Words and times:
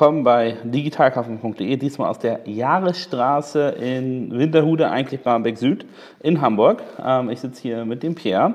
willkommen 0.00 0.24
bei 0.24 0.56
digitalkaufen.de, 0.64 1.76
diesmal 1.76 2.08
aus 2.08 2.18
der 2.18 2.40
Jahresstraße 2.46 3.68
in 3.78 4.30
Winterhude, 4.32 4.90
eigentlich 4.90 5.20
Barmbek 5.20 5.58
Süd 5.58 5.84
in 6.20 6.40
Hamburg. 6.40 6.82
Ähm, 7.04 7.28
ich 7.28 7.40
sitze 7.40 7.60
hier 7.60 7.84
mit 7.84 8.02
dem 8.02 8.14
Pierre. 8.14 8.54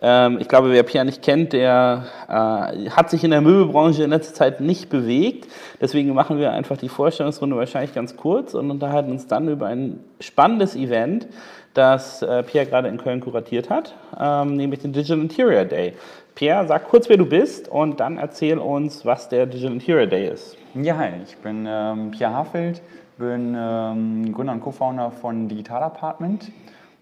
Ähm, 0.00 0.38
ich 0.40 0.48
glaube, 0.48 0.72
wer 0.72 0.82
Pierre 0.82 1.04
nicht 1.04 1.22
kennt, 1.22 1.52
der 1.52 2.06
äh, 2.26 2.90
hat 2.90 3.10
sich 3.10 3.22
in 3.22 3.30
der 3.30 3.42
Möbelbranche 3.42 4.02
in 4.02 4.10
letzter 4.10 4.34
Zeit 4.34 4.60
nicht 4.60 4.90
bewegt. 4.90 5.46
Deswegen 5.80 6.12
machen 6.14 6.40
wir 6.40 6.50
einfach 6.50 6.76
die 6.76 6.88
Vorstellungsrunde 6.88 7.54
wahrscheinlich 7.54 7.94
ganz 7.94 8.16
kurz 8.16 8.52
und 8.54 8.68
unterhalten 8.68 9.12
uns 9.12 9.28
dann 9.28 9.46
über 9.46 9.66
ein 9.66 10.00
spannendes 10.18 10.74
Event, 10.74 11.28
das 11.74 12.22
äh, 12.22 12.42
Pierre 12.42 12.66
gerade 12.66 12.88
in 12.88 12.98
Köln 12.98 13.20
kuratiert 13.20 13.70
hat, 13.70 13.94
ähm, 14.20 14.56
nämlich 14.56 14.80
den 14.80 14.92
Digital 14.92 15.20
Interior 15.20 15.64
Day. 15.64 15.94
Pierre, 16.34 16.66
sag 16.66 16.88
kurz, 16.88 17.10
wer 17.10 17.18
du 17.18 17.26
bist 17.26 17.68
und 17.68 18.00
dann 18.00 18.16
erzähl 18.16 18.58
uns, 18.58 19.04
was 19.04 19.28
der 19.28 19.44
Digital 19.44 19.74
Interior 19.74 20.06
Day 20.06 20.28
ist. 20.28 20.56
Ja, 20.74 20.96
hi, 20.96 21.10
ich 21.24 21.36
bin 21.36 21.66
ähm, 21.68 22.10
Pierre 22.10 22.32
Hafeld, 22.32 22.80
bin 23.18 23.54
ähm, 23.54 24.32
Gründer 24.32 24.54
und 24.54 24.60
Co-Founder 24.60 25.10
von 25.10 25.48
Digital 25.48 25.82
Apartment. 25.82 26.50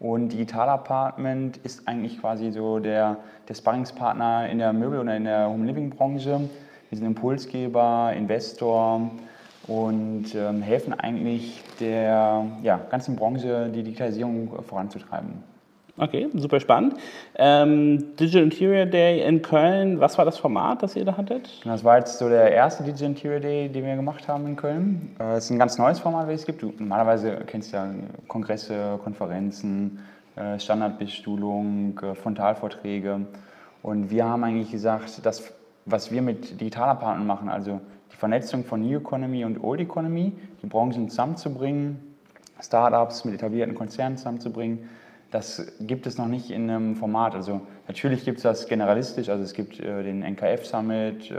Und 0.01 0.30
Digital 0.33 0.69
Apartment 0.69 1.59
ist 1.59 1.87
eigentlich 1.87 2.20
quasi 2.20 2.51
so 2.51 2.80
der, 2.80 3.19
der 3.48 3.55
Sparringspartner 3.55 4.48
in 4.48 4.59
der 4.59 4.73
Möbel- 4.73 4.98
oder 4.98 5.16
in 5.16 5.25
der 5.25 5.47
Home 5.48 5.65
Living 5.65 5.91
Branche. 5.91 6.41
Wir 6.89 6.98
sind 6.98 7.06
Impulsgeber, 7.06 8.12
Investor 8.17 9.11
und 9.69 10.34
ähm, 10.34 10.61
helfen 10.61 10.92
eigentlich 10.92 11.62
der 11.78 12.47
ja, 12.62 12.81
ganzen 12.91 13.15
Branche, 13.15 13.70
die 13.73 13.84
Digitalisierung 13.84 14.51
voranzutreiben. 14.67 15.50
Okay, 16.01 16.29
super 16.35 16.61
spannend. 16.61 16.95
Ähm, 17.37 18.17
Digital 18.17 18.45
Interior 18.45 18.87
Day 18.87 19.20
in 19.23 19.43
Köln, 19.43 20.01
was 20.01 20.17
war 20.17 20.25
das 20.25 20.39
Format, 20.39 20.83
das 20.83 20.97
ihr 20.97 21.05
da 21.05 21.19
hattet? 21.19 21.61
Das 21.67 21.84
war 21.84 21.98
jetzt 21.98 22.17
so 22.17 22.31
der 22.31 22.53
erste 22.53 22.83
Digital 22.83 23.09
Interior 23.09 23.41
Day, 23.41 23.69
den 23.69 23.84
wir 23.84 23.97
gemacht 23.97 24.27
haben 24.27 24.47
in 24.47 24.57
Köln. 24.57 25.15
Äh, 25.20 25.34
es 25.34 25.45
ist 25.45 25.51
ein 25.51 25.59
ganz 25.59 25.77
neues 25.77 26.01
Format, 26.01 26.27
welches 26.27 26.42
es 26.42 26.47
gibt. 26.47 26.62
Du, 26.62 26.73
normalerweise 26.79 27.42
kennst 27.47 27.73
du 27.73 27.77
ja 27.77 27.92
Kongresse, 28.29 28.98
Konferenzen, 29.05 29.98
äh, 30.37 30.59
Standardbestuhlung, 30.59 32.01
äh, 32.03 32.14
Frontalvorträge. 32.14 33.20
Und 33.83 34.11
wir 34.11 34.25
haben 34.25 34.42
eigentlich 34.42 34.70
gesagt, 34.70 35.27
dass 35.27 35.53
was 35.85 36.11
wir 36.11 36.23
mit 36.23 36.62
digitaler 36.62 36.95
Partnern 36.95 37.27
machen, 37.27 37.51
also 37.51 37.79
die 38.11 38.17
Vernetzung 38.17 38.64
von 38.64 38.81
New 38.81 38.98
Economy 38.98 39.45
und 39.45 39.62
Old 39.62 39.81
Economy, 39.81 40.33
die 40.62 40.67
Branchen 40.67 41.11
zusammenzubringen, 41.11 42.17
Startups 42.59 43.27
mit 43.27 43.35
etablierten 43.35 43.75
Konzernen 43.75 44.17
zusammenzubringen, 44.17 44.89
das 45.31 45.64
gibt 45.81 46.06
es 46.06 46.19
noch 46.19 46.27
nicht 46.27 46.50
in 46.50 46.70
einem 46.70 46.97
Format. 46.97 47.34
Also 47.34 47.61
natürlich 47.86 48.25
gibt 48.25 48.39
es 48.39 48.42
das 48.42 48.67
generalistisch, 48.67 49.28
also 49.28 49.45
es 49.45 49.53
gibt 49.53 49.78
äh, 49.81 50.03
den 50.03 50.23
NKF 50.23 50.67
Summit, 50.67 51.31
äh, 51.31 51.34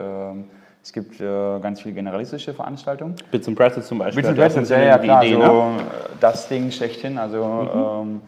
es 0.83 0.93
gibt 0.93 1.19
äh, 1.19 1.59
ganz 1.59 1.81
viele 1.81 1.93
generalistische 1.93 2.53
Veranstaltungen. 2.53 3.15
Bits 3.29 3.47
and 3.47 3.57
Pretzels 3.57 3.87
zum 3.87 3.99
Beispiel. 3.99 4.23
Bits 4.23 4.29
and 4.29 4.37
Pretzels, 4.37 4.69
ja, 4.69 4.81
ja, 4.81 4.97
klar, 4.97 5.23
Idee, 5.23 5.37
ne? 5.37 5.77
das 6.19 6.47
Ding 6.47 6.71
schlechthin, 6.71 7.17
also 7.17 8.01
mhm. 8.05 8.21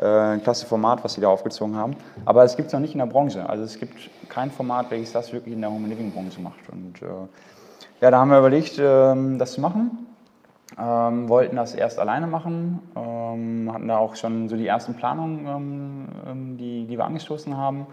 ähm, 0.00 0.36
äh, 0.36 0.38
klasse 0.38 0.66
Format, 0.66 1.04
was 1.04 1.14
sie 1.14 1.20
da 1.20 1.28
aufgezogen 1.28 1.76
haben. 1.76 1.96
Aber 2.24 2.44
es 2.44 2.56
gibt 2.56 2.68
es 2.68 2.72
noch 2.72 2.80
nicht 2.80 2.94
in 2.94 2.98
der 2.98 3.06
Branche. 3.06 3.48
Also 3.48 3.64
es 3.64 3.78
gibt 3.78 4.10
kein 4.28 4.50
Format, 4.50 4.90
welches 4.90 5.12
das 5.12 5.32
wirklich 5.32 5.54
in 5.54 5.60
der 5.60 5.70
Home 5.70 5.88
Living 5.88 6.12
Branche 6.12 6.40
macht. 6.40 6.68
Und 6.70 7.02
äh, 7.02 7.06
ja, 8.00 8.10
da 8.10 8.18
haben 8.18 8.30
wir 8.30 8.38
überlegt, 8.38 8.78
ähm, 8.78 9.38
das 9.38 9.52
zu 9.52 9.60
machen. 9.60 10.06
Ähm, 10.80 11.28
wollten 11.28 11.56
das 11.56 11.74
erst 11.74 11.98
alleine 11.98 12.28
machen, 12.28 12.78
ähm, 12.94 13.70
hatten 13.72 13.88
da 13.88 13.98
auch 13.98 14.14
schon 14.14 14.48
so 14.48 14.56
die 14.56 14.66
ersten 14.66 14.94
Planungen, 14.94 15.46
ähm, 15.46 16.08
ähm 16.26 16.56
die, 16.56 16.86
die 16.86 16.96
wir 16.96 17.04
angestoßen 17.04 17.56
haben 17.56 17.86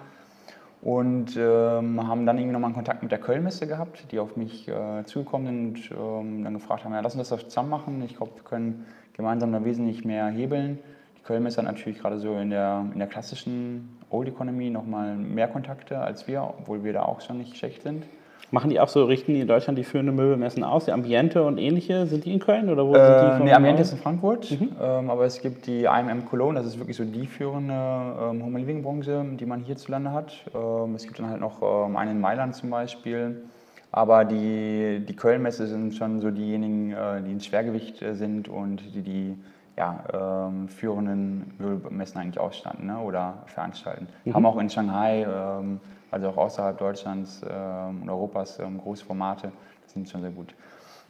und 0.85 1.35
ähm, 1.35 2.07
haben 2.07 2.27
dann 2.27 2.37
irgendwie 2.37 2.53
nochmal 2.53 2.67
einen 2.67 2.75
Kontakt 2.75 3.01
mit 3.01 3.11
der 3.11 3.17
Kölnmesse 3.17 3.65
gehabt, 3.65 4.11
die 4.11 4.19
auf 4.19 4.37
mich 4.37 4.67
äh, 4.67 5.03
zugekommen 5.05 5.73
sind 5.75 5.91
und 5.91 5.97
ähm, 5.99 6.43
dann 6.43 6.53
gefragt 6.53 6.85
haben, 6.85 6.93
ja, 6.93 6.99
lass 6.99 7.15
uns 7.15 7.29
das 7.29 7.43
zusammen 7.45 7.69
machen. 7.69 8.03
Ich 8.05 8.17
glaube, 8.17 8.35
wir 8.35 8.43
können 8.43 8.85
gemeinsam 9.13 9.51
da 9.51 9.65
wesentlich 9.65 10.05
mehr 10.05 10.27
hebeln. 10.27 10.77
Die 11.17 11.23
Kölnmesse 11.23 11.57
hat 11.57 11.65
natürlich 11.65 11.97
gerade 11.97 12.19
so 12.19 12.37
in 12.37 12.51
der, 12.51 12.85
in 12.93 12.99
der 12.99 13.07
klassischen 13.07 13.97
Old 14.11 14.27
Economy 14.27 14.69
nochmal 14.69 15.15
mehr 15.15 15.47
Kontakte 15.47 15.97
als 15.97 16.27
wir, 16.27 16.43
obwohl 16.43 16.83
wir 16.83 16.93
da 16.93 17.01
auch 17.01 17.21
schon 17.21 17.39
nicht 17.39 17.57
schlecht 17.57 17.81
sind. 17.81 18.05
Machen 18.51 18.69
die 18.69 18.79
auch 18.79 18.87
so, 18.87 19.05
richten 19.05 19.33
die 19.33 19.41
in 19.41 19.47
Deutschland 19.47 19.77
die 19.77 19.83
führenden 19.83 20.15
Möbelmessen 20.15 20.63
aus? 20.63 20.85
Die 20.85 20.91
Ambiente 20.91 21.43
und 21.43 21.57
ähnliche, 21.57 22.05
sind 22.05 22.25
die 22.25 22.31
in 22.31 22.39
Köln 22.39 22.69
oder 22.69 22.85
wo 22.85 22.93
äh, 22.93 23.19
sind 23.19 23.39
die? 23.39 23.43
Nee, 23.45 23.53
Ambiente 23.53 23.81
ist 23.81 23.91
in 23.91 23.97
Frankfurt, 23.97 24.51
mhm. 24.51 24.69
ähm, 24.81 25.09
aber 25.09 25.25
es 25.25 25.41
gibt 25.41 25.67
die 25.67 25.85
IMM 25.85 26.25
Cologne, 26.25 26.57
das 26.57 26.67
ist 26.67 26.77
wirklich 26.77 26.95
so 26.95 27.03
die 27.03 27.25
führende 27.25 27.73
ähm, 27.73 28.43
Home 28.43 28.59
Living 28.59 28.83
Branche, 28.83 29.25
die 29.33 29.45
man 29.45 29.61
hierzulande 29.61 30.11
hat. 30.11 30.33
Ähm, 30.53 30.95
es 30.95 31.03
gibt 31.03 31.19
dann 31.19 31.29
halt 31.29 31.41
noch 31.41 31.61
ähm, 31.61 31.97
eine 31.97 32.11
in 32.11 32.21
Mailand 32.21 32.55
zum 32.55 32.69
Beispiel. 32.69 33.43
Aber 33.91 34.25
die, 34.25 35.03
die 35.07 35.15
Köln-Messe 35.15 35.67
sind 35.67 35.95
schon 35.95 36.19
so 36.19 36.29
diejenigen, 36.29 36.91
äh, 36.91 37.21
die 37.23 37.31
ins 37.31 37.45
Schwergewicht 37.45 38.01
äh, 38.01 38.13
sind 38.13 38.47
und 38.47 38.93
die 38.93 39.01
die 39.01 39.37
ja, 39.77 40.47
ähm, 40.47 40.67
führenden 40.69 41.53
Möbelmessen 41.57 42.19
eigentlich 42.19 42.39
ausstanden 42.39 42.87
ne, 42.87 42.99
oder 42.99 43.43
veranstalten. 43.47 44.07
Mhm. 44.23 44.33
Haben 44.33 44.45
auch 44.45 44.57
in 44.57 44.69
Shanghai 44.69 45.23
ähm, 45.23 45.79
also 46.11 46.29
auch 46.29 46.37
außerhalb 46.37 46.77
Deutschlands 46.77 47.41
ähm, 47.49 48.03
und 48.03 48.09
Europas 48.09 48.59
ähm, 48.59 48.79
große 48.79 49.05
Formate. 49.05 49.51
Das 49.83 49.93
sind 49.93 50.09
schon 50.09 50.21
sehr 50.21 50.31
gut. 50.31 50.53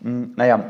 Mhm, 0.01 0.33
naja, 0.35 0.63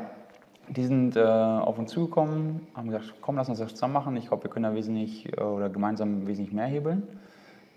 die 0.68 0.84
sind 0.84 1.16
äh, 1.16 1.22
auf 1.22 1.78
uns 1.78 1.92
zugekommen, 1.92 2.68
haben 2.74 2.90
gesagt, 2.90 3.16
komm, 3.22 3.36
lass 3.36 3.50
uns 3.50 3.60
das 3.60 3.72
zusammen 3.72 3.94
machen. 3.94 4.18
Ich 4.18 4.28
glaube, 4.28 4.44
wir 4.44 4.50
können 4.50 4.64
da 4.64 4.74
wesentlich 4.74 5.32
äh, 5.38 5.42
oder 5.42 5.70
gemeinsam 5.70 6.28
wesentlich 6.28 6.54
mehr 6.54 6.66
hebeln. 6.66 7.04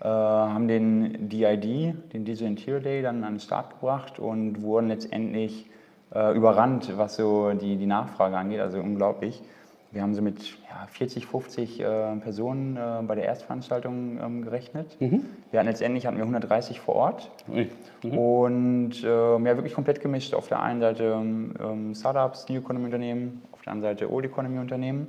Äh, 0.01 0.07
haben 0.07 0.67
den 0.67 1.29
DID, 1.29 2.13
den 2.13 2.25
Digital 2.25 2.47
Interior 2.47 2.79
Day, 2.79 3.01
dann 3.01 3.23
an 3.23 3.33
den 3.33 3.39
Start 3.39 3.71
gebracht 3.71 4.17
und 4.17 4.61
wurden 4.61 4.87
letztendlich 4.87 5.69
äh, 6.13 6.35
überrannt, 6.35 6.97
was 6.97 7.17
so 7.17 7.51
die, 7.53 7.75
die 7.75 7.85
Nachfrage 7.85 8.37
angeht. 8.37 8.59
Also 8.59 8.79
unglaublich. 8.79 9.43
Wir 9.91 10.03
haben 10.03 10.13
so 10.13 10.21
mit 10.21 10.39
ja, 10.69 10.85
40, 10.87 11.25
50 11.25 11.79
äh, 11.79 12.15
Personen 12.17 12.77
äh, 12.77 13.01
bei 13.01 13.15
der 13.15 13.25
Erstveranstaltung 13.25 14.19
ähm, 14.21 14.43
gerechnet. 14.43 14.95
Mhm. 14.99 15.25
Wir 15.49 15.59
hatten 15.59 15.69
letztendlich 15.69 16.05
hatten 16.05 16.17
wir 16.17 16.23
130 16.23 16.79
vor 16.79 16.95
Ort 16.95 17.31
mhm. 17.47 18.17
und 18.17 19.03
äh, 19.03 19.07
ja, 19.07 19.43
wirklich 19.43 19.73
komplett 19.73 19.99
gemischt. 19.99 20.35
Auf 20.35 20.47
der 20.47 20.61
einen 20.61 20.79
Seite 20.79 21.03
ähm, 21.03 21.95
Startups, 21.95 22.47
New 22.49 22.59
Economy 22.59 22.85
Unternehmen, 22.85 23.41
auf 23.51 23.63
der 23.63 23.73
anderen 23.73 23.95
Seite 23.95 24.11
Old 24.11 24.25
Economy 24.25 24.59
Unternehmen. 24.59 25.07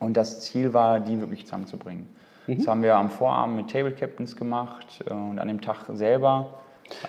Und 0.00 0.16
das 0.16 0.40
Ziel 0.40 0.74
war, 0.74 0.98
die 0.98 1.20
wirklich 1.20 1.44
zusammenzubringen. 1.44 2.08
Mhm. 2.48 2.58
Das 2.58 2.66
haben 2.66 2.82
wir 2.82 2.96
am 2.96 3.08
Vorabend 3.08 3.56
mit 3.56 3.70
Table 3.70 3.92
Captains 3.92 4.34
gemacht 4.34 5.04
äh, 5.06 5.12
und 5.12 5.38
an 5.38 5.46
dem 5.46 5.60
Tag 5.60 5.84
selber 5.92 6.54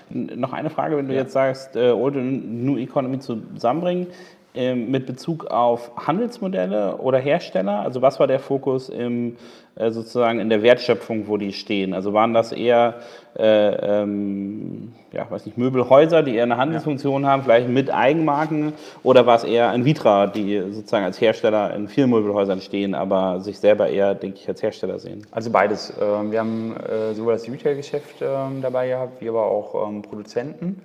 noch 0.09 0.53
eine 0.53 0.69
Frage, 0.69 0.95
wenn 0.97 1.07
du 1.07 1.13
ja. 1.13 1.21
jetzt 1.21 1.33
sagst, 1.33 1.75
äh, 1.75 1.91
Old 1.91 2.15
und 2.15 2.63
New 2.63 2.77
Economy 2.77 3.19
zusammenbringen. 3.19 4.07
Ähm, 4.55 4.91
mit 4.91 5.07
Bezug 5.07 5.45
auf 5.47 5.91
Handelsmodelle 5.97 6.97
oder 6.97 7.17
Hersteller? 7.17 7.79
Also 7.79 8.03
was 8.03 8.19
war 8.19 8.27
der 8.27 8.39
Fokus 8.39 8.87
im, 8.87 9.35
äh, 9.75 9.89
sozusagen 9.89 10.39
in 10.39 10.49
der 10.49 10.61
Wertschöpfung, 10.61 11.27
wo 11.27 11.37
die 11.37 11.53
stehen? 11.53 11.95
Also 11.95 12.13
waren 12.13 12.35
das 12.35 12.51
eher 12.51 12.99
äh, 13.35 14.01
ähm, 14.03 14.93
ja, 15.11 15.25
weiß 15.27 15.47
nicht, 15.47 15.57
Möbelhäuser, 15.57 16.21
die 16.21 16.35
eher 16.35 16.43
eine 16.43 16.57
Handelsfunktion 16.57 17.23
ja. 17.23 17.29
haben, 17.29 17.43
vielleicht 17.43 17.67
mit 17.67 17.91
Eigenmarken, 17.91 18.73
oder 19.01 19.25
war 19.25 19.37
es 19.37 19.43
eher 19.43 19.71
ein 19.71 19.85
Vitra, 19.85 20.27
die 20.27 20.61
sozusagen 20.71 21.05
als 21.05 21.19
Hersteller 21.19 21.73
in 21.73 21.87
vielen 21.87 22.11
Möbelhäusern 22.11 22.61
stehen, 22.61 22.93
aber 22.93 23.39
sich 23.39 23.57
selber 23.57 23.87
eher, 23.87 24.13
denke 24.13 24.37
ich, 24.39 24.47
als 24.47 24.61
Hersteller 24.61 24.99
sehen? 24.99 25.25
Also 25.31 25.49
beides. 25.49 25.93
Ähm, 25.99 26.31
wir 26.31 26.39
haben 26.39 26.75
äh, 26.77 27.15
sowohl 27.15 27.33
das 27.33 27.47
Retail-Geschäft 27.47 28.21
ähm, 28.21 28.61
dabei 28.61 28.89
gehabt, 28.89 29.19
wie 29.19 29.29
aber 29.29 29.45
auch 29.45 29.73
Produzenten. 30.03 30.79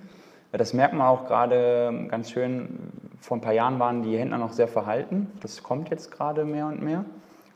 Das 0.51 0.73
merkt 0.73 0.93
man 0.93 1.07
auch 1.07 1.27
gerade 1.27 2.07
ganz 2.09 2.31
schön. 2.31 2.91
Vor 3.21 3.37
ein 3.37 3.41
paar 3.41 3.53
Jahren 3.53 3.79
waren 3.79 4.01
die 4.01 4.17
Händler 4.17 4.37
noch 4.37 4.51
sehr 4.51 4.67
verhalten. 4.67 5.31
Das 5.41 5.61
kommt 5.61 5.89
jetzt 5.89 6.11
gerade 6.11 6.45
mehr 6.45 6.67
und 6.67 6.81
mehr. 6.81 7.05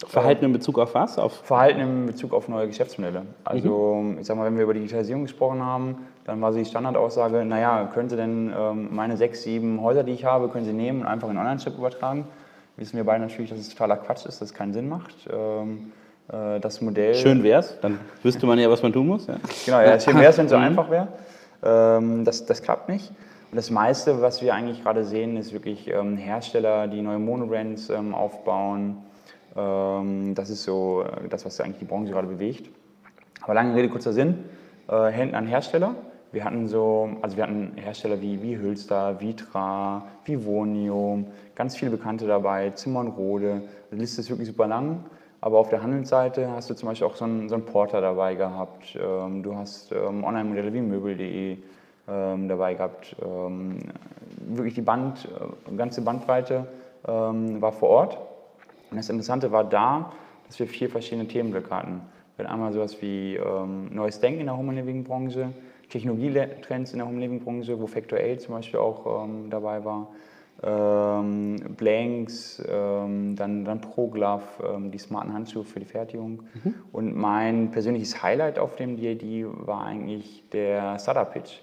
Verhalten 0.07 0.45
in 0.45 0.53
Bezug 0.53 0.79
auf 0.79 0.94
was? 0.94 1.18
Auf 1.18 1.33
Verhalten 1.33 1.79
in 1.79 2.06
Bezug 2.06 2.33
auf 2.33 2.47
neue 2.47 2.68
Geschäftsmodelle. 2.68 3.23
Also, 3.45 3.95
mhm. 3.95 4.19
ich 4.19 4.27
sag 4.27 4.38
mal, 4.38 4.45
wenn 4.45 4.57
wir 4.57 4.63
über 4.63 4.73
Digitalisierung 4.73 5.23
gesprochen 5.23 5.63
haben, 5.63 6.07
dann 6.25 6.41
war 6.41 6.51
so 6.51 6.59
die 6.59 6.65
Standardaussage: 6.65 7.45
Naja, 7.45 7.89
können 7.94 8.09
Sie 8.09 8.15
denn 8.15 8.53
ähm, 8.56 8.89
meine 8.91 9.18
sechs, 9.18 9.44
sieben 9.44 9.81
Häuser, 9.81 10.03
die 10.03 10.12
ich 10.12 10.25
habe, 10.25 10.50
können 10.50 10.65
Sie 10.65 10.73
nehmen 10.73 11.01
und 11.01 11.07
einfach 11.07 11.29
in 11.29 11.38
Online-Shop 11.38 11.77
übertragen? 11.77 12.27
Wissen 12.75 12.97
wir 12.97 13.03
beide 13.03 13.21
natürlich, 13.21 13.50
dass 13.50 13.59
es 13.59 13.69
totaler 13.69 13.97
Quatsch 13.97 14.25
ist, 14.25 14.41
dass 14.41 14.50
es 14.50 14.53
keinen 14.53 14.73
Sinn 14.73 14.89
macht. 14.89 15.15
Ähm, 15.31 15.91
äh, 16.29 16.59
das 16.59 16.81
Modell. 16.81 17.15
Schön 17.15 17.44
wäre 17.44 17.59
es, 17.59 17.79
dann 17.81 18.00
wüsste 18.23 18.45
man 18.45 18.57
ja, 18.59 18.69
was 18.69 18.81
man 18.81 18.91
tun 18.91 19.07
muss. 19.07 19.27
Ja. 19.27 19.35
Genau, 19.65 19.81
ja, 19.81 20.00
schön 20.00 20.18
wäre 20.18 20.31
es, 20.31 20.38
wenn 20.38 20.45
es 20.45 20.51
so 20.51 20.57
mhm. 20.57 20.63
einfach 20.63 20.89
wäre. 20.89 21.07
Ähm, 21.63 22.25
das, 22.25 22.45
das 22.45 22.62
klappt 22.62 22.89
nicht. 22.89 23.10
Und 23.51 23.57
das 23.57 23.69
meiste, 23.69 24.21
was 24.21 24.42
wir 24.42 24.54
eigentlich 24.54 24.83
gerade 24.83 25.04
sehen, 25.04 25.38
ist 25.38 25.54
wirklich 25.54 25.88
ähm, 25.88 26.18
Hersteller, 26.18 26.88
die 26.88 27.01
neue 27.01 27.19
Monobrands 27.19 27.89
ähm, 27.89 28.15
aufbauen. 28.15 28.98
Das 29.56 30.50
ist 30.50 30.63
so 30.63 31.04
äh, 31.04 31.27
das, 31.30 31.45
was 31.45 31.62
eigentlich 31.62 31.77
die 31.77 31.86
Branche 31.86 32.12
gerade 32.12 32.27
bewegt. 32.27 32.71
Aber 33.44 33.54
lange 33.54 33.75
Rede, 33.75 33.89
kurzer 33.89 34.12
Sinn. 34.12 34.45
Äh, 34.88 35.12
Händen 35.12 35.36
an 35.36 35.45
Hersteller. 35.45 35.95
Wir 36.31 36.45
hatten 36.45 36.68
so, 36.68 37.12
also 37.21 37.38
wir 37.38 37.44
hatten 37.44 37.74
Hersteller 37.75 38.19
wie, 38.19 38.42
wie 38.42 38.57
Hülster, 38.57 39.21
Vitra, 39.21 40.07
Vivonio, 40.25 41.25
ganz 41.54 41.75
viele 41.75 41.92
Bekannte 41.92 42.25
dabei, 42.25 42.71
Zimmernrode. 42.71 43.62
Die 43.92 43.98
Liste 43.98 44.21
ist 44.21 44.31
wirklich 44.31 44.48
super 44.48 44.68
lang. 44.68 45.06
Aber 45.44 45.60
auf 45.60 45.68
der 45.68 45.84
Handelsseite 45.84 46.50
hast 46.51 46.69
du 46.69 46.74
zum 46.74 46.88
Beispiel 46.88 47.06
auch 47.06 47.18
so 47.18 47.25
einen, 47.25 47.50
so 47.50 47.56
einen 47.56 47.66
Porter 47.66 48.00
dabei 48.00 48.36
gehabt. 48.36 48.98
Ähm, 48.98 49.44
du 49.44 49.54
hast 49.57 49.92
ähm, 49.92 50.24
Online-Modelle 50.24 50.74
wie 50.74 50.80
Möbel.de. 50.80 51.57
ähm, 52.07 52.48
dabei 52.48 52.75
gehabt. 52.75 53.13
Ähm, 53.22 53.80
wirklich 54.48 54.75
die 54.75 54.81
Band, 54.81 55.28
äh, 55.68 55.75
ganze 55.75 56.01
Bandbreite 56.01 56.66
ähm, 57.06 57.62
war 57.62 57.74
vor 57.74 57.90
Ort. 57.90 58.18
Und 58.90 58.95
das 58.95 59.10
Interessante 59.10 59.51
war 59.51 59.66
da, 59.66 60.13
dass 60.48 60.57
wir 60.60 60.68
vier 60.68 60.90
verschiedene 60.90 61.28
Themenblöcke 61.28 61.75
hatten. 61.75 62.00
Wir 62.38 62.45
hatten 62.45 62.54
einmal 62.54 62.72
sowas 62.72 63.01
wie 63.01 63.36
ähm, 63.36 63.94
neues 63.94 64.22
Denken 64.22 64.40
in 64.40 64.45
der 64.45 64.56
Home 64.56 64.72
Living 64.72 65.04
Branche, 65.04 65.50
Technologietrends 65.90 66.94
in 66.94 67.00
der 67.00 67.07
Home 67.10 67.19
Living 67.19 67.42
Branche, 67.42 67.78
wo 67.81 67.86
Factor 67.86 68.18
8 68.18 68.40
zum 68.40 68.56
Beispiel 68.56 68.80
auch 68.80 69.28
dabei 69.50 69.84
war, 69.84 70.07
ähm, 70.63 71.57
Blanks, 71.77 72.63
ähm, 72.68 73.36
dann, 73.36 73.65
dann 73.65 73.81
ProGlove, 73.81 74.44
ähm, 74.63 74.92
die 74.92 74.98
smarten 74.98 75.33
Handschuhe 75.33 75.63
für 75.63 75.80
die 75.80 75.86
Fertigung. 75.86 76.44
Mhm. 76.63 76.75
Und 76.92 77.15
mein 77.15 77.71
persönliches 77.71 78.24
Highlight 78.24 78.60
auf 78.60 78.75
dem 78.75 78.95
DAD 78.95 79.45
war 79.68 79.83
eigentlich 79.86 80.44
der 80.51 80.98
Startup 81.00 81.31
Pitch. 81.31 81.60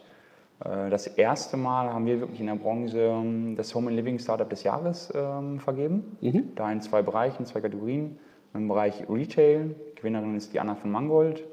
Äh, 0.64 0.90
das 0.90 1.06
erste 1.06 1.56
Mal 1.56 1.92
haben 1.92 2.06
wir 2.06 2.20
wirklich 2.20 2.40
in 2.40 2.46
der 2.46 2.54
Branche 2.54 2.98
ähm, 2.98 3.56
das 3.56 3.74
Home 3.74 3.88
and 3.88 3.96
Living 3.96 4.18
Startup 4.18 4.48
des 4.48 4.62
Jahres 4.62 5.12
ähm, 5.14 5.58
vergeben. 5.60 6.16
Mhm. 6.20 6.52
Da 6.54 6.70
in 6.70 6.80
zwei 6.80 7.02
Bereichen, 7.02 7.46
zwei 7.46 7.60
Kategorien. 7.60 8.18
Im 8.52 8.66
Bereich 8.66 9.08
Retail, 9.08 9.76
Gewinnerin 9.94 10.36
ist 10.36 10.52
die 10.52 10.60
Anna 10.60 10.74
von 10.74 10.90
Mangold. 10.90 11.44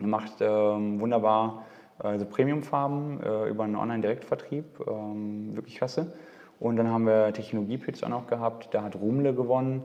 Die 0.00 0.06
macht 0.06 0.34
ähm, 0.40 1.00
wunderbar 1.00 1.64
also 1.96 2.26
Premiumfarben 2.26 3.22
äh, 3.22 3.48
über 3.48 3.62
einen 3.62 3.76
Online-Direktvertrieb, 3.76 4.64
wirklich 4.80 5.76
klasse. 5.76 6.12
Und 6.60 6.76
dann 6.76 6.88
haben 6.88 7.06
wir 7.06 7.32
Technologie-Pitch 7.32 8.02
auch 8.04 8.08
noch 8.08 8.26
gehabt, 8.26 8.68
da 8.72 8.82
hat 8.82 8.96
Rumle 8.96 9.34
gewonnen. 9.34 9.82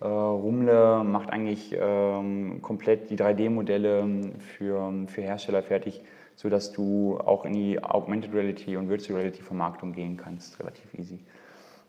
Äh, 0.00 0.06
Rumle 0.06 1.02
macht 1.04 1.30
eigentlich 1.30 1.76
ähm, 1.78 2.60
komplett 2.62 3.10
die 3.10 3.16
3D-Modelle 3.16 4.32
für, 4.38 4.92
für 5.06 5.22
Hersteller 5.22 5.62
fertig 5.62 6.02
sodass 6.36 6.70
du 6.72 7.18
auch 7.18 7.44
in 7.44 7.54
die 7.54 7.82
Augmented 7.82 8.32
Reality 8.32 8.76
und 8.76 8.88
Virtual 8.88 9.18
Reality 9.18 9.42
Vermarktung 9.42 9.92
gehen 9.92 10.16
kannst, 10.16 10.60
relativ 10.60 10.94
easy. 10.94 11.18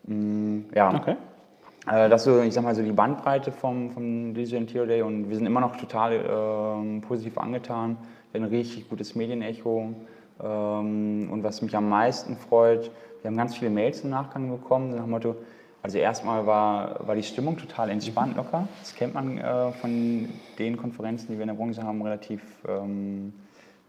Mm, 0.06 0.60
ja. 0.74 0.94
Okay. 0.94 1.16
Äh, 1.86 2.08
das 2.08 2.26
ist 2.26 2.32
so, 2.32 2.40
ich 2.40 2.54
sag 2.54 2.64
mal, 2.64 2.74
so 2.74 2.82
die 2.82 2.92
Bandbreite 2.92 3.52
vom, 3.52 3.90
vom 3.90 4.34
Digital 4.34 4.62
Interior 4.62 4.86
Day 4.86 5.02
und 5.02 5.28
wir 5.28 5.36
sind 5.36 5.46
immer 5.46 5.60
noch 5.60 5.76
total 5.76 6.24
ähm, 6.28 7.02
positiv 7.02 7.36
angetan. 7.36 7.98
Wir 8.32 8.40
haben 8.40 8.48
ein 8.48 8.54
richtig 8.54 8.88
gutes 8.88 9.14
Medienecho 9.14 9.94
ähm, 10.42 11.28
und 11.30 11.42
was 11.44 11.60
mich 11.60 11.76
am 11.76 11.88
meisten 11.90 12.36
freut, 12.36 12.90
wir 13.22 13.30
haben 13.30 13.36
ganz 13.36 13.56
viele 13.56 13.70
Mails 13.70 14.00
im 14.00 14.10
Nachgang 14.10 14.50
bekommen, 14.50 14.90
nach 14.90 15.02
dem 15.02 15.10
Motto, 15.10 15.36
also 15.82 15.98
erstmal 15.98 16.46
war, 16.46 17.06
war 17.06 17.14
die 17.14 17.22
Stimmung 17.22 17.56
total 17.56 17.90
entspannt, 17.90 18.36
locker. 18.36 18.66
Das 18.80 18.94
kennt 18.94 19.14
man 19.14 19.38
äh, 19.38 19.72
von 19.72 20.28
den 20.58 20.76
Konferenzen, 20.76 21.28
die 21.28 21.34
wir 21.34 21.42
in 21.42 21.48
der 21.48 21.54
Branche 21.54 21.82
haben, 21.82 22.02
relativ 22.02 22.42
ähm, 22.68 23.32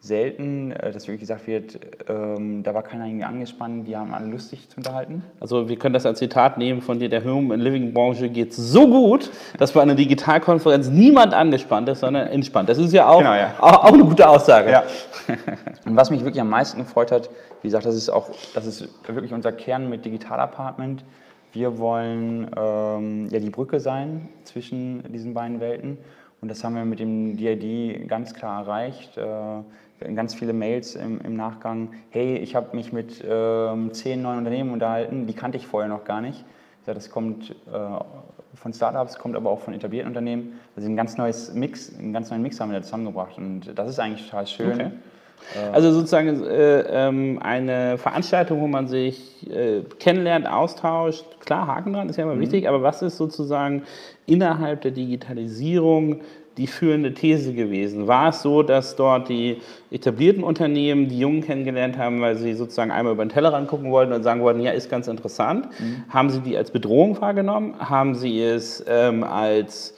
selten, 0.01 0.72
äh, 0.72 0.92
dass 0.92 1.07
wirklich 1.07 1.22
gesagt 1.22 1.48
wird, 1.48 1.80
ähm, 2.07 2.63
da 2.63 2.74
war 2.74 2.84
keiner 2.84 3.06
irgendwie 3.06 3.25
angespannt, 3.25 3.88
die 3.88 3.98
haben 3.98 4.13
alle 4.13 4.28
lustig 4.28 4.69
zu 4.69 4.78
unterhalten. 4.78 5.24
Also 5.40 5.68
wir 5.68 5.78
können 5.78 5.94
das 5.94 6.06
als 6.06 6.19
Zitat 6.19 6.57
nehmen 6.57 6.81
von 6.81 7.00
dir, 7.00 7.10
der 7.10 7.24
Home 7.25 7.54
and 7.54 7.62
Living 7.62 7.94
Branche 7.94 8.30
geht 8.30 8.54
so 8.54 8.88
gut, 8.88 9.30
dass 9.57 9.74
bei 9.74 9.81
einer 9.81 9.96
Digitalkonferenz 9.96 10.88
niemand 10.90 11.34
angespannt 11.34 11.90
ist, 11.90 12.00
sondern 12.00 12.28
entspannt. 12.28 12.69
Das 12.69 12.78
ist 12.78 12.94
ja 12.94 13.10
auch, 13.10 13.19
genau, 13.19 13.34
ja. 13.34 13.54
auch, 13.60 13.86
auch 13.86 13.94
eine 13.94 14.04
gute 14.04 14.28
Aussage. 14.28 14.72
Ja. 14.72 14.84
Und 15.86 15.96
was 15.96 16.10
mich 16.12 16.24
wirklich 16.24 16.42
am 16.42 16.50
meisten 16.50 16.80
gefreut 16.80 17.12
hat, 17.12 17.30
wie 17.62 17.68
gesagt, 17.68 17.86
das 17.86 17.96
ist 17.96 18.10
auch, 18.10 18.30
das 18.54 18.66
ist 18.66 18.88
wirklich 19.06 19.34
unser 19.34 19.51
Kern 19.51 19.90
mit 19.90 20.06
Digital 20.06 20.40
Apartment. 20.40 21.04
Wir 21.51 21.78
wollen 21.78 22.50
ähm, 22.56 23.28
ja 23.31 23.40
die 23.40 23.50
Brücke 23.50 23.80
sein 23.80 24.30
zwischen 24.46 25.04
diesen 25.12 25.34
beiden 25.34 25.60
Welten. 25.60 25.98
Und 26.42 26.50
das 26.50 26.63
haben 26.63 26.75
wir 26.75 26.86
mit 26.86 27.00
dem 27.00 27.36
DID 27.36 28.07
ganz 28.07 28.34
klar 28.34 28.62
erreicht. 28.62 29.18
Äh, 29.18 29.24
ganz 30.16 30.34
viele 30.34 30.54
Mails 30.54 30.96
im, 30.96 31.19
im 31.22 31.36
Nachgang, 31.36 31.90
hey, 32.10 32.38
ich 32.38 32.56
habe 32.56 32.75
mich 32.75 32.94
mit 32.94 33.24
ähm, 33.28 33.94
zehn 33.94 34.22
neuen 34.22 34.40
Unternehmen 34.40 34.72
unterhalten, 34.72 35.28
die 35.28 35.34
kannte 35.34 35.57
ich 35.57 35.68
vorher 35.68 35.90
noch 35.90 36.06
gar 36.06 36.22
nicht. 36.22 36.44
Ja, 36.88 36.94
das 36.94 37.10
kommt 37.10 37.51
äh, 37.51 37.54
von 38.56 38.74
Startups, 38.74 39.19
kommt 39.19 39.36
aber 39.36 39.50
auch 39.50 39.60
von 39.60 39.74
etablierten 39.74 40.07
Unternehmen. 40.07 40.60
Also 40.75 40.90
ein 40.90 40.96
ganz 40.96 41.18
neues 41.18 41.54
Mix, 41.54 41.94
einen 41.98 42.13
ganz 42.13 42.31
neuen 42.31 42.42
Mix 42.42 42.60
haben 42.60 42.72
wir 42.72 42.80
da 42.80 42.84
zusammengebracht 42.84 43.38
und 43.38 43.78
das 43.78 43.90
ist 43.90 44.00
eigentlich 44.00 44.25
total 44.25 44.48
schön. 44.48 44.74
Okay. 44.74 44.92
Äh, 45.56 45.69
also 45.72 45.92
sozusagen 45.92 46.44
äh, 46.44 46.80
ähm, 46.81 47.40
eine 47.42 47.98
Veranstaltung, 47.98 48.62
wo 48.62 48.68
man 48.68 48.88
sich 48.88 49.48
äh, 49.50 49.81
kennenlernt, 50.00 50.48
austauscht. 50.48 51.25
Klar, 51.42 51.68
Haken 51.68 51.94
dran 51.94 52.10
ist 52.10 52.18
ja 52.18 52.24
immer 52.24 52.36
mhm. 52.36 52.42
wichtig, 52.42 52.68
aber 52.68 52.84
was 52.84 53.01
ist 53.01 53.18
sozusagen 53.18 53.84
innerhalb 54.25 54.81
der 54.81 54.92
Digitalisierung 54.92 56.22
die 56.59 56.67
führende 56.67 57.13
These 57.13 57.53
gewesen? 57.53 58.07
War 58.07 58.29
es 58.29 58.41
so, 58.41 58.61
dass 58.61 58.95
dort 58.97 59.29
die 59.29 59.61
etablierten 59.89 60.44
Unternehmen 60.44 61.07
die 61.07 61.17
Jungen 61.17 61.41
kennengelernt 61.41 61.97
haben, 61.97 62.19
weil 62.21 62.35
sie 62.35 62.53
sozusagen 62.53 62.91
einmal 62.91 63.13
über 63.13 63.25
den 63.25 63.29
Tellerrand 63.29 63.69
gucken 63.69 63.89
wollten 63.91 64.11
und 64.11 64.23
sagen 64.23 64.41
wollten, 64.41 64.59
ja, 64.59 64.71
ist 64.71 64.89
ganz 64.89 65.07
interessant? 65.07 65.69
Mhm. 65.79 66.03
Haben 66.09 66.29
sie 66.29 66.41
die 66.41 66.57
als 66.57 66.71
Bedrohung 66.71 67.19
wahrgenommen? 67.21 67.75
Haben 67.79 68.13
sie 68.13 68.44
es 68.44 68.83
ähm, 68.88 69.23
als 69.23 69.95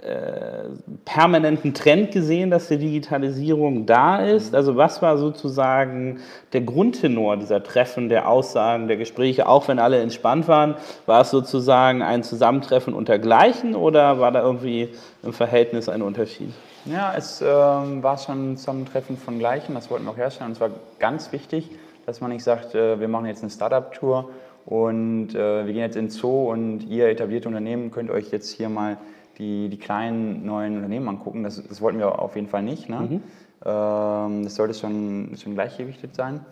äh, 0.00 0.68
permanenten 1.04 1.74
Trend 1.74 2.12
gesehen, 2.12 2.50
dass 2.50 2.68
die 2.68 2.78
Digitalisierung 2.78 3.84
da 3.84 4.24
ist? 4.24 4.54
Also 4.54 4.76
was 4.76 5.02
war 5.02 5.18
sozusagen 5.18 6.20
der 6.52 6.60
Grundtenor 6.60 7.36
dieser 7.36 7.64
Treffen, 7.64 8.08
der 8.08 8.28
Aussagen, 8.28 8.86
der 8.86 8.96
Gespräche, 8.96 9.48
auch 9.48 9.66
wenn 9.66 9.80
alle 9.80 10.00
entspannt 10.00 10.46
waren? 10.46 10.76
War 11.06 11.22
es 11.22 11.30
sozusagen 11.30 12.02
ein 12.02 12.22
Zusammentreffen 12.22 12.94
unter 12.94 13.18
Gleichen 13.18 13.74
oder 13.74 14.20
war 14.20 14.30
da 14.30 14.40
irgendwie 14.40 14.90
im 15.24 15.32
Verhältnis 15.32 15.88
ein 15.88 16.02
Unterschied? 16.02 16.52
Ja, 16.84 17.12
es 17.16 17.42
ähm, 17.42 18.02
war 18.02 18.18
schon 18.18 18.52
ein 18.52 18.56
Zusammentreffen 18.56 19.16
von 19.16 19.38
Gleichen, 19.40 19.74
das 19.74 19.90
wollten 19.90 20.04
wir 20.04 20.12
auch 20.12 20.16
herstellen. 20.16 20.50
Und 20.50 20.52
es 20.52 20.60
war 20.60 20.70
ganz 21.00 21.32
wichtig, 21.32 21.70
dass 22.06 22.20
man 22.20 22.30
nicht 22.30 22.44
sagt, 22.44 22.76
äh, 22.76 23.00
wir 23.00 23.08
machen 23.08 23.26
jetzt 23.26 23.42
eine 23.42 23.50
Startup-Tour 23.50 24.30
und 24.64 25.34
äh, 25.34 25.66
wir 25.66 25.72
gehen 25.72 25.82
jetzt 25.82 25.96
ins 25.96 26.14
Zoo 26.14 26.50
und 26.50 26.84
ihr 26.84 27.08
etablierte 27.08 27.48
Unternehmen 27.48 27.90
könnt 27.90 28.10
euch 28.10 28.30
jetzt 28.30 28.52
hier 28.52 28.68
mal 28.68 28.96
die, 29.38 29.68
die 29.68 29.78
kleinen 29.78 30.44
neuen 30.44 30.76
Unternehmen 30.76 31.08
angucken. 31.08 31.42
Das, 31.42 31.62
das 31.66 31.80
wollten 31.80 31.98
wir 31.98 32.18
auf 32.18 32.34
jeden 32.34 32.48
Fall 32.48 32.62
nicht. 32.62 32.88
Ne? 32.88 33.00
Mhm. 33.00 33.22
Ähm, 33.64 34.44
das 34.44 34.54
sollte 34.54 34.74
schon, 34.74 35.36
schon 35.40 35.54
gleichgewichtet 35.54 36.14
sein. 36.14 36.44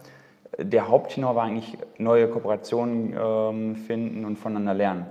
Der 0.58 0.88
Haupttenor 0.88 1.34
war 1.34 1.44
eigentlich 1.44 1.76
neue 1.98 2.28
Kooperationen 2.28 3.14
ähm, 3.18 3.76
finden 3.76 4.24
und 4.24 4.36
voneinander 4.36 4.74
lernen. 4.74 5.06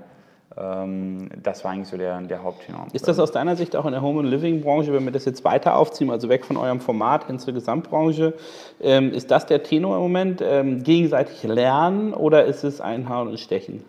Ähm, 0.57 1.29
das 1.43 1.63
war 1.63 1.71
eigentlich 1.71 1.89
so 1.89 1.97
der, 1.97 2.21
der 2.21 2.43
Haupttenor. 2.43 2.87
Ist 2.93 3.07
das 3.07 3.19
aus 3.19 3.31
deiner 3.31 3.55
Sicht 3.55 3.75
auch 3.75 3.85
in 3.85 3.91
der 3.91 4.01
Home 4.01 4.21
and 4.21 4.29
Living 4.29 4.61
Branche, 4.61 4.93
wenn 4.93 5.03
wir 5.03 5.11
das 5.11 5.25
jetzt 5.25 5.43
weiter 5.43 5.75
aufziehen, 5.75 6.09
also 6.09 6.29
weg 6.29 6.45
von 6.45 6.55
eurem 6.57 6.79
Format 6.79 7.27
hin 7.27 7.39
zur 7.39 7.53
Gesamtbranche, 7.53 8.33
ähm, 8.81 9.11
ist 9.11 9.31
das 9.31 9.45
der 9.45 9.63
Tenor 9.63 9.97
im 9.97 10.03
Moment? 10.03 10.41
Ähm, 10.41 10.83
gegenseitig 10.83 11.43
lernen 11.43 12.13
oder 12.13 12.45
ist 12.45 12.63
es 12.63 12.79
Einhauen 12.79 13.27
und 13.27 13.39
Stechen? 13.39 13.83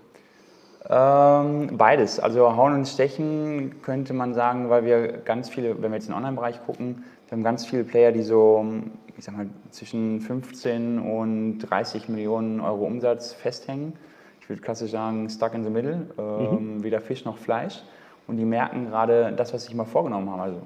Ähm, 0.89 1.77
beides. 1.77 2.21
Also 2.21 2.57
Hauen 2.57 2.75
und 2.75 2.87
Stechen 2.87 3.83
könnte 3.83 4.13
man 4.13 4.35
sagen, 4.35 4.71
weil 4.71 4.85
wir 4.85 5.09
ganz 5.19 5.49
viele, 5.49 5.83
wenn 5.83 5.91
wir 5.91 5.97
jetzt 5.97 6.07
in 6.07 6.13
den 6.13 6.19
Online-Bereich 6.19 6.65
gucken, 6.65 7.05
wir 7.29 7.37
haben 7.37 7.43
ganz 7.43 7.67
viele 7.67 7.83
Player, 7.83 8.13
die 8.13 8.23
so, 8.23 8.65
ich 9.17 9.25
sag 9.25 9.37
mal, 9.37 9.49
zwischen 9.71 10.21
15 10.21 11.01
und 11.01 11.59
30 11.59 12.09
Millionen 12.09 12.61
Euro 12.61 12.85
Umsatz 12.85 13.33
festhängen. 13.33 13.95
Ich 14.41 14.49
würde 14.49 14.63
klassisch 14.63 14.93
sagen, 14.93 15.29
stuck 15.29 15.55
in 15.55 15.65
the 15.65 15.71
middle, 15.71 16.07
ähm, 16.19 16.77
mhm. 16.77 16.83
weder 16.85 17.01
Fisch 17.01 17.25
noch 17.25 17.37
Fleisch. 17.37 17.83
Und 18.29 18.37
die 18.37 18.45
merken 18.45 18.87
gerade 18.87 19.33
das, 19.33 19.53
was 19.53 19.63
sie 19.63 19.69
sich 19.69 19.77
mal 19.77 19.85
vorgenommen 19.85 20.31
haben. 20.31 20.41
Also 20.41 20.63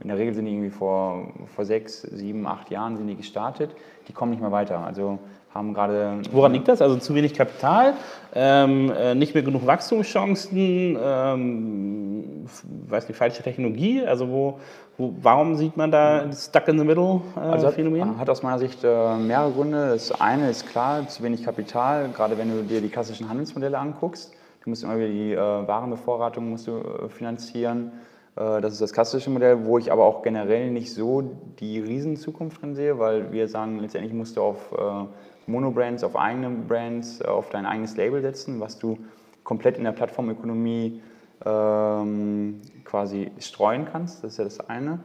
in 0.00 0.08
der 0.08 0.18
Regel 0.18 0.34
sind 0.34 0.44
die 0.46 0.52
irgendwie 0.52 0.70
vor, 0.70 1.28
vor 1.54 1.64
sechs, 1.64 2.02
sieben, 2.02 2.46
acht 2.46 2.70
Jahren 2.70 2.96
sind 2.96 3.08
die 3.08 3.16
gestartet. 3.16 3.74
Die 4.06 4.12
kommen 4.12 4.30
nicht 4.30 4.40
mehr 4.40 4.52
weiter. 4.52 4.78
Also 4.78 5.18
haben 5.54 5.72
gerade. 5.72 6.20
Woran 6.32 6.52
liegt 6.52 6.68
das? 6.68 6.82
Also 6.82 6.96
zu 6.96 7.14
wenig 7.14 7.32
Kapital, 7.34 7.94
ähm, 8.34 8.90
äh, 8.90 9.14
nicht 9.14 9.34
mehr 9.34 9.42
genug 9.42 9.66
Wachstumschancen, 9.66 10.98
ähm, 11.00 12.46
weiß 12.88 13.08
nicht, 13.08 13.16
falsche 13.16 13.42
Technologie. 13.42 14.04
Also 14.04 14.28
wo, 14.28 14.58
wo, 14.98 15.14
warum 15.22 15.54
sieht 15.54 15.76
man 15.76 15.90
da 15.90 16.30
Stuck 16.32 16.68
in 16.68 16.78
the 16.78 16.84
Middle 16.84 17.20
äh, 17.36 17.40
also 17.40 17.70
Phänomen? 17.70 18.10
Hat, 18.10 18.18
hat 18.18 18.30
aus 18.30 18.42
meiner 18.42 18.58
Sicht 18.58 18.82
äh, 18.82 19.16
mehrere 19.16 19.52
Gründe. 19.52 19.90
Das 19.90 20.12
eine 20.20 20.50
ist 20.50 20.68
klar, 20.68 21.06
zu 21.08 21.22
wenig 21.22 21.44
Kapital, 21.44 22.08
gerade 22.14 22.36
wenn 22.36 22.50
du 22.50 22.62
dir 22.64 22.80
die 22.80 22.88
klassischen 22.88 23.28
Handelsmodelle 23.28 23.78
anguckst. 23.78 24.32
Du 24.64 24.70
musst 24.70 24.82
immer 24.82 24.96
wieder 24.96 25.08
die 25.08 25.32
äh, 25.32 25.36
Warenbevorratung 25.38 26.50
musst 26.50 26.66
du, 26.66 26.78
äh, 26.78 27.08
finanzieren. 27.08 27.92
Äh, 28.36 28.60
das 28.60 28.72
ist 28.72 28.80
das 28.80 28.92
klassische 28.92 29.30
Modell, 29.30 29.64
wo 29.64 29.78
ich 29.78 29.92
aber 29.92 30.04
auch 30.04 30.22
generell 30.22 30.70
nicht 30.70 30.92
so 30.92 31.22
die 31.60 31.80
Riesenzukunft 31.80 32.62
drin 32.62 32.74
sehe, 32.74 32.98
weil 32.98 33.30
wir 33.30 33.46
sagen, 33.46 33.78
letztendlich 33.78 34.12
musst 34.12 34.36
du 34.36 34.42
auf 34.42 34.72
äh, 34.72 35.04
Monobrands, 35.46 36.04
auf 36.04 36.16
eigene 36.16 36.50
Brands, 36.50 37.22
auf 37.22 37.50
dein 37.50 37.66
eigenes 37.66 37.96
Label 37.96 38.20
setzen, 38.22 38.60
was 38.60 38.78
du 38.78 38.98
komplett 39.42 39.78
in 39.78 39.84
der 39.84 39.92
Plattformökonomie 39.92 41.02
ähm, 41.44 42.60
quasi 42.84 43.30
streuen 43.38 43.86
kannst. 43.90 44.24
Das 44.24 44.32
ist 44.32 44.38
ja 44.38 44.44
das 44.44 44.60
eine. 44.60 45.00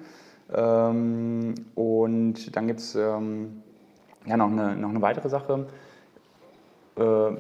Ähm, 0.54 1.56
und 1.76 2.56
dann 2.56 2.68
gibt 2.68 2.80
es 2.80 2.96
ähm, 2.96 3.62
ja, 4.26 4.38
noch, 4.38 4.48
eine, 4.48 4.76
noch 4.76 4.90
eine 4.90 5.02
weitere 5.02 5.30
Sache. 5.30 5.68
Äh, 6.98 7.32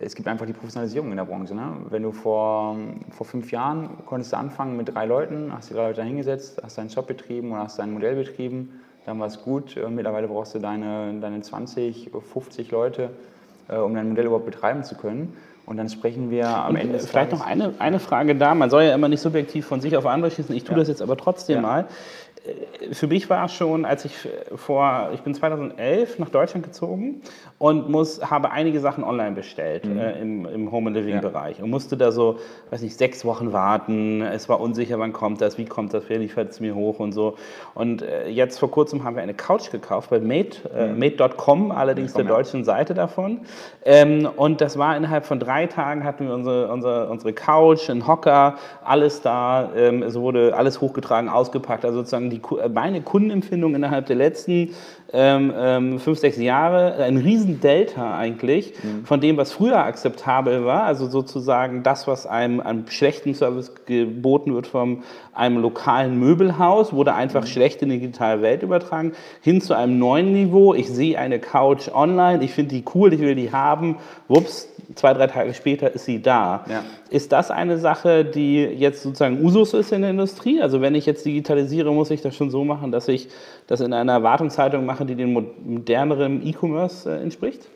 es 0.00 0.14
gibt 0.14 0.28
einfach 0.28 0.46
die 0.46 0.52
Professionalisierung 0.52 1.10
in 1.10 1.16
der 1.16 1.24
Branche. 1.24 1.54
Ne? 1.54 1.76
Wenn 1.90 2.04
du 2.04 2.12
vor, 2.12 2.76
vor 3.10 3.26
fünf 3.26 3.50
Jahren 3.50 4.04
konntest 4.06 4.32
du 4.32 4.36
anfangen 4.36 4.76
mit 4.76 4.94
drei 4.94 5.06
Leuten, 5.06 5.52
hast 5.52 5.70
die 5.70 5.74
drei 5.74 5.88
Leute 5.88 6.02
hingesetzt, 6.04 6.60
hast 6.62 6.78
deinen 6.78 6.90
Shop 6.90 7.06
betrieben 7.06 7.52
oder 7.52 7.62
hast 7.62 7.78
dein 7.78 7.92
Modell 7.92 8.14
betrieben, 8.14 8.80
dann 9.08 9.18
war 9.18 9.26
es 9.26 9.42
gut. 9.42 9.76
Äh, 9.76 9.88
mittlerweile 9.88 10.28
brauchst 10.28 10.54
du 10.54 10.58
deine, 10.58 11.14
deine 11.20 11.40
20, 11.40 12.10
50 12.32 12.70
Leute, 12.70 13.10
äh, 13.68 13.76
um 13.76 13.94
dein 13.94 14.10
Modell 14.10 14.26
überhaupt 14.26 14.44
betreiben 14.46 14.84
zu 14.84 14.94
können. 14.96 15.34
Und 15.64 15.76
dann 15.76 15.88
sprechen 15.88 16.30
wir 16.30 16.48
am 16.48 16.74
Und 16.74 16.76
Ende 16.80 16.92
des 16.94 17.06
vielleicht 17.10 17.30
Tages- 17.30 17.40
noch 17.40 17.46
eine, 17.46 17.74
eine 17.78 17.98
Frage 18.00 18.34
da. 18.34 18.54
Man 18.54 18.70
soll 18.70 18.84
ja 18.84 18.94
immer 18.94 19.08
nicht 19.08 19.20
subjektiv 19.20 19.66
von 19.66 19.80
sich 19.80 19.96
auf 19.96 20.06
andere 20.06 20.30
schießen. 20.30 20.54
Ich 20.54 20.64
tue 20.64 20.72
Ja. 20.74 20.78
das 20.78 20.88
jetzt 20.88 21.02
aber 21.02 21.16
trotzdem 21.16 21.56
Ja. 21.56 21.62
mal. 21.62 21.84
Äh, 22.44 22.94
Für 22.94 23.06
mich 23.06 23.28
war 23.28 23.44
es 23.46 23.52
schon, 23.52 23.84
als 23.84 24.04
ich 24.04 24.14
vor, 24.54 25.10
ich 25.14 25.20
bin 25.20 25.34
2011 25.34 26.18
nach 26.18 26.30
Deutschland 26.30 26.64
gezogen 26.64 27.20
und 27.58 27.88
muss, 27.90 28.20
habe 28.30 28.50
einige 28.50 28.80
Sachen 28.80 29.02
online 29.04 29.32
bestellt 29.34 29.84
äh, 29.84 30.20
im, 30.20 30.46
im 30.46 30.70
Home 30.72 30.88
and 30.88 30.96
Living 30.96 31.16
Mhm. 31.16 31.22
Ja. 31.22 31.28
Bereich 31.28 31.62
und 31.62 31.70
musste 31.70 31.96
da 31.96 32.12
so, 32.12 32.38
weiß 32.70 32.82
nicht, 32.82 32.96
sechs 32.96 33.24
Wochen 33.24 33.52
warten. 33.52 34.22
Es 34.22 34.48
war 34.48 34.60
unsicher, 34.60 34.98
wann 34.98 35.12
kommt 35.12 35.40
das, 35.40 35.58
wie 35.58 35.64
kommt 35.64 35.92
das, 35.94 36.04
wer 36.08 36.18
liefert 36.18 36.50
es 36.50 36.60
mir 36.60 36.74
hoch 36.74 36.98
und 37.00 37.12
so. 37.12 37.34
Und 37.74 38.02
äh, 38.02 38.28
jetzt 38.28 38.58
vor 38.58 38.70
kurzem 38.70 39.04
haben 39.04 39.16
wir 39.16 39.22
eine 39.22 39.34
Couch 39.34 39.70
gekauft 39.70 40.10
bei 40.10 40.20
Made, 40.20 40.50
äh, 40.76 40.88
Made.com, 40.92 41.72
allerdings 41.72 42.12
der 42.12 42.24
Mhm. 42.24 42.28
Deutschen 42.28 42.64
Seite 42.64 42.94
davon. 42.94 43.40
Ähm, 43.84 44.28
und 44.36 44.60
das 44.60 44.78
war 44.78 44.96
innerhalb 44.96 45.24
von 45.26 45.40
drei 45.40 45.66
Tagen 45.66 46.04
hatten 46.04 46.26
wir 46.28 46.34
unsere, 46.34 46.70
unsere, 46.72 47.08
unsere 47.08 47.32
Couch, 47.32 47.90
einen 47.90 48.06
Hocker, 48.06 48.56
alles 48.84 49.20
da. 49.22 49.70
Ähm, 49.74 50.02
es 50.02 50.14
wurde 50.14 50.54
alles 50.56 50.80
hochgetragen, 50.80 51.28
ausgepackt. 51.28 51.84
Also 51.84 51.98
sozusagen 51.98 52.27
die, 52.30 52.38
Ku- 52.38 52.58
äh, 52.58 52.68
meine 52.68 53.00
Kundenempfindung 53.02 53.74
innerhalb 53.74 54.06
der 54.06 54.16
letzten 54.16 54.74
ähm, 55.12 55.52
ähm, 55.56 55.98
fünf, 55.98 56.18
sechs 56.18 56.36
Jahre, 56.36 56.96
ein 57.02 57.16
riesen 57.16 57.60
Delta 57.60 58.16
eigentlich 58.16 58.74
von 59.04 59.22
dem, 59.22 59.38
was 59.38 59.52
früher 59.52 59.78
akzeptabel 59.78 60.66
war. 60.66 60.82
Also 60.82 61.06
sozusagen 61.06 61.82
das, 61.82 62.06
was 62.06 62.26
einem 62.26 62.60
an 62.60 62.84
schlechten 62.88 63.34
Service 63.34 63.72
geboten 63.86 64.54
wird 64.54 64.66
von 64.66 65.02
einem 65.32 65.58
lokalen 65.62 66.18
Möbelhaus, 66.18 66.92
wurde 66.92 67.14
einfach 67.14 67.46
schlecht 67.46 67.80
in 67.80 67.88
die 67.88 68.00
digitale 68.00 68.42
Welt 68.42 68.62
übertragen, 68.62 69.12
hin 69.40 69.62
zu 69.62 69.74
einem 69.74 69.98
neuen 69.98 70.32
Niveau. 70.32 70.74
Ich 70.74 70.88
sehe 70.90 71.18
eine 71.18 71.38
Couch 71.38 71.88
online, 71.88 72.44
ich 72.44 72.52
finde 72.52 72.74
die 72.74 72.84
cool, 72.94 73.14
ich 73.14 73.20
will 73.20 73.34
die 73.34 73.50
haben. 73.50 73.96
Wups, 74.28 74.68
zwei, 74.94 75.12
drei 75.12 75.26
Tage 75.26 75.54
später 75.54 75.92
ist 75.92 76.04
sie 76.04 76.22
da. 76.22 76.64
Ja. 76.68 76.82
Ist 77.10 77.32
das 77.32 77.50
eine 77.50 77.78
Sache, 77.78 78.24
die 78.24 78.62
jetzt 78.62 79.02
sozusagen 79.02 79.44
Usus 79.44 79.74
ist 79.74 79.92
in 79.92 80.02
der 80.02 80.10
Industrie? 80.10 80.62
Also 80.62 80.80
wenn 80.80 80.94
ich 80.94 81.06
jetzt 81.06 81.26
digitalisiere, 81.26 81.92
muss 81.92 82.10
ich 82.10 82.22
das 82.22 82.34
schon 82.34 82.50
so 82.50 82.64
machen, 82.64 82.92
dass 82.92 83.08
ich 83.08 83.28
das 83.66 83.80
in 83.80 83.92
einer 83.92 84.12
Erwartungshaltung 84.12 84.86
mache, 84.86 85.04
die 85.04 85.14
dem 85.14 85.32
mo- 85.32 85.44
moderneren 85.64 86.46
E-Commerce 86.46 87.10
äh, 87.10 87.22
entspricht? 87.22 87.68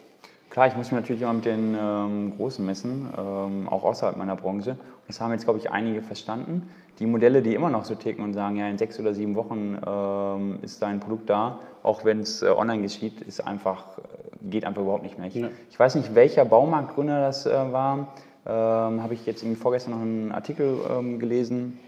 Klar, 0.51 0.67
ich 0.67 0.77
muss 0.77 0.91
mich 0.91 1.01
natürlich 1.01 1.23
immer 1.23 1.33
mit 1.33 1.47
den 1.47 1.77
ähm, 1.81 2.33
Großen 2.37 2.65
messen, 2.65 3.09
ähm, 3.17 3.69
auch 3.69 3.85
außerhalb 3.85 4.17
meiner 4.17 4.37
Branche. 4.37 4.77
Das 5.07 5.21
haben 5.21 5.33
jetzt, 5.33 5.45
glaube 5.45 5.59
ich, 5.59 5.71
einige 5.71 6.03
verstanden. 6.03 6.69
Die 6.99 7.07
Modelle, 7.07 7.43
die 7.43 7.55
immer 7.55 7.71
noch 7.71 7.85
so 7.85 7.95
ticken 7.95 8.23
und 8.23 8.35
sagen, 8.35 8.57
ja, 8.57 8.69
in 8.69 8.79
sechs 8.79 8.99
oder 9.01 9.15
sieben 9.15 9.35
Wochen 9.35 9.79
ähm, 9.87 10.59
ist 10.63 10.83
dein 10.83 11.01
Produkt 11.01 11.31
da, 11.31 11.59
auch 11.83 12.05
wenn 12.05 12.21
es 12.21 12.43
äh, 12.43 12.49
online 12.49 12.83
geschieht, 12.83 13.21
ist 13.23 13.41
einfach, 13.47 13.99
äh, 13.99 14.03
geht 14.51 14.65
einfach 14.65 14.83
überhaupt 14.83 15.03
nicht 15.03 15.19
mehr. 15.19 15.27
Ich, 15.29 15.35
Ja. 15.35 15.49
ich 15.71 15.79
weiß 15.79 15.95
nicht, 15.95 16.15
welcher 16.15 16.45
Baumarktgründer 16.45 17.21
das 17.23 17.47
äh, 17.47 17.51
war. 17.73 18.09
Ähm, 18.47 19.03
Habe 19.03 19.15
ich 19.15 19.25
jetzt 19.27 19.43
irgendwie 19.43 19.61
vorgestern 19.61 19.95
noch 19.95 20.01
einen 20.01 20.33
Artikel 20.33 20.79
ähm, 20.91 21.19
gelesen 21.19 21.79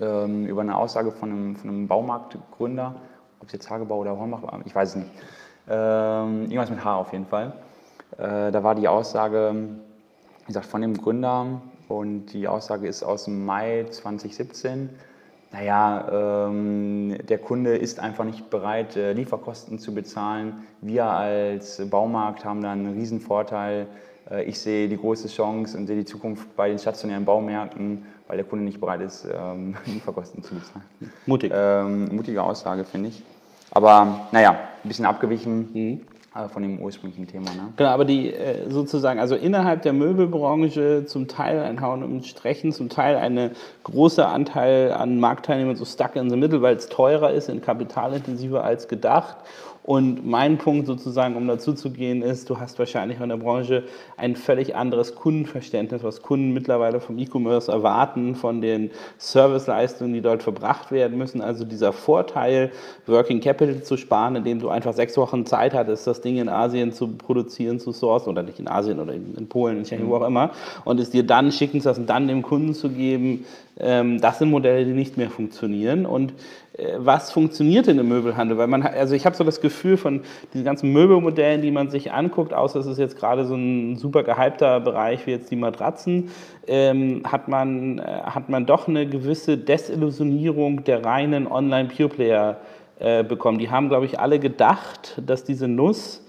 ähm, 0.00 0.46
über 0.46 0.62
eine 0.62 0.76
Aussage 0.76 1.12
von 1.12 1.30
einem, 1.30 1.56
von 1.56 1.70
einem 1.70 1.86
Baumarktgründer, 1.86 2.94
ob 3.40 3.46
es 3.46 3.52
jetzt 3.52 3.70
Hagebau 3.70 3.98
oder 3.98 4.16
Hornbach 4.18 4.42
war, 4.42 4.60
ich 4.64 4.74
weiß 4.74 4.90
es 4.90 4.96
nicht. 4.96 5.10
Ähm, 5.68 6.42
irgendwas 6.44 6.70
mit 6.70 6.84
H 6.84 6.96
auf 6.96 7.12
jeden 7.12 7.26
Fall. 7.26 7.52
Äh, 8.18 8.50
da 8.50 8.62
war 8.64 8.74
die 8.74 8.88
Aussage, 8.88 9.54
wie 10.40 10.46
gesagt, 10.46 10.66
von 10.66 10.80
dem 10.82 10.96
Gründer 10.96 11.60
und 11.98 12.26
die 12.32 12.48
Aussage 12.48 12.88
ist 12.88 13.02
aus 13.02 13.24
dem 13.24 13.44
Mai 13.44 13.86
2017. 13.90 14.90
Naja, 15.52 16.48
ähm, 16.48 17.18
der 17.28 17.38
Kunde 17.38 17.76
ist 17.76 18.00
einfach 18.00 18.24
nicht 18.24 18.48
bereit, 18.48 18.96
äh, 18.96 19.12
Lieferkosten 19.12 19.78
zu 19.78 19.94
bezahlen. 19.94 20.62
Wir 20.80 21.04
als 21.04 21.82
Baumarkt 21.90 22.44
haben 22.44 22.62
da 22.62 22.72
einen 22.72 22.94
riesen 22.94 23.20
Vorteil. 23.20 23.86
Äh, 24.30 24.44
ich 24.44 24.58
sehe 24.58 24.88
die 24.88 24.96
große 24.96 25.28
Chance 25.28 25.76
und 25.76 25.86
sehe 25.86 25.96
die 25.96 26.06
Zukunft 26.06 26.56
bei 26.56 26.68
den 26.68 26.78
stationären 26.78 27.26
Baumärkten, 27.26 28.06
weil 28.28 28.38
der 28.38 28.46
Kunde 28.46 28.64
nicht 28.64 28.80
bereit 28.80 29.02
ist, 29.02 29.26
ähm, 29.30 29.76
Lieferkosten 29.84 30.42
zu 30.42 30.54
bezahlen. 30.54 30.86
Mutig. 31.26 31.52
Ähm, 31.54 32.08
mutige 32.14 32.42
Aussage, 32.42 32.84
finde 32.84 33.10
ich. 33.10 33.22
Aber 33.70 34.28
naja, 34.32 34.52
ein 34.82 34.88
bisschen 34.88 35.04
abgewichen 35.04 35.76
äh, 35.76 35.98
von 36.48 36.62
dem 36.62 36.80
ursprünglichen 36.80 37.26
Thema. 37.26 37.50
Ne? 37.50 37.72
Genau, 37.76 37.90
aber 37.90 38.06
die 38.06 38.32
äh, 38.32 38.70
sozusagen, 38.70 39.20
also 39.20 39.34
innerhalb 39.34 39.82
der 39.82 39.92
Möbelbranche 39.92 41.04
zum 41.06 41.28
Teil 41.28 41.60
ein 41.60 41.80
Hauen 41.80 42.02
und 42.02 42.26
Strechen, 42.26 42.72
zum 42.72 42.88
Teil 42.88 43.16
ein 43.16 43.50
großer 43.84 44.28
Anteil 44.28 44.92
an 44.92 45.20
Marktteilnehmern 45.20 45.76
so 45.76 45.84
stuck 45.84 46.16
in 46.16 46.30
the 46.30 46.36
middle, 46.36 46.62
weil 46.62 46.76
es 46.76 46.88
teurer 46.88 47.32
ist 47.32 47.50
und 47.50 47.62
kapitalintensiver 47.62 48.64
als 48.64 48.88
gedacht. 48.88 49.36
Und 49.84 50.24
mein 50.24 50.58
Punkt 50.58 50.86
sozusagen, 50.86 51.34
um 51.34 51.48
dazu 51.48 51.72
zu 51.72 51.90
gehen, 51.90 52.22
ist, 52.22 52.48
du 52.48 52.60
hast 52.60 52.78
wahrscheinlich 52.78 53.20
in 53.20 53.28
der 53.28 53.36
Branche 53.36 53.82
ein 54.16 54.36
völlig 54.36 54.76
anderes 54.76 55.16
Kundenverständnis, 55.16 56.04
was 56.04 56.22
Kunden 56.22 56.52
mittlerweile 56.52 57.00
vom 57.00 57.18
E-Commerce 57.18 57.70
erwarten, 57.70 58.36
von 58.36 58.60
den 58.60 58.92
Serviceleistungen, 59.18 60.14
die 60.14 60.20
dort 60.20 60.44
verbracht 60.44 60.92
werden 60.92 61.18
müssen. 61.18 61.40
Also 61.40 61.64
dieser 61.64 61.92
Vorteil, 61.92 62.70
Working 63.06 63.40
Capital 63.40 63.82
zu 63.82 63.96
sparen, 63.96 64.36
indem 64.36 64.60
du 64.60 64.68
einfach 64.68 64.92
sechs 64.92 65.16
Wochen 65.16 65.46
Zeit 65.46 65.74
hattest, 65.74 66.06
das 66.06 66.20
Ding 66.20 66.36
in 66.36 66.48
Asien 66.48 66.92
zu 66.92 67.08
produzieren, 67.08 67.80
zu 67.80 67.90
sourcen, 67.90 68.30
oder 68.30 68.44
nicht 68.44 68.60
in 68.60 68.68
Asien 68.68 69.00
oder 69.00 69.12
in 69.12 69.48
Polen, 69.48 69.78
in 69.78 69.84
Tschechien, 69.84 70.08
wo 70.08 70.16
auch 70.16 70.26
immer, 70.26 70.50
und 70.84 71.00
es 71.00 71.10
dir 71.10 71.24
dann 71.24 71.50
schicken 71.50 71.80
zu 71.80 71.88
lassen, 71.88 72.06
dann 72.06 72.28
dem 72.28 72.42
Kunden 72.42 72.74
zu 72.74 72.88
geben, 72.88 73.44
das 73.74 74.38
sind 74.38 74.50
Modelle, 74.50 74.84
die 74.84 74.92
nicht 74.92 75.16
mehr 75.16 75.30
funktionieren. 75.30 76.04
Und 76.04 76.34
äh, 76.76 76.94
was 76.98 77.30
funktioniert 77.30 77.86
denn 77.86 77.98
im 77.98 78.08
Möbelhandel? 78.08 78.58
Weil 78.58 78.66
man, 78.66 78.82
also 78.82 79.14
ich 79.14 79.26
habe 79.26 79.36
so 79.36 79.44
das 79.44 79.60
Gefühl 79.60 79.96
von 79.96 80.22
diesen 80.52 80.64
ganzen 80.64 80.92
Möbelmodellen, 80.92 81.62
die 81.62 81.70
man 81.70 81.90
sich 81.90 82.12
anguckt, 82.12 82.52
außer 82.52 82.80
es 82.80 82.86
ist 82.86 82.98
jetzt 82.98 83.18
gerade 83.18 83.44
so 83.44 83.54
ein 83.54 83.96
super 83.96 84.22
gehypter 84.22 84.80
Bereich 84.80 85.26
wie 85.26 85.32
jetzt 85.32 85.50
die 85.50 85.56
Matratzen, 85.56 86.30
ähm, 86.66 87.22
hat, 87.24 87.48
man, 87.48 87.98
äh, 87.98 88.02
hat 88.02 88.48
man 88.48 88.66
doch 88.66 88.88
eine 88.88 89.06
gewisse 89.06 89.56
Desillusionierung 89.58 90.84
der 90.84 91.04
reinen 91.04 91.46
Online-Pure-Player 91.46 92.58
äh, 92.98 93.24
bekommen. 93.24 93.58
Die 93.58 93.70
haben, 93.70 93.88
glaube 93.88 94.06
ich, 94.06 94.20
alle 94.20 94.38
gedacht, 94.38 95.20
dass 95.24 95.44
diese 95.44 95.66
Nuss 95.66 96.21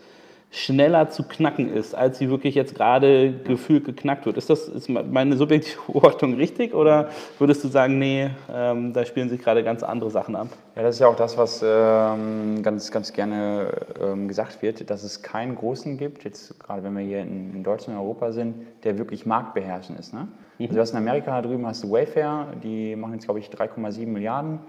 schneller 0.54 1.10
zu 1.10 1.24
knacken 1.24 1.74
ist, 1.74 1.96
als 1.96 2.20
sie 2.20 2.30
wirklich 2.30 2.54
jetzt 2.54 2.76
gerade 2.76 3.34
gefühlt 3.44 3.86
geknackt 3.86 4.28
wird. 4.28 4.38
Ist 4.38 4.52
das 4.52 4.68
ist 4.68 4.88
meine 4.88 5.36
subjektive 5.36 5.80
Beobachtung 5.88 6.34
richtig 6.36 6.76
oder 6.76 7.10
würdest 7.40 7.64
du 7.64 7.70
sagen, 7.70 7.98
nee, 7.98 8.30
ähm, 8.54 8.94
da 8.94 9.04
spielen 9.04 9.30
sich 9.30 9.42
gerade 9.42 9.64
ganz 9.64 9.82
andere 9.82 10.12
Sachen 10.12 10.36
ab? 10.36 10.50
Ja, 10.76 10.84
das 10.84 10.96
ist 10.96 11.00
ja 11.00 11.08
auch 11.08 11.16
das, 11.16 11.40
was 11.40 11.66
ähm, 11.68 12.62
ganz, 12.62 12.92
ganz 12.92 13.14
gerne 13.14 13.68
ähm, 14.00 14.28
gesagt 14.28 14.62
wird, 14.62 14.88
dass 14.92 15.04
es 15.04 15.24
keinen 15.24 15.56
Großen 15.56 15.98
gibt, 15.98 16.24
jetzt 16.24 16.60
gerade 16.60 16.84
wenn 16.84 16.96
wir 16.96 17.04
hier 17.04 17.22
in, 17.22 17.56
in 17.56 17.64
Deutschland 17.64 17.98
und 17.98 18.06
Europa 18.06 18.32
sind, 18.32 18.68
der 18.84 19.00
wirklich 19.00 19.26
marktbeherrschend 19.26 20.00
ist. 20.00 20.14
Ne? 20.14 20.28
Also 20.60 20.76
du 20.76 20.80
hast 20.82 20.92
in 20.92 20.98
Amerika 20.98 21.32
da 21.32 21.48
drüben 21.48 21.66
hast 21.66 21.84
du 21.84 21.92
Wayfair, 21.92 22.54
die 22.64 22.96
machen 22.96 23.14
jetzt 23.14 23.26
glaube 23.26 23.40
ich 23.40 23.50
3,7 23.50 24.06
Milliarden 24.06 24.60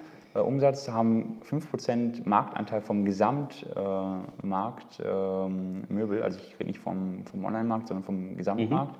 Umsatz, 0.40 0.88
haben 0.88 1.40
5% 1.48 2.28
Marktanteil 2.28 2.80
vom 2.80 3.04
Gesamtmarkt 3.04 5.00
ähm, 5.04 5.84
Möbel, 5.88 6.22
also 6.22 6.38
ich 6.38 6.54
rede 6.58 6.70
nicht 6.70 6.80
vom, 6.80 7.24
vom 7.26 7.44
Online-Markt, 7.44 7.88
sondern 7.88 8.04
vom 8.04 8.36
Gesamtmarkt. 8.36 8.96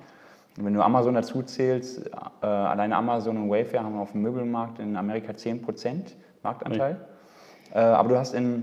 Und 0.57 0.65
wenn 0.65 0.75
du 0.75 0.83
Amazon 0.83 1.15
dazu 1.15 1.43
zählst, 1.43 2.07
äh, 2.43 2.47
alleine 2.47 2.97
Amazon 2.97 3.37
und 3.37 3.51
Wayfair 3.51 3.83
haben 3.83 3.99
auf 3.99 4.13
dem 4.13 4.23
Möbelmarkt 4.23 4.79
in 4.79 4.97
Amerika 4.97 5.33
10% 5.33 6.13
Marktanteil. 6.45 6.97
Äh, 7.73 7.79
aber 7.81 8.11
du 8.11 8.19
hast 8.19 8.35
in, 8.35 8.63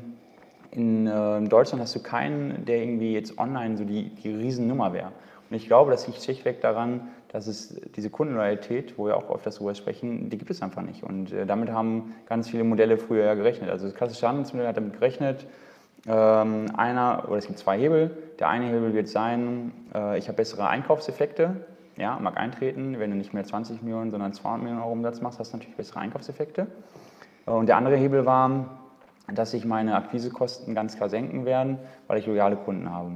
in 0.72 1.08
äh, 1.08 1.42
Deutschland 1.42 1.82
hast 1.82 1.96
du 1.96 2.02
keinen, 2.02 2.64
der 2.66 2.78
irgendwie 2.78 3.14
jetzt 3.14 3.38
online 3.38 3.78
so 3.78 3.84
die, 3.84 4.10
die 4.10 4.34
Riesennummer 4.34 4.94
wäre. 4.94 5.12
Und 5.50 5.58
ich 5.58 5.68
glaube, 5.68 5.92
das 5.92 6.08
liegt 6.08 6.24
schlichtweg 6.24 6.62
daran, 6.62 7.10
dass 7.32 7.48
es 7.48 7.80
diese 7.96 8.10
Kundenloyalität, 8.10 8.98
wo 8.98 9.08
wir 9.08 9.16
auch 9.16 9.34
öfters 9.34 9.56
drüber 9.56 9.74
sprechen, 9.74 10.30
die 10.30 10.38
gibt 10.38 10.52
es 10.52 10.62
einfach 10.62 10.82
nicht. 10.82 11.04
Und 11.04 11.32
äh, 11.32 11.46
damit 11.46 11.72
haben 11.72 12.14
ganz 12.28 12.50
viele 12.50 12.66
Modelle 12.66 12.98
früher 12.98 13.24
ja 13.24 13.36
gerechnet. 13.36 13.70
Also 13.70 13.86
das 13.86 13.96
klassische 13.96 14.28
Handelsmodell 14.28 14.68
hat 14.68 14.76
damit 14.76 14.94
gerechnet, 14.94 15.46
ähm, 16.08 16.66
einer, 16.76 17.26
oder 17.28 17.38
es 17.38 17.48
gibt 17.48 17.60
zwei 17.60 17.78
Hebel. 17.78 18.12
Der 18.40 18.50
eine 18.50 18.66
Hebel 18.66 18.94
wird 18.94 19.08
sein, 19.08 19.72
äh, 19.96 20.18
ich 20.18 20.28
habe 20.28 20.38
bessere 20.38 20.68
Einkaufseffekte, 20.68 21.56
ja, 21.96 22.20
mag 22.20 22.38
eintreten. 22.38 23.00
Wenn 23.00 23.12
du 23.12 23.18
nicht 23.18 23.34
mehr 23.34 23.46
20 23.46 23.82
Millionen, 23.82 24.12
sondern 24.12 24.34
200 24.34 24.64
Millionen 24.64 24.82
Euro 24.82 24.92
Umsatz 24.92 25.22
machst, 25.22 25.40
hast 25.40 25.54
du 25.54 25.58
natürlich 25.58 25.78
bessere 25.78 26.00
Einkaufseffekte. 26.00 26.68
Äh, 27.46 27.52
Und 27.52 27.68
der 27.68 27.78
andere 27.78 27.96
Hebel 27.96 28.26
war, 28.26 28.78
dass 29.34 29.52
sich 29.52 29.64
meine 29.64 29.96
Akquisekosten 29.96 30.76
ganz 30.76 30.98
klar 30.98 31.08
senken 31.08 31.46
werden, 31.46 31.78
weil 32.08 32.20
ich 32.20 32.26
loyale 32.26 32.58
Kunden 32.58 32.92
habe. 32.92 33.12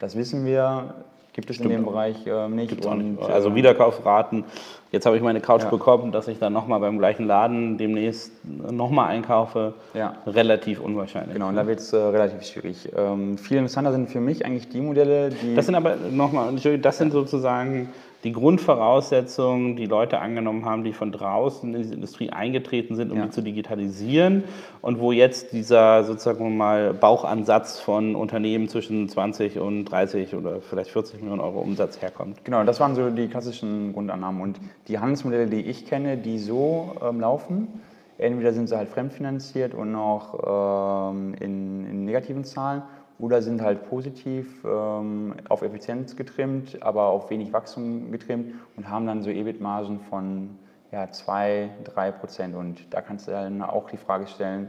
Das 0.00 0.16
wissen 0.16 0.44
wir, 0.44 0.94
gibt 1.32 1.50
es 1.50 1.60
in 1.60 1.68
dem 1.68 1.84
Bereich 1.84 2.26
äh, 2.26 2.48
nicht. 2.48 2.70
Gibt's 2.70 2.86
auch 2.86 2.94
nicht. 2.94 3.18
Und, 3.18 3.30
Also 3.30 3.50
äh, 3.50 3.54
Wiederkaufraten 3.54 4.44
Jetzt 4.92 5.06
habe 5.06 5.16
ich 5.16 5.22
meine 5.22 5.40
Couch 5.40 5.62
ja. 5.62 5.70
bekommen, 5.70 6.12
dass 6.12 6.28
ich 6.28 6.38
dann 6.38 6.52
nochmal 6.52 6.78
beim 6.78 6.98
gleichen 6.98 7.26
Laden 7.26 7.78
demnächst 7.78 8.30
nochmal 8.44 9.08
einkaufe. 9.08 9.72
Ja. 9.94 10.16
Relativ 10.26 10.80
unwahrscheinlich. 10.80 11.32
Genau, 11.32 11.48
und 11.48 11.56
da 11.56 11.66
wird 11.66 11.80
es 11.80 11.94
äh, 11.94 11.96
relativ 11.96 12.42
schwierig. 12.42 12.90
Ähm, 12.94 13.38
viel 13.38 13.56
interessanter 13.56 13.92
sind 13.92 14.10
für 14.10 14.20
mich 14.20 14.44
eigentlich 14.44 14.68
die 14.68 14.82
Modelle, 14.82 15.30
die. 15.30 15.54
Das 15.54 15.64
sind 15.64 15.76
aber 15.76 15.96
nochmal, 15.96 16.54
das 16.54 16.98
sind 16.98 17.10
sozusagen 17.10 17.88
die 18.24 18.32
Grundvoraussetzungen, 18.32 19.74
die 19.74 19.86
Leute 19.86 20.20
angenommen 20.20 20.64
haben, 20.64 20.84
die 20.84 20.92
von 20.92 21.10
draußen 21.10 21.74
in 21.74 21.82
diese 21.82 21.94
Industrie 21.94 22.30
eingetreten 22.30 22.94
sind, 22.94 23.10
um 23.10 23.18
ja. 23.18 23.24
die 23.24 23.30
zu 23.30 23.42
digitalisieren 23.42 24.44
und 24.80 25.00
wo 25.00 25.10
jetzt 25.10 25.52
dieser 25.52 26.04
sozusagen 26.04 26.56
mal 26.56 26.94
Bauchansatz 26.94 27.80
von 27.80 28.14
Unternehmen 28.14 28.68
zwischen 28.68 29.08
20 29.08 29.58
und 29.58 29.86
30 29.86 30.36
oder 30.36 30.60
vielleicht 30.60 30.90
40 30.90 31.20
Millionen 31.20 31.40
Euro 31.40 31.60
Umsatz 31.60 32.00
herkommt. 32.00 32.44
Genau, 32.44 32.62
das 32.62 32.78
waren 32.78 32.94
so 32.94 33.10
die 33.10 33.26
klassischen 33.26 33.92
Grundannahmen 33.92 34.40
und 34.40 34.60
die 34.86 35.00
Handelsmodelle, 35.00 35.48
die 35.48 35.62
ich 35.62 35.86
kenne, 35.86 36.16
die 36.16 36.38
so 36.38 36.94
ähm, 37.02 37.20
laufen, 37.20 37.80
entweder 38.18 38.52
sind 38.52 38.68
sie 38.68 38.76
halt 38.76 38.88
fremdfinanziert 38.88 39.74
und 39.74 39.90
noch 39.90 41.10
ähm, 41.12 41.34
in, 41.40 41.86
in 41.90 42.04
negativen 42.04 42.44
Zahlen 42.44 42.82
oder 43.18 43.42
sind 43.42 43.62
halt 43.62 43.88
positiv 43.88 44.64
ähm, 44.64 45.34
auf 45.48 45.62
Effizienz 45.62 46.16
getrimmt, 46.16 46.82
aber 46.82 47.04
auf 47.04 47.30
wenig 47.30 47.52
Wachstum 47.52 48.10
getrimmt 48.10 48.54
und 48.76 48.88
haben 48.88 49.06
dann 49.06 49.22
so 49.22 49.30
EBIT-Margen 49.30 50.00
von 50.00 50.58
ja, 50.90 51.10
2, 51.10 51.70
3 51.84 52.12
Prozent. 52.12 52.54
Und 52.54 52.92
da 52.92 53.00
kannst 53.00 53.28
du 53.28 53.32
dann 53.32 53.62
auch 53.62 53.88
die 53.90 53.96
Frage 53.96 54.26
stellen, 54.26 54.68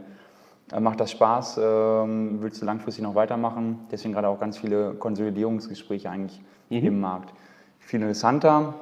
äh, 0.72 0.80
macht 0.80 1.00
das 1.00 1.10
Spaß? 1.10 1.60
Ähm, 1.62 2.38
willst 2.40 2.60
du 2.62 2.66
langfristig 2.66 3.04
noch 3.04 3.14
weitermachen? 3.14 3.80
Deswegen 3.90 4.14
gerade 4.14 4.28
auch 4.28 4.40
ganz 4.40 4.58
viele 4.58 4.94
Konsolidierungsgespräche 4.94 6.10
eigentlich 6.10 6.40
mhm. 6.70 6.86
im 6.86 7.00
Markt. 7.00 7.34
Viel 7.78 8.00
interessanter 8.00 8.74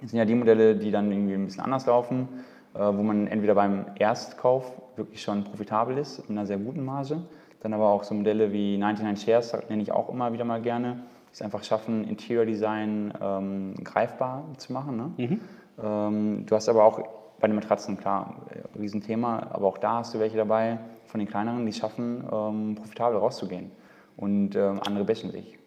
sind 0.00 0.18
ja 0.18 0.24
die 0.24 0.34
Modelle, 0.34 0.76
die 0.76 0.90
dann 0.90 1.10
irgendwie 1.10 1.34
ein 1.34 1.44
bisschen 1.44 1.64
anders 1.64 1.86
laufen, 1.86 2.28
äh, 2.74 2.78
wo 2.78 3.02
man 3.02 3.26
entweder 3.26 3.54
beim 3.54 3.86
Erstkauf 3.98 4.72
wirklich 4.96 5.22
schon 5.22 5.44
profitabel 5.44 5.98
ist, 5.98 6.20
mit 6.20 6.30
einer 6.30 6.46
sehr 6.46 6.58
guten 6.58 6.84
Marge, 6.84 7.22
dann 7.60 7.74
aber 7.74 7.88
auch 7.88 8.04
so 8.04 8.14
Modelle 8.14 8.52
wie 8.52 8.78
99 8.78 9.24
Shares, 9.24 9.56
nenne 9.68 9.82
ich 9.82 9.92
auch 9.92 10.08
immer 10.08 10.32
wieder 10.32 10.44
mal 10.44 10.60
gerne, 10.60 11.02
die 11.28 11.32
es 11.32 11.42
einfach 11.42 11.64
schaffen, 11.64 12.04
Interior 12.08 12.44
Design 12.44 13.12
ähm, 13.20 13.74
greifbar 13.82 14.44
zu 14.58 14.72
machen. 14.72 14.96
Ne? 14.96 15.12
Mhm. 15.16 15.40
Ähm, 15.82 16.46
du 16.46 16.54
hast 16.54 16.68
aber 16.68 16.84
auch 16.84 17.00
bei 17.40 17.46
den 17.46 17.56
Matratzen, 17.56 17.96
klar, 17.96 18.36
äh, 18.50 18.78
Riesenthema, 18.78 19.48
aber 19.50 19.66
auch 19.66 19.78
da 19.78 19.98
hast 19.98 20.14
du 20.14 20.18
welche 20.18 20.36
dabei 20.36 20.78
von 21.06 21.20
den 21.20 21.28
kleineren, 21.28 21.64
die 21.64 21.70
es 21.70 21.78
schaffen, 21.78 22.24
ähm, 22.30 22.74
profitabel 22.74 23.18
rauszugehen. 23.18 23.70
Und 24.16 24.56
ähm, 24.56 24.80
andere 24.84 25.04
bächen 25.04 25.30
sich. 25.30 25.58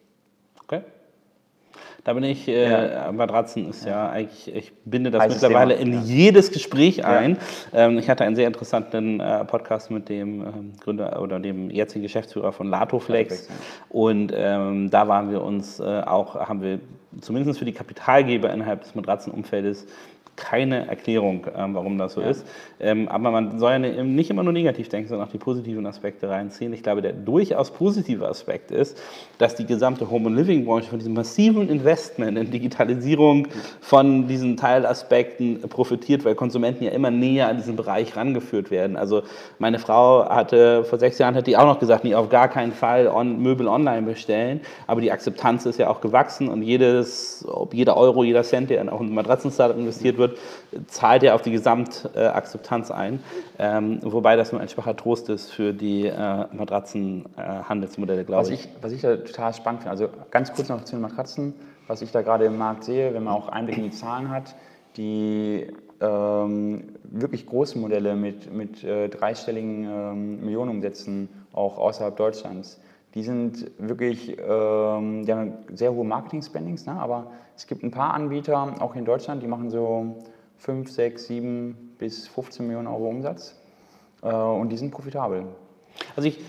Da 2.03 2.13
bin 2.13 2.23
ich, 2.23 2.47
äh, 2.47 2.91
ja. 2.91 3.11
Matratzen 3.11 3.69
ist 3.69 3.85
ja. 3.85 4.09
eigentlich, 4.09 4.53
ich 4.53 4.73
binde 4.85 5.11
das 5.11 5.21
Heißes 5.21 5.41
mittlerweile 5.41 5.77
Thema. 5.77 5.97
in 5.97 6.03
jedes 6.03 6.51
Gespräch 6.51 7.05
ein. 7.05 7.37
Ähm, 7.73 7.99
ich 7.99 8.09
hatte 8.09 8.23
einen 8.23 8.35
sehr 8.35 8.47
interessanten 8.47 9.19
äh, 9.19 9.45
Podcast 9.45 9.91
mit 9.91 10.09
dem 10.09 10.41
ähm, 10.41 10.73
Gründer 10.79 11.21
oder 11.21 11.39
dem 11.39 11.69
jetzigen 11.69 12.01
Geschäftsführer 12.01 12.53
von 12.53 12.69
Latoflex. 12.69 13.49
Und 13.89 14.33
ähm, 14.35 14.89
da 14.89 15.07
waren 15.07 15.29
wir 15.29 15.43
uns 15.43 15.79
äh, 15.79 15.83
auch, 15.83 16.35
haben 16.35 16.63
wir 16.63 16.79
zumindest 17.19 17.59
für 17.59 17.65
die 17.65 17.73
Kapitalgeber 17.73 18.51
innerhalb 18.51 18.81
des 18.81 18.95
Matratzenumfeldes 18.95 19.85
keine 20.41 20.87
Erklärung, 20.87 21.47
ähm, 21.55 21.75
warum 21.75 21.97
das 21.97 22.13
so 22.13 22.21
ja. 22.21 22.29
ist. 22.29 22.45
Ähm, 22.79 23.07
aber 23.07 23.31
man 23.31 23.59
soll 23.59 23.71
ja 23.73 23.79
ne, 23.79 24.03
nicht 24.03 24.29
immer 24.29 24.43
nur 24.43 24.53
negativ 24.53 24.89
denken, 24.89 25.07
sondern 25.07 25.27
auch 25.27 25.31
die 25.31 25.37
positiven 25.37 25.85
Aspekte 25.85 26.29
reinziehen. 26.29 26.73
Ich 26.73 26.83
glaube, 26.83 27.01
der 27.01 27.13
durchaus 27.13 27.71
positive 27.71 28.27
Aspekt 28.27 28.71
ist, 28.71 29.01
dass 29.37 29.55
die 29.55 29.65
gesamte 29.65 30.09
Home- 30.09 30.27
and 30.27 30.37
Living-Branche 30.37 30.89
von 30.89 30.99
diesem 30.99 31.13
massiven 31.13 31.69
Investment 31.69 32.37
in 32.37 32.49
Digitalisierung 32.51 33.47
von 33.79 34.27
diesen 34.27 34.57
Teilaspekten 34.57 35.61
profitiert, 35.69 36.25
weil 36.25 36.35
Konsumenten 36.35 36.83
ja 36.83 36.91
immer 36.91 37.11
näher 37.11 37.47
an 37.47 37.57
diesen 37.57 37.75
Bereich 37.75 38.15
rangeführt 38.15 38.71
werden. 38.71 38.97
Also 38.97 39.23
meine 39.59 39.79
Frau 39.79 40.27
hatte 40.27 40.83
vor 40.83 40.99
sechs 40.99 41.17
Jahren 41.19 41.35
hat 41.35 41.47
die 41.47 41.57
auch 41.57 41.65
noch 41.65 41.79
gesagt, 41.79 42.03
nie 42.03 42.15
auf 42.15 42.29
gar 42.29 42.47
keinen 42.47 42.71
Fall 42.71 43.07
on, 43.07 43.41
Möbel 43.41 43.67
online 43.67 44.03
bestellen. 44.03 44.61
Aber 44.87 45.01
die 45.01 45.11
Akzeptanz 45.11 45.65
ist 45.65 45.77
ja 45.79 45.89
auch 45.89 46.01
gewachsen 46.01 46.49
und 46.49 46.63
jedes, 46.63 47.45
ob 47.47 47.73
jeder 47.73 47.97
Euro, 47.97 48.23
jeder 48.23 48.43
Cent, 48.43 48.69
der 48.69 48.91
auch 48.91 49.01
in 49.01 49.13
Matratzenstartup 49.13 49.77
investiert 49.77 50.17
wird, 50.17 50.30
zahlt 50.87 51.23
ja 51.23 51.33
auf 51.33 51.41
die 51.41 51.51
Gesamtakzeptanz 51.51 52.91
ein, 52.91 53.21
ähm, 53.59 53.99
wobei 54.03 54.35
das 54.35 54.51
nur 54.51 54.61
ein 54.61 54.69
schwacher 54.69 54.95
Trost 54.95 55.29
ist 55.29 55.51
für 55.51 55.73
die 55.73 56.07
äh, 56.07 56.45
Matratzenhandelsmodelle, 56.51 58.25
glaube 58.25 58.53
ich. 58.53 58.65
ich. 58.65 58.69
Was 58.81 58.91
ich 58.91 59.01
da 59.01 59.17
total 59.17 59.53
spannend 59.53 59.81
finde, 59.81 59.91
also 59.91 60.09
ganz 60.31 60.53
kurz 60.53 60.69
noch 60.69 60.83
zu 60.83 60.95
den 60.95 61.01
Matratzen, 61.01 61.53
was 61.87 62.01
ich 62.01 62.11
da 62.11 62.21
gerade 62.21 62.45
im 62.45 62.57
Markt 62.57 62.83
sehe, 62.83 63.13
wenn 63.13 63.23
man 63.23 63.33
auch 63.33 63.49
Einblick 63.49 63.77
in 63.77 63.83
die 63.83 63.91
Zahlen 63.91 64.29
hat, 64.29 64.55
die 64.97 65.67
ähm, 66.01 66.95
wirklich 67.03 67.45
großen 67.45 67.79
Modelle 67.79 68.15
mit, 68.15 68.51
mit 68.51 68.83
äh, 68.83 69.07
dreistelligen 69.09 69.83
ähm, 69.83 70.41
Millionenumsätzen 70.41 71.29
auch 71.53 71.77
außerhalb 71.77 72.15
Deutschlands, 72.15 72.79
die 73.13 73.23
sind 73.23 73.69
wirklich, 73.77 74.37
ähm, 74.37 75.25
die 75.25 75.33
haben 75.33 75.53
sehr 75.73 75.93
hohe 75.93 76.05
Marketing-Spendings, 76.05 76.85
ne? 76.85 76.93
aber 76.93 77.31
es 77.55 77.67
gibt 77.67 77.83
ein 77.83 77.91
paar 77.91 78.13
Anbieter, 78.13 78.75
auch 78.79 78.95
in 78.95 79.05
Deutschland, 79.05 79.43
die 79.43 79.47
machen 79.47 79.69
so 79.69 80.23
5, 80.57 80.89
6, 80.89 81.27
7 81.27 81.95
bis 81.97 82.27
15 82.27 82.65
Millionen 82.65 82.87
Euro 82.87 83.09
Umsatz 83.09 83.59
äh, 84.21 84.27
und 84.33 84.69
die 84.69 84.77
sind 84.77 84.91
profitabel. 84.91 85.45
Also 86.15 86.29
ich, 86.29 86.39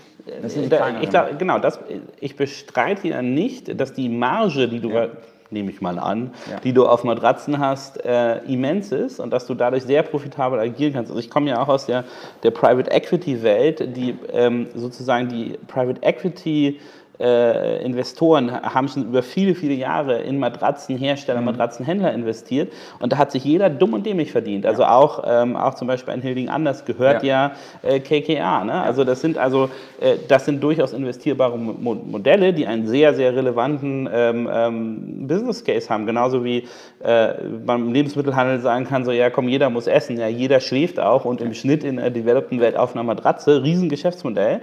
ich 1.01 1.09
glaub, 1.09 1.37
genau, 1.37 1.59
das, 1.59 1.79
ich 2.19 2.35
bestreite 2.35 3.09
ja 3.09 3.21
nicht, 3.21 3.79
dass 3.79 3.93
die 3.93 4.09
Marge, 4.09 4.69
die 4.69 4.79
du 4.79 4.89
ja 4.89 5.09
nehme 5.53 5.71
ich 5.71 5.81
mal 5.81 5.99
an, 5.99 6.33
ja. 6.49 6.59
die 6.59 6.73
du 6.73 6.85
auf 6.85 7.03
Matratzen 7.03 7.59
hast, 7.59 8.03
äh, 8.03 8.39
immens 8.45 8.91
ist 8.91 9.19
und 9.19 9.31
dass 9.31 9.45
du 9.45 9.53
dadurch 9.53 9.83
sehr 9.83 10.03
profitabel 10.03 10.59
agieren 10.59 10.93
kannst. 10.93 11.11
Also 11.11 11.19
ich 11.19 11.29
komme 11.29 11.49
ja 11.49 11.61
auch 11.61 11.69
aus 11.69 11.85
der, 11.85 12.03
der 12.43 12.51
Private 12.51 12.91
Equity 12.91 13.43
Welt, 13.43 13.95
die 13.95 14.17
ähm, 14.31 14.67
sozusagen 14.75 15.29
die 15.29 15.57
Private 15.67 16.01
Equity 16.01 16.79
äh, 17.23 17.83
Investoren 17.83 18.51
haben 18.51 18.87
schon 18.89 19.03
über 19.05 19.23
viele, 19.23 19.55
viele 19.55 19.73
Jahre 19.73 20.21
in 20.21 20.39
Matratzenhersteller, 20.39 21.39
mhm. 21.39 21.45
Matratzenhändler 21.45 22.13
investiert 22.13 22.71
und 22.99 23.13
da 23.13 23.17
hat 23.17 23.31
sich 23.31 23.45
jeder 23.45 23.69
dumm 23.69 23.93
und 23.93 24.05
dämlich 24.05 24.31
verdient. 24.31 24.65
Also 24.65 24.81
ja. 24.81 24.95
auch, 24.95 25.23
ähm, 25.25 25.55
auch 25.55 25.75
zum 25.75 25.87
Beispiel 25.87 26.13
ein 26.13 26.21
Hilding 26.21 26.49
Anders 26.49 26.83
gehört 26.83 27.23
ja, 27.23 27.53
ja 27.83 27.89
äh, 27.89 27.99
KKA. 27.99 28.65
Ne? 28.65 28.73
Also 28.73 29.03
das 29.05 29.21
sind 29.21 29.37
also 29.37 29.69
äh, 30.01 30.15
das 30.27 30.45
sind 30.45 30.61
durchaus 30.61 30.91
investierbare 30.91 31.57
Mo 31.57 31.95
Modelle, 31.95 32.53
die 32.53 32.67
einen 32.67 32.87
sehr, 32.87 33.13
sehr 33.13 33.35
relevanten 33.35 34.09
ähm, 34.11 34.49
ähm, 34.51 35.27
Business 35.27 35.63
Case 35.63 35.89
haben. 35.89 36.05
Genauso 36.05 36.43
wie 36.43 36.67
äh, 37.03 37.33
man 37.65 37.87
im 37.87 37.93
Lebensmittelhandel 37.93 38.59
sagen 38.59 38.85
kann, 38.85 39.05
so 39.05 39.11
ja 39.11 39.29
komm, 39.29 39.47
jeder 39.47 39.69
muss 39.69 39.87
essen, 39.87 40.17
ja 40.17 40.27
jeder 40.27 40.59
schläft 40.59 40.99
auch 40.99 41.23
und 41.23 41.41
im 41.41 41.53
Schnitt 41.53 41.83
in 41.83 41.97
der 41.97 42.09
developten 42.09 42.59
Welt 42.59 42.75
auf 42.75 42.93
einer 42.93 43.03
Matratze, 43.03 43.63
Riesengeschäftsmodell. 43.63 44.61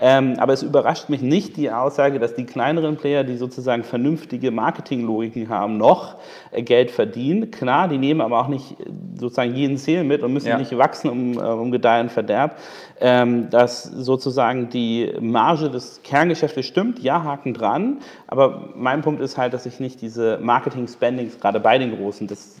Ähm, 0.00 0.34
aber 0.38 0.52
es 0.52 0.62
überrascht 0.62 1.08
mich 1.08 1.22
nicht 1.22 1.56
die 1.56 1.72
Aussage, 1.72 2.20
dass 2.20 2.34
die 2.34 2.46
kleineren 2.46 2.96
Player, 2.96 3.24
die 3.24 3.36
sozusagen 3.36 3.82
vernünftige 3.82 4.52
Marketinglogiken 4.52 5.48
haben, 5.48 5.76
noch 5.76 6.16
äh, 6.52 6.62
Geld 6.62 6.92
verdienen. 6.92 7.50
Klar, 7.50 7.88
die 7.88 7.98
nehmen 7.98 8.20
aber 8.20 8.40
auch 8.40 8.48
nicht 8.48 8.78
äh, 8.78 8.84
sozusagen 9.18 9.54
jeden 9.54 9.76
Zähl 9.76 10.04
mit 10.04 10.22
und 10.22 10.32
müssen 10.32 10.48
ja. 10.48 10.58
nicht 10.58 10.76
wachsen 10.78 11.10
um, 11.10 11.32
äh, 11.32 11.40
um 11.40 11.72
Gedeih 11.72 12.02
und 12.02 12.12
Verderb. 12.12 12.58
Ähm, 13.00 13.50
dass 13.50 13.82
sozusagen 13.82 14.70
die 14.70 15.12
Marge 15.20 15.70
des 15.70 16.00
Kerngeschäftes 16.02 16.66
stimmt, 16.66 17.00
ja, 17.00 17.24
Haken 17.24 17.54
dran. 17.54 17.98
Aber 18.28 18.70
mein 18.76 19.02
Punkt 19.02 19.20
ist 19.20 19.36
halt, 19.36 19.52
dass 19.52 19.66
ich 19.66 19.80
nicht 19.80 20.00
diese 20.00 20.38
Marketing-Spendings, 20.40 21.40
gerade 21.40 21.58
bei 21.58 21.78
den 21.78 21.96
Großen, 21.96 22.26
das 22.26 22.56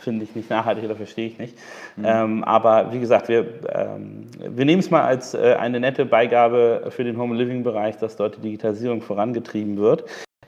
finde 0.00 0.24
ich 0.24 0.34
nicht 0.34 0.50
nachhaltig 0.50 0.84
oder 0.84 0.96
verstehe 0.96 1.28
ich 1.28 1.38
nicht. 1.38 1.56
Mhm. 1.96 2.04
Ähm, 2.06 2.44
aber 2.44 2.92
wie 2.92 3.00
gesagt, 3.00 3.28
wir, 3.28 3.46
ähm, 3.72 4.26
wir 4.38 4.64
nehmen 4.64 4.80
es 4.80 4.90
mal 4.90 5.02
als 5.02 5.34
äh, 5.34 5.56
eine 5.58 5.80
nette 5.80 6.04
Beigabe 6.04 6.86
für 6.90 7.04
den 7.04 7.18
Home 7.18 7.36
Living 7.36 7.62
Bereich, 7.62 7.96
dass 7.96 8.16
dort 8.16 8.36
die 8.36 8.42
Digitalisierung 8.42 9.02
vorangetrieben 9.02 9.76
wird. 9.78 10.04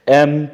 Ähm, 0.06 0.48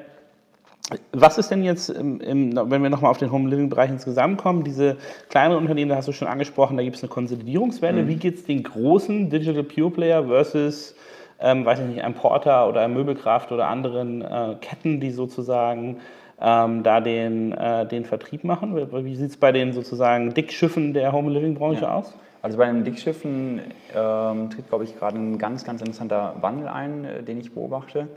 was 1.13 1.37
ist 1.37 1.51
denn 1.51 1.63
jetzt, 1.65 1.91
im, 1.91 2.21
im, 2.21 2.57
wenn 2.71 2.83
wir 2.83 2.89
nochmal 2.89 3.11
auf 3.11 3.19
den 3.19 3.31
Home 3.31 3.49
Living 3.51 3.69
Bereich 3.69 3.91
insgesamt 3.91 4.41
kommen, 4.41 4.65
diese 4.65 4.97
kleineren 5.29 5.63
Unternehmen, 5.63 5.91
da 5.91 5.97
hast 5.97 6.09
du 6.09 6.13
schon 6.13 6.29
angesprochen, 6.29 6.77
da 6.77 6.83
gibt 6.83 6.97
es 6.97 7.03
eine 7.03 7.11
Konsolidierungswelle. 7.11 8.03
Mhm. 8.03 8.09
Wie 8.09 8.17
geht 8.17 8.37
es 8.37 8.45
den 8.45 8.63
großen 8.63 9.29
Digital 9.29 9.65
Pure 9.65 9.91
Player 9.91 10.25
versus, 10.25 10.95
ähm, 11.41 11.65
weiß 11.65 11.81
ich 11.81 11.87
nicht, 11.87 12.03
einem 12.03 12.15
Porter 12.15 12.69
oder 12.69 12.81
einem 12.81 12.95
Möbelkraft 12.95 13.53
oder 13.53 13.69
anderen 13.69 14.23
äh, 14.23 14.57
Ketten, 14.61 15.01
die 15.01 15.11
sozusagen 15.11 15.99
ähm, 16.41 16.83
da 16.83 17.01
den, 17.01 17.53
äh, 17.53 17.87
den 17.87 18.05
Vertrieb 18.05 18.45
machen? 18.45 18.77
Wie 18.77 19.17
sieht 19.17 19.31
es 19.31 19.37
bei 19.37 19.53
den 19.53 19.73
sozusagen 19.73 20.35
Dickschiffen 20.35 20.95
der 20.95 21.13
Home 21.13 21.31
Living 21.31 21.55
Branche 21.55 21.83
ja. 21.83 21.95
aus? 21.95 22.15
Also 22.41 22.59
bei 22.59 22.67
den 22.67 22.85
Dickschiffen 22.85 23.61
ähm, 23.95 24.51
tritt, 24.51 24.69
glaube 24.69 24.85
ich, 24.85 24.97
gerade 24.97 25.19
ein 25.19 25.39
ganz, 25.39 25.65
ganz 25.65 25.81
interessanter 25.81 26.37
Wandel 26.41 26.69
ein, 26.69 27.05
äh, 27.05 27.23
den 27.23 27.41
ich 27.41 27.53
beobachte. 27.53 28.09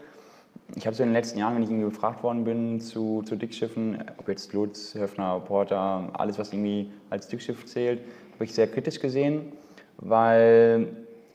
Ich 0.76 0.86
habe 0.86 0.96
so 0.96 1.04
in 1.04 1.10
den 1.10 1.16
letzten 1.16 1.40
Jahren, 1.40 1.56
wenn 1.56 1.64
ich 1.64 1.70
irgendwie 1.70 1.90
gefragt 1.90 2.24
worden 2.24 2.44
bin 2.44 2.80
zu, 2.80 3.24
zu 3.24 3.36
Dickschiffen, 3.36 4.04
ob 4.18 4.30
jetzt 4.30 4.54
Lutz, 4.54 4.96
Höfner, 4.96 5.40
Porter, 5.40 6.10
alles, 6.14 6.40
was 6.40 6.54
irgendwie 6.54 6.92
als 7.10 7.28
Dickschiff 7.28 7.66
zählt, 7.66 8.00
habe 8.36 8.46
ich 8.46 8.54
sehr 8.54 8.68
kritisch 8.68 9.00
gesehen, 9.00 9.52
weil 9.98 10.88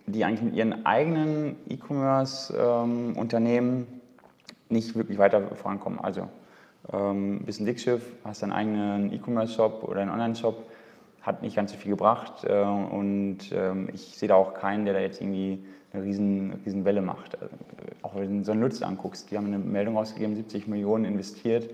die 0.07 0.25
eigentlich 0.25 0.42
mit 0.42 0.55
ihren 0.55 0.87
eigenen 0.87 1.57
E-Commerce-Unternehmen 1.68 3.68
ähm, 3.68 3.87
nicht 4.68 4.94
wirklich 4.94 5.18
weiter 5.18 5.42
vorankommen. 5.55 6.01
Also 6.01 6.29
Ähm, 6.92 7.40
bist 7.44 7.61
ein 7.61 7.66
Dickschiff, 7.66 8.03
hast 8.25 8.42
deinen 8.42 8.53
eigenen 8.53 9.12
E-Commerce-Shop 9.12 9.83
oder 9.85 10.01
einen 10.01 10.11
Online-Shop, 10.11 10.62
hat 11.22 11.42
nicht 11.42 11.57
ganz 11.57 11.72
so 11.72 11.79
viel 11.79 11.90
gebracht 11.90 12.44
äh, 12.44 12.62
und 12.62 13.38
ähm, 13.53 13.88
ich 13.92 14.16
sehe 14.16 14.29
da 14.29 14.37
auch 14.37 14.55
keinen, 14.55 14.85
der 14.85 14.94
da 14.94 15.01
jetzt 15.01 15.20
irgendwie 15.20 15.64
eine 15.92 16.05
riesen, 16.05 16.61
riesen 16.64 16.85
Welle 16.85 17.03
macht. 17.03 17.35
Äh, 17.35 17.49
auch 18.03 18.14
wenn 18.14 18.38
du 18.38 18.44
so 18.44 18.53
einen 18.53 18.61
Lutz 18.61 18.83
anguckst, 18.83 19.31
die 19.31 19.37
haben 19.37 19.46
eine 19.46 19.59
Meldung 19.59 19.96
ausgegeben, 19.96 20.37
70 20.37 20.68
Millionen 20.68 21.05
investiert 21.05 21.68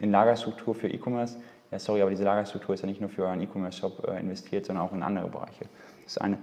in 0.00 0.10
Lagerstruktur 0.10 0.74
für 0.74 0.88
E-Commerce. 0.88 1.36
Ja, 1.70 1.78
sorry, 1.78 2.00
aber 2.00 2.10
diese 2.10 2.24
Lagerstruktur 2.24 2.74
ist 2.74 2.82
ja 2.82 2.86
nicht 2.86 3.00
nur 3.00 3.10
für 3.10 3.28
einen 3.28 3.42
E-Commerce-Shop 3.42 4.08
äh, 4.08 4.20
investiert, 4.20 4.64
sondern 4.66 4.86
auch 4.86 4.92
in 4.92 5.02
andere 5.02 5.28
Bereiche. 5.28 5.66
Das 6.04 6.12
ist 6.12 6.20
eine. 6.20 6.38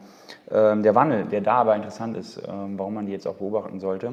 Ähm, 0.52 0.84
der 0.84 0.93
Wandel, 0.93 1.26
der 1.26 1.41
da 1.41 1.56
aber 1.56 1.76
interessant 1.76 2.17
ist, 2.17 2.38
ähm, 2.47 2.78
warum 2.78 2.93
man 2.93 3.06
die 3.06 3.13
jetzt 3.13 3.28
auch 3.28 3.36
beobachten 3.36 3.80
sollte, 3.80 4.12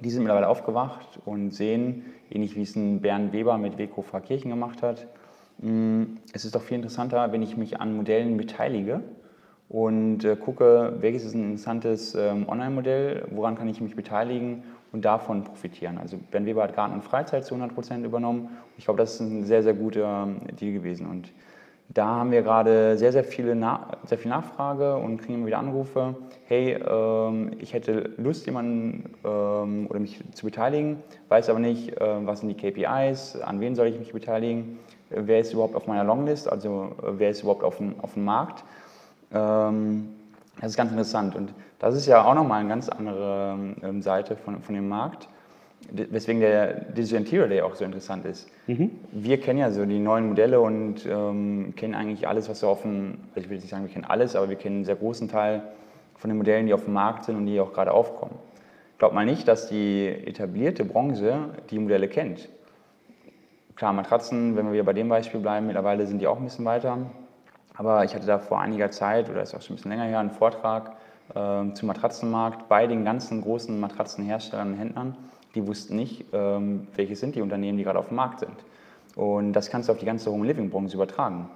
die 0.00 0.10
sind 0.10 0.22
mittlerweile 0.22 0.48
aufgewacht 0.48 1.18
und 1.24 1.50
sehen, 1.50 2.04
ähnlich 2.30 2.56
wie 2.56 2.62
es 2.62 2.76
ein 2.76 3.00
Bernd 3.00 3.32
Weber 3.32 3.58
mit 3.58 3.78
Weko 3.78 4.02
Kirchen 4.02 4.50
gemacht 4.50 4.82
hat, 4.82 5.06
mh, 5.58 6.06
es 6.32 6.44
ist 6.44 6.54
doch 6.54 6.62
viel 6.62 6.76
interessanter, 6.76 7.32
wenn 7.32 7.42
ich 7.42 7.56
mich 7.56 7.80
an 7.80 7.96
Modellen 7.96 8.36
beteilige 8.36 9.00
und 9.68 10.24
äh, 10.24 10.36
gucke, 10.36 10.96
welches 11.00 11.24
ist 11.24 11.34
ein 11.34 11.44
interessantes 11.44 12.14
ähm, 12.14 12.48
Online-Modell, 12.48 13.26
woran 13.30 13.56
kann 13.56 13.68
ich 13.68 13.80
mich 13.80 13.94
beteiligen 13.94 14.62
und 14.92 15.04
davon 15.04 15.44
profitieren. 15.44 15.98
Also 15.98 16.18
Bernd 16.30 16.46
Weber 16.46 16.62
hat 16.62 16.74
Garten 16.74 16.94
und 16.94 17.04
Freizeit 17.04 17.44
zu 17.44 17.54
100 17.54 17.74
Prozent 17.74 18.06
übernommen. 18.06 18.48
Ich 18.78 18.84
glaube, 18.84 18.98
das 18.98 19.14
ist 19.14 19.20
ein 19.20 19.44
sehr, 19.44 19.62
sehr 19.62 19.74
guter 19.74 20.26
ähm, 20.26 20.56
Deal 20.56 20.72
gewesen. 20.72 21.06
Und 21.06 21.32
da 21.88 22.06
haben 22.06 22.30
wir 22.30 22.42
gerade 22.42 22.98
sehr, 22.98 23.12
sehr, 23.12 23.24
viele 23.24 23.56
sehr 24.04 24.18
viel 24.18 24.30
Nachfrage 24.30 24.96
und 24.96 25.18
kriegen 25.18 25.34
immer 25.34 25.46
wieder 25.46 25.58
Anrufe. 25.58 26.14
Hey, 26.46 26.74
ähm, 26.74 27.52
ich 27.58 27.72
hätte 27.72 28.10
Lust, 28.18 28.44
jemanden 28.44 29.14
ähm, 29.24 29.86
oder 29.88 29.98
mich 29.98 30.22
zu 30.34 30.44
beteiligen, 30.44 31.02
weiß 31.28 31.48
aber 31.48 31.60
nicht, 31.60 31.98
äh, 31.98 32.26
was 32.26 32.40
sind 32.40 32.48
die 32.50 32.54
KPIs, 32.54 33.36
an 33.36 33.60
wen 33.60 33.74
soll 33.74 33.86
ich 33.86 33.98
mich 33.98 34.12
beteiligen, 34.12 34.78
wer 35.08 35.40
ist 35.40 35.54
überhaupt 35.54 35.74
auf 35.74 35.86
meiner 35.86 36.04
Longlist, 36.04 36.50
also 36.50 36.94
äh, 37.02 37.12
wer 37.16 37.30
ist 37.30 37.40
überhaupt 37.42 37.64
auf 37.64 37.78
dem, 37.78 37.98
auf 38.00 38.14
dem 38.14 38.24
Markt. 38.24 38.64
Ähm, 39.32 40.10
das 40.60 40.70
ist 40.70 40.76
ganz 40.76 40.90
interessant 40.90 41.36
und 41.36 41.54
das 41.78 41.94
ist 41.94 42.06
ja 42.06 42.22
auch 42.22 42.34
nochmal 42.34 42.60
eine 42.60 42.68
ganz 42.68 42.88
andere 42.88 43.56
ähm, 43.82 44.02
Seite 44.02 44.36
von, 44.36 44.60
von 44.60 44.74
dem 44.74 44.88
Markt 44.88 45.28
weswegen 45.90 46.40
der 46.40 46.74
Digital 46.92 47.20
Interior 47.20 47.48
Day 47.48 47.62
auch 47.62 47.74
so 47.74 47.84
interessant 47.84 48.24
ist. 48.26 48.48
Mhm. 48.66 48.90
Wir 49.12 49.40
kennen 49.40 49.58
ja 49.58 49.70
so 49.70 49.84
die 49.84 49.98
neuen 49.98 50.28
Modelle 50.28 50.60
und 50.60 51.06
ähm, 51.06 51.72
kennen 51.76 51.94
eigentlich 51.94 52.28
alles, 52.28 52.48
was 52.48 52.60
so 52.60 52.68
auf 52.68 52.82
dem, 52.82 53.18
also 53.34 53.40
ich 53.40 53.50
will 53.50 53.56
nicht 53.56 53.70
sagen, 53.70 53.84
wir 53.84 53.92
kennen 53.92 54.04
alles, 54.04 54.36
aber 54.36 54.48
wir 54.48 54.56
kennen 54.56 54.76
einen 54.76 54.84
sehr 54.84 54.96
großen 54.96 55.28
Teil 55.28 55.62
von 56.16 56.30
den 56.30 56.36
Modellen, 56.36 56.66
die 56.66 56.74
auf 56.74 56.84
dem 56.84 56.94
Markt 56.94 57.24
sind 57.24 57.36
und 57.36 57.46
die 57.46 57.60
auch 57.60 57.72
gerade 57.72 57.92
aufkommen. 57.92 58.34
Ich 58.92 58.98
glaube 58.98 59.14
mal 59.14 59.24
nicht, 59.24 59.46
dass 59.46 59.68
die 59.68 60.06
etablierte 60.08 60.84
Branche 60.84 61.50
die 61.70 61.78
Modelle 61.78 62.08
kennt. 62.08 62.48
Klar, 63.76 63.92
Matratzen, 63.92 64.56
wenn 64.56 64.66
wir 64.66 64.72
wieder 64.72 64.82
bei 64.82 64.92
dem 64.92 65.08
Beispiel 65.08 65.40
bleiben, 65.40 65.66
mittlerweile 65.66 66.06
sind 66.06 66.18
die 66.18 66.26
auch 66.26 66.38
ein 66.38 66.44
bisschen 66.44 66.64
weiter. 66.64 66.98
Aber 67.76 68.04
ich 68.04 68.12
hatte 68.12 68.26
da 68.26 68.40
vor 68.40 68.60
einiger 68.60 68.90
Zeit, 68.90 69.30
oder 69.30 69.40
ist 69.40 69.54
auch 69.54 69.62
schon 69.62 69.74
ein 69.74 69.76
bisschen 69.76 69.92
länger 69.92 70.04
her, 70.04 70.18
einen 70.18 70.32
Vortrag 70.32 70.96
äh, 71.32 71.72
zum 71.72 71.86
Matratzenmarkt 71.86 72.68
bei 72.68 72.88
den 72.88 73.04
ganzen 73.04 73.40
großen 73.40 73.78
Matratzenherstellern 73.78 74.72
und 74.72 74.78
Händlern 74.78 75.16
die 75.54 75.66
wussten 75.66 75.96
nicht, 75.96 76.24
ähm, 76.32 76.86
welche 76.94 77.16
sind 77.16 77.34
die 77.34 77.40
Unternehmen, 77.40 77.78
die 77.78 77.84
gerade 77.84 77.98
auf 77.98 78.08
dem 78.08 78.16
Markt 78.16 78.40
sind. 78.40 78.56
Und 79.16 79.52
das 79.52 79.70
kannst 79.70 79.88
du 79.88 79.92
auf 79.92 79.98
die 79.98 80.06
ganze 80.06 80.30
Home 80.30 80.46
Living 80.46 80.70
Branche 80.70 80.94
übertragen. 80.94 81.48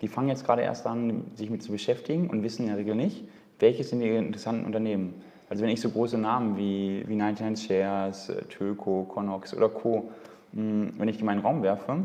Die 0.00 0.08
fangen 0.08 0.28
jetzt 0.28 0.46
gerade 0.46 0.62
erst 0.62 0.86
an, 0.86 1.24
sich 1.34 1.50
mit 1.50 1.62
zu 1.62 1.72
beschäftigen 1.72 2.30
und 2.30 2.42
wissen 2.42 2.62
in 2.62 2.68
der 2.68 2.78
Regel 2.78 2.94
nicht, 2.94 3.24
welche 3.58 3.84
sind 3.84 4.00
die 4.00 4.08
interessanten 4.08 4.64
Unternehmen. 4.64 5.14
Also 5.50 5.62
wenn 5.62 5.70
ich 5.70 5.80
so 5.80 5.90
große 5.90 6.16
Namen 6.16 6.56
wie, 6.56 7.04
wie 7.06 7.16
99 7.16 7.66
Shares, 7.66 8.28
äh, 8.28 8.42
Töco, 8.44 9.04
Connox 9.08 9.54
oder 9.54 9.68
Co., 9.68 10.08
hm, 10.54 10.94
wenn 10.96 11.08
ich 11.08 11.16
die 11.16 11.20
in 11.20 11.26
meinen 11.26 11.40
Raum 11.40 11.62
werfe, 11.62 11.98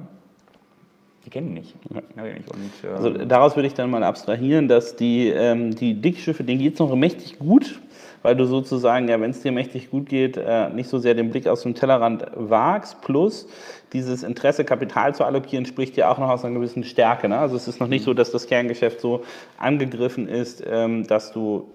die 1.25 1.29
kennen 1.29 1.49
die 1.49 1.61
nicht. 1.61 1.75
Und, 1.89 2.83
äh 2.83 2.93
also 2.93 3.09
daraus 3.25 3.55
würde 3.55 3.67
ich 3.67 3.73
dann 3.73 3.89
mal 3.89 4.03
abstrahieren, 4.03 4.67
dass 4.67 4.95
die, 4.95 5.29
ähm, 5.29 5.73
die 5.75 5.93
Dickschiffe, 5.93 6.43
denen 6.43 6.59
geht 6.59 6.73
es 6.73 6.79
noch 6.79 6.93
mächtig 6.95 7.39
gut 7.39 7.79
weil 8.25 8.35
du 8.35 8.45
sozusagen, 8.45 9.07
ja, 9.07 9.21
wenn 9.21 9.29
es 9.29 9.41
dir 9.41 9.51
mächtig 9.51 9.91
gut 9.91 10.09
geht, 10.09 10.35
äh, 10.35 10.69
nicht 10.69 10.89
so 10.89 10.97
sehr 10.97 11.13
den 11.13 11.29
Blick 11.29 11.47
aus 11.47 11.61
dem 11.61 11.75
Tellerrand 11.75 12.25
wagst, 12.33 12.99
plus 13.01 13.47
dieses 13.93 14.23
Interesse, 14.23 14.65
Kapital 14.65 15.13
zu 15.13 15.23
allokieren, 15.23 15.67
spricht 15.67 15.95
ja 15.95 16.09
auch 16.09 16.17
noch 16.17 16.29
aus 16.29 16.43
einer 16.43 16.55
gewissen 16.55 16.83
Stärke. 16.83 17.29
Ne? 17.29 17.37
Also 17.37 17.55
es 17.55 17.67
ist 17.67 17.79
noch 17.79 17.87
nicht 17.87 18.03
so, 18.03 18.15
dass 18.15 18.31
das 18.31 18.47
Kerngeschäft 18.47 18.99
so 18.99 19.21
angegriffen 19.59 20.27
ist, 20.27 20.63
ähm, 20.67 21.05
dass 21.05 21.33
du 21.33 21.67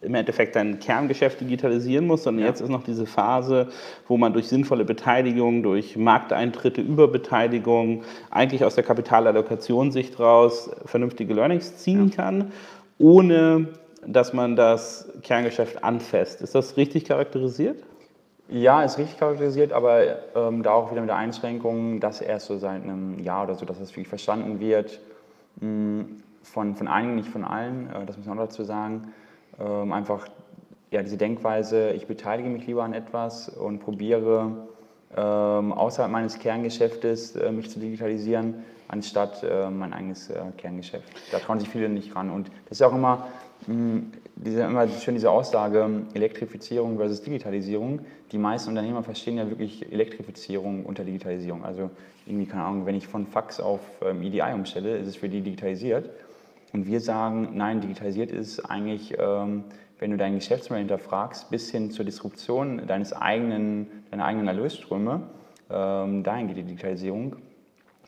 im 0.00 0.14
Endeffekt 0.14 0.56
dein 0.56 0.80
Kerngeschäft 0.80 1.42
digitalisieren 1.42 2.06
musst, 2.06 2.24
sondern 2.24 2.44
ja. 2.44 2.48
jetzt 2.48 2.62
ist 2.62 2.70
noch 2.70 2.84
diese 2.84 3.04
Phase, 3.04 3.68
wo 4.08 4.16
man 4.16 4.32
durch 4.32 4.48
sinnvolle 4.48 4.86
Beteiligung, 4.86 5.62
durch 5.62 5.98
Markteintritte, 5.98 6.80
Überbeteiligung 6.80 8.02
eigentlich 8.30 8.64
aus 8.64 8.76
der 8.76 8.84
Kapitalallokationssicht 8.84 10.18
raus 10.18 10.70
vernünftige 10.86 11.34
Learnings 11.34 11.76
ziehen 11.76 12.08
ja. 12.08 12.16
kann, 12.16 12.50
ohne 12.96 13.68
dass 14.06 14.32
man 14.32 14.56
das 14.56 15.08
Kerngeschäft 15.22 15.82
anfasst. 15.84 16.42
Ist 16.42 16.54
das 16.54 16.76
richtig 16.76 17.04
charakterisiert? 17.04 17.82
Ja, 18.48 18.82
ist 18.82 18.98
richtig 18.98 19.18
charakterisiert, 19.18 19.72
aber 19.72 20.02
ähm, 20.34 20.62
da 20.62 20.72
auch 20.72 20.90
wieder 20.90 21.00
mit 21.00 21.08
der 21.08 21.16
Einschränkung, 21.16 22.00
dass 22.00 22.20
erst 22.20 22.46
so 22.46 22.58
seit 22.58 22.82
einem 22.82 23.18
Jahr 23.20 23.44
oder 23.44 23.54
so, 23.54 23.64
dass 23.64 23.78
das 23.78 23.90
wirklich 23.90 24.08
verstanden 24.08 24.60
wird, 24.60 25.00
mh, 25.60 25.66
hm, 25.66 26.22
von, 26.42 26.74
von 26.74 26.88
einigen, 26.88 27.14
nicht 27.14 27.28
von 27.28 27.44
allen, 27.44 27.88
äh, 27.90 28.04
das 28.04 28.18
muss 28.18 28.26
man 28.26 28.38
auch 28.38 28.44
dazu 28.44 28.64
sagen, 28.64 29.12
ähm, 29.60 29.92
einfach 29.92 30.26
ja, 30.90 31.02
diese 31.02 31.16
Denkweise, 31.16 31.92
ich 31.92 32.06
beteilige 32.06 32.50
mich 32.50 32.66
lieber 32.66 32.82
an 32.82 32.92
etwas 32.92 33.48
und 33.48 33.78
probiere 33.78 34.68
ähm, 35.16 35.72
außerhalb 35.72 36.10
meines 36.10 36.38
Kerngeschäftes 36.38 37.36
äh, 37.36 37.50
mich 37.50 37.70
zu 37.70 37.78
digitalisieren, 37.78 38.64
anstatt 38.88 39.42
äh, 39.42 39.70
mein 39.70 39.92
eigenes 39.92 40.28
äh, 40.28 40.40
Kerngeschäft. 40.58 41.08
Da 41.30 41.38
trauen 41.38 41.58
sich 41.58 41.68
viele 41.68 41.88
nicht 41.88 42.14
ran. 42.14 42.30
Und 42.30 42.48
das 42.68 42.80
ist 42.80 42.82
auch 42.82 42.94
immer, 42.94 43.26
diese, 43.66 44.62
immer 44.62 44.88
schön 44.88 45.14
diese 45.14 45.30
Aussage, 45.30 45.88
Elektrifizierung 46.14 46.96
versus 46.96 47.22
Digitalisierung. 47.22 48.00
Die 48.32 48.38
meisten 48.38 48.70
Unternehmer 48.70 49.02
verstehen 49.02 49.36
ja 49.36 49.48
wirklich 49.48 49.90
Elektrifizierung 49.92 50.84
unter 50.84 51.04
Digitalisierung. 51.04 51.64
Also 51.64 51.90
irgendwie, 52.26 52.46
keine 52.46 52.64
Ahnung, 52.64 52.86
wenn 52.86 52.94
ich 52.94 53.06
von 53.06 53.26
Fax 53.26 53.60
auf 53.60 53.80
ähm, 54.04 54.22
EDI 54.22 54.52
umstelle, 54.54 54.96
ist 54.96 55.08
es 55.08 55.16
für 55.16 55.28
die 55.28 55.40
digitalisiert. 55.40 56.10
Und 56.72 56.86
wir 56.86 57.00
sagen, 57.00 57.50
nein, 57.54 57.80
digitalisiert 57.80 58.30
ist 58.30 58.60
eigentlich, 58.60 59.14
ähm, 59.18 59.64
wenn 59.98 60.10
du 60.10 60.16
dein 60.16 60.34
Geschäftsmodell 60.34 60.80
hinterfragst, 60.80 61.50
bis 61.50 61.70
hin 61.70 61.90
zur 61.90 62.04
Disruption 62.04 62.86
deines 62.86 63.12
eigenen, 63.12 63.86
deiner 64.10 64.24
eigenen 64.24 64.48
Erlösströme, 64.48 65.22
ähm, 65.70 66.22
dahin 66.22 66.48
geht 66.48 66.56
die 66.56 66.62
Digitalisierung. 66.64 67.36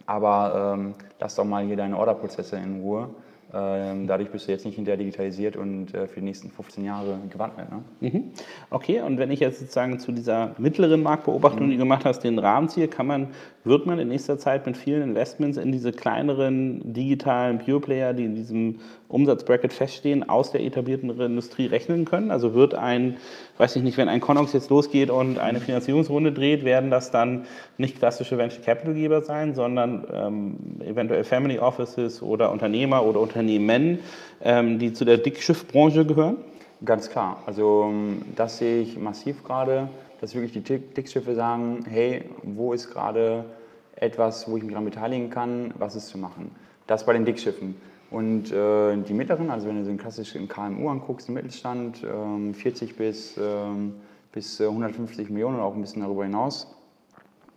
Aber 0.06 0.74
ähm, 0.76 0.94
lass 1.20 1.36
doch 1.36 1.44
mal 1.44 1.64
hier 1.64 1.76
deine 1.76 1.96
Orderprozesse 1.98 2.56
in 2.56 2.80
Ruhe 2.80 3.10
dadurch 3.54 4.30
bist 4.30 4.48
du 4.48 4.52
jetzt 4.52 4.64
nicht 4.64 4.74
hinterher 4.74 4.96
digitalisiert 4.96 5.56
und 5.56 5.94
äh, 5.94 6.08
für 6.08 6.20
die 6.20 6.26
nächsten 6.26 6.50
15 6.50 6.84
Jahre 6.84 7.18
gewandelt. 7.30 7.68
Ne? 7.70 7.82
Mhm. 8.00 8.24
Okay, 8.70 9.00
und 9.00 9.18
wenn 9.18 9.30
ich 9.30 9.40
jetzt 9.40 9.60
sozusagen 9.60 9.98
zu 10.00 10.10
dieser 10.10 10.54
mittleren 10.58 11.02
Marktbeobachtung, 11.02 11.66
mhm. 11.66 11.70
die 11.70 11.76
du 11.76 11.82
gemacht 11.82 12.04
hast, 12.04 12.20
den 12.20 12.38
Rahmen 12.38 12.68
ziehe, 12.68 12.88
kann 12.88 13.06
man, 13.06 13.28
wird 13.62 13.86
man 13.86 14.00
in 14.00 14.08
nächster 14.08 14.38
Zeit 14.38 14.66
mit 14.66 14.76
vielen 14.76 15.02
Investments 15.02 15.56
in 15.56 15.70
diese 15.70 15.92
kleineren 15.92 16.92
digitalen 16.92 17.58
Pure 17.58 17.80
Player, 17.80 18.12
die 18.12 18.24
in 18.24 18.34
diesem 18.34 18.80
Umsatzbracket 19.08 19.72
feststehen, 19.72 20.28
aus 20.28 20.50
der 20.50 20.62
etablierten 20.64 21.08
Industrie 21.20 21.66
rechnen 21.66 22.04
können? 22.04 22.32
Also 22.32 22.54
wird 22.54 22.74
ein, 22.74 23.18
weiß 23.58 23.76
ich 23.76 23.82
nicht, 23.84 23.96
wenn 23.96 24.08
ein 24.08 24.20
Connox 24.20 24.52
jetzt 24.52 24.70
losgeht 24.70 25.10
und 25.10 25.38
eine 25.38 25.60
Finanzierungsrunde 25.60 26.32
dreht, 26.32 26.64
werden 26.64 26.90
das 26.90 27.12
dann 27.12 27.44
nicht 27.78 27.98
klassische 27.98 28.36
Venture 28.36 28.62
Capital 28.64 28.94
Geber 28.94 29.22
sein, 29.22 29.54
sondern 29.54 30.04
ähm, 30.12 30.56
eventuell 30.84 31.22
Family 31.22 31.60
Offices 31.60 32.22
oder 32.22 32.50
Unternehmer 32.50 33.04
oder 33.04 33.20
Unternehmen, 33.20 33.43
ähm, 33.48 34.78
die 34.78 34.92
zu 34.92 35.04
der 35.04 35.18
Dickschiffbranche 35.18 36.04
gehören? 36.04 36.37
Ganz 36.85 37.09
klar. 37.09 37.42
Also 37.46 37.87
ähm, 37.88 38.22
das 38.37 38.59
sehe 38.59 38.83
ich 38.83 38.98
massiv 38.98 39.42
gerade, 39.44 39.88
dass 40.20 40.35
wirklich 40.35 40.52
die 40.52 40.78
Dickschiffe 40.78 41.35
sagen, 41.35 41.85
hey, 41.88 42.24
wo 42.42 42.72
ist 42.72 42.90
gerade 42.90 43.44
etwas, 43.96 44.50
wo 44.50 44.57
ich 44.57 44.62
mich 44.62 44.72
daran 44.72 44.85
beteiligen 44.85 45.30
kann, 45.30 45.72
was 45.78 45.96
ist 45.96 46.09
zu 46.09 46.18
machen. 46.18 46.50
Das 46.87 47.07
bei 47.07 47.12
den 47.12 47.24
Dickschiffen. 47.24 47.76
Und 48.11 48.52
äh, 48.52 48.96
die 48.96 49.14
mittleren, 49.14 49.50
also 49.50 49.66
wenn 49.66 49.76
du 49.76 49.85
so 49.85 49.90
einen 49.90 49.98
klassischen 49.98 50.48
KMU 50.48 50.88
anguckst, 50.88 51.28
im 51.28 51.35
Mittelstand, 51.35 52.04
ähm, 52.04 52.54
40 52.54 52.96
bis, 52.96 53.37
ähm, 53.38 53.94
bis 54.33 54.61
150 54.61 55.30
Millionen 55.30 55.57
oder 55.57 55.64
auch 55.64 55.74
ein 55.74 55.80
bisschen 55.80 56.02
darüber 56.02 56.24
hinaus, 56.24 56.74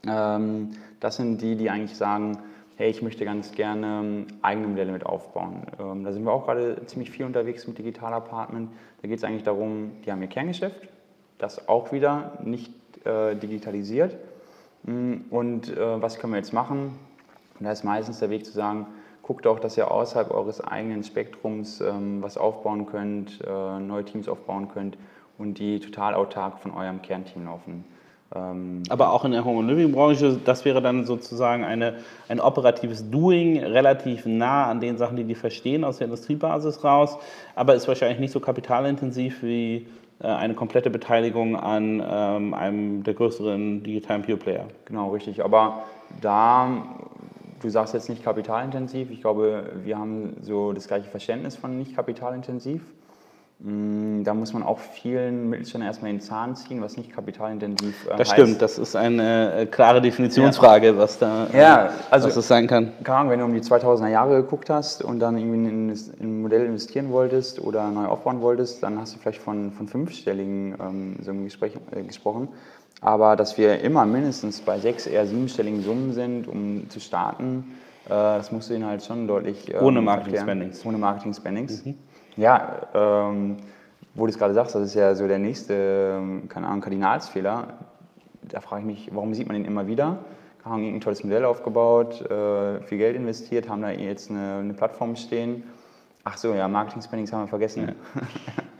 ähm, 0.08 0.72
das 1.00 1.18
sind 1.18 1.42
die, 1.42 1.56
die 1.56 1.70
eigentlich 1.70 1.96
sagen, 1.96 2.40
hey, 2.78 2.92
ich 2.92 3.02
möchte 3.02 3.26
ganz 3.26 3.52
gerne 3.54 3.88
ähm, 3.88 4.28
eigene 4.44 4.68
Modelle 4.68 4.92
mit 4.92 5.06
aufbauen. 5.06 5.64
Ähm, 5.80 6.04
da 6.04 6.12
sind 6.12 6.24
wir 6.24 6.32
auch 6.32 6.46
gerade 6.46 6.86
ziemlich 6.86 7.10
viel 7.10 7.26
unterwegs 7.26 7.66
mit 7.68 7.78
Digital 7.80 8.14
Apartment. 8.14 8.70
Da 9.02 9.08
geht 9.08 9.18
es 9.18 9.24
eigentlich 9.24 9.44
darum, 9.44 9.94
die 10.06 10.12
haben 10.12 10.22
ihr 10.22 10.28
Kerngeschäft, 10.28 10.88
das 11.40 11.68
auch 11.68 11.92
wieder 11.92 12.38
nicht 12.44 12.72
äh, 13.04 13.36
digitalisiert. 13.36 14.16
Mm, 14.84 15.16
und 15.32 15.76
äh, 15.76 16.02
was 16.02 16.20
können 16.20 16.34
wir 16.34 16.38
jetzt 16.38 16.54
machen? 16.54 17.00
Und 17.60 17.66
da 17.66 17.72
ist 17.72 17.84
meistens 17.84 18.20
der 18.20 18.30
Weg 18.30 18.46
zu 18.46 18.52
sagen, 18.52 18.86
guckt 19.24 19.48
auch, 19.48 19.60
dass 19.60 19.76
ihr 19.76 19.90
außerhalb 19.90 20.30
eures 20.30 20.62
eigenen 20.62 21.04
Spektrums 21.04 21.82
ähm, 21.82 22.22
was 22.22 22.38
aufbauen 22.38 22.86
könnt, 22.86 23.42
äh, 23.44 23.80
neue 23.80 24.06
Teams 24.06 24.30
aufbauen 24.30 24.70
könnt 24.70 25.00
und 25.40 25.58
die 25.58 25.80
total 25.80 26.14
autark 26.14 26.60
von 26.60 26.72
eurem 26.72 27.02
Kernteam 27.02 27.46
laufen. 27.46 27.84
Ähm, 28.36 28.84
Aber 28.90 29.14
auch 29.14 29.24
in 29.26 29.32
der 29.32 29.46
Home 29.46 29.72
Living 29.72 29.92
Branche, 29.92 30.40
das 30.44 30.66
wäre 30.66 30.82
dann 30.82 31.06
sozusagen 31.06 31.64
eine, 31.64 31.96
ein 32.28 32.40
operatives 32.40 33.10
Doing, 33.10 33.64
relativ 33.64 34.26
nah 34.26 34.66
an 34.66 34.80
den 34.80 34.98
Sachen, 34.98 35.16
die 35.16 35.24
die 35.24 35.36
verstehen 35.36 35.84
aus 35.84 35.98
der 35.98 36.06
Industriebasis 36.06 36.84
raus, 36.84 37.18
aber 37.56 37.76
ist 37.76 37.88
wahrscheinlich 37.88 38.20
nicht 38.20 38.32
so 38.32 38.40
kapitalintensiv 38.40 39.44
wie 39.44 39.88
äh, 40.20 40.28
eine 40.28 40.56
komplette 40.56 40.90
Beteiligung 40.90 41.56
an 41.56 42.04
ähm, 42.06 42.54
einem 42.54 43.04
der 43.04 43.14
größeren 43.14 43.84
digitalen 43.84 44.24
Pure 44.24 44.38
Player. 44.38 44.66
Genau, 44.86 45.12
richtig. 45.12 45.44
Aber 45.44 45.84
da, 46.22 46.70
du 47.62 47.70
sagst 47.70 47.94
jetzt 47.94 48.10
nicht 48.10 48.24
kapitalintensiv, 48.24 49.10
ich 49.10 49.22
glaube, 49.22 49.72
wir 49.84 49.98
haben 49.98 50.36
so 50.42 50.74
das 50.74 50.88
gleiche 50.88 51.10
Verständnis 51.10 51.56
von 51.56 51.78
nicht 51.78 51.96
kapitalintensiv. 51.96 52.82
Mm, 53.60 54.24
da 54.24 54.36
muss 54.36 54.54
man 54.54 54.62
auch 54.62 54.78
vielen 54.78 55.50
Mittelständlern 55.50 55.90
erstmal 55.90 56.12
den 56.12 56.22
Zahn 56.22 56.56
ziehen, 56.56 56.80
was 56.80 56.96
nicht 56.96 57.12
kapitalintensiv 57.12 58.06
äh, 58.06 58.10
Das 58.10 58.20
heißt. 58.20 58.32
stimmt, 58.34 58.62
das 58.62 58.78
ist 58.78 58.96
eine 58.96 59.54
äh, 59.54 59.66
klare 59.66 60.00
Definitionsfrage, 60.00 60.88
ja. 60.88 60.98
was 60.98 61.18
da 61.18 61.48
ja, 61.52 61.90
also, 62.12 62.28
was 62.28 62.36
das 62.36 62.48
sein 62.48 62.68
kann. 62.68 62.92
Keine 63.04 63.32
wenn 63.32 63.40
du 63.40 63.46
um 63.46 63.54
die 63.54 63.62
2000er 63.62 64.10
Jahre 64.10 64.44
geguckt 64.44 64.70
hast 64.70 65.04
und 65.04 65.20
dann 65.20 65.40
irgendwie 65.40 65.70
in, 65.70 65.90
in 65.90 65.98
ein 66.20 66.42
Modell 66.44 66.66
investieren 66.66 67.10
wolltest 67.12 67.60
oder 67.60 67.90
neu 67.90 68.06
aufbauen 68.06 68.42
wolltest, 68.42 68.84
dann 68.84 69.00
hast 69.00 69.16
du 69.16 69.20
vielleicht 69.20 69.42
von, 69.42 69.72
von 69.72 69.88
fünfstelligen 69.88 70.76
ähm, 70.80 71.16
Summen 71.24 71.46
Gespräch, 71.46 71.74
äh, 71.90 72.04
gesprochen. 72.04 72.50
Aber 73.02 73.36
dass 73.36 73.58
wir 73.58 73.82
immer 73.82 74.06
mindestens 74.06 74.62
bei 74.62 74.78
sechs, 74.78 75.08
eher 75.08 75.26
siebenstelligen 75.26 75.82
Summen 75.82 76.14
sind, 76.14 76.48
um 76.48 76.88
zu 76.92 77.00
starten, 77.00 77.76
äh, 78.06 78.10
das 78.10 78.52
musst 78.52 78.70
du 78.70 78.76
ihnen 78.76 78.86
halt 78.86 79.04
schon 79.04 79.28
deutlich. 79.28 79.74
Ähm, 79.74 79.84
Ohne 79.84 80.02
Marketing-Spendings. 80.02 80.86
Ohne 80.86 81.00
Marketing-Spendings. 81.00 81.86
Mhm. 81.86 81.96
Ja, 82.38 82.88
ähm, 82.94 83.58
wo 84.14 84.26
du 84.26 84.32
es 84.32 84.38
gerade 84.38 84.54
sagst, 84.54 84.76
das 84.76 84.84
ist 84.84 84.94
ja 84.94 85.16
so 85.16 85.28
der 85.28 85.40
nächste, 85.40 86.18
ähm, 86.18 86.48
keine 86.48 86.68
Ahnung, 86.68 86.82
Kardinalsfehler. 86.82 87.68
Da 88.44 88.62
frage 88.62 88.82
ich 88.82 88.88
mich, 88.88 89.10
warum 89.14 89.34
sieht 89.34 89.48
man 89.48 89.56
den 89.56 89.66
immer 89.66 89.88
wieder? 89.88 90.20
Haben 90.64 90.96
ein 90.96 91.02
tolles 91.02 91.24
Modell 91.24 91.46
aufgebaut, 91.46 92.22
äh, 92.22 92.82
viel 92.84 92.98
Geld 92.98 93.16
investiert, 93.16 93.70
haben 93.70 93.82
da 93.82 93.90
jetzt 93.90 94.30
eine, 94.30 94.58
eine 94.60 94.74
Plattform 94.74 95.16
stehen. 95.16 95.64
Ach 96.24 96.38
so, 96.38 96.54
ja, 96.54 96.68
Marketing-Spendings 96.68 97.34
haben 97.34 97.44
wir 97.44 97.48
vergessen. 97.48 97.88
Ja, 97.88 98.24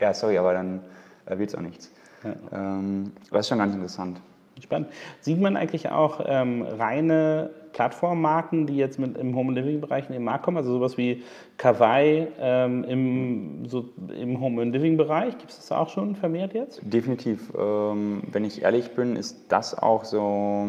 ja 0.08 0.14
sorry, 0.14 0.38
aber 0.38 0.52
dann 0.52 0.80
äh, 1.26 1.38
wird 1.38 1.50
es 1.50 1.54
auch 1.54 1.60
nichts. 1.60 1.90
Ja. 2.22 2.34
Ähm, 2.52 3.12
das 3.30 3.40
ist 3.40 3.48
schon 3.48 3.58
ganz 3.58 3.74
interessant. 3.74 4.20
Spannend. 4.62 4.88
Sieht 5.20 5.40
man 5.40 5.56
eigentlich 5.56 5.90
auch 5.90 6.20
ähm, 6.26 6.62
reine 6.62 7.50
Plattformmarken, 7.72 8.66
die 8.66 8.76
jetzt 8.76 8.98
mit 8.98 9.16
im 9.16 9.36
Home 9.36 9.52
Living 9.52 9.80
Bereich 9.80 10.06
in 10.06 10.12
den 10.12 10.24
Markt 10.24 10.44
kommen? 10.44 10.56
Also 10.56 10.72
sowas 10.72 10.96
wie 10.98 11.22
Kawaii 11.56 12.26
ähm, 12.40 12.84
im, 12.84 13.66
so, 13.66 13.88
im 14.18 14.40
Home 14.40 14.64
Living 14.64 14.96
Bereich, 14.96 15.36
gibt 15.38 15.50
es 15.50 15.56
das 15.58 15.72
auch 15.72 15.88
schon 15.88 16.16
vermehrt 16.16 16.54
jetzt? 16.54 16.80
Definitiv. 16.82 17.52
Ähm, 17.56 18.22
wenn 18.32 18.44
ich 18.44 18.62
ehrlich 18.62 18.90
bin, 18.94 19.16
ist 19.16 19.44
das 19.48 19.78
auch 19.78 20.04
so, 20.04 20.66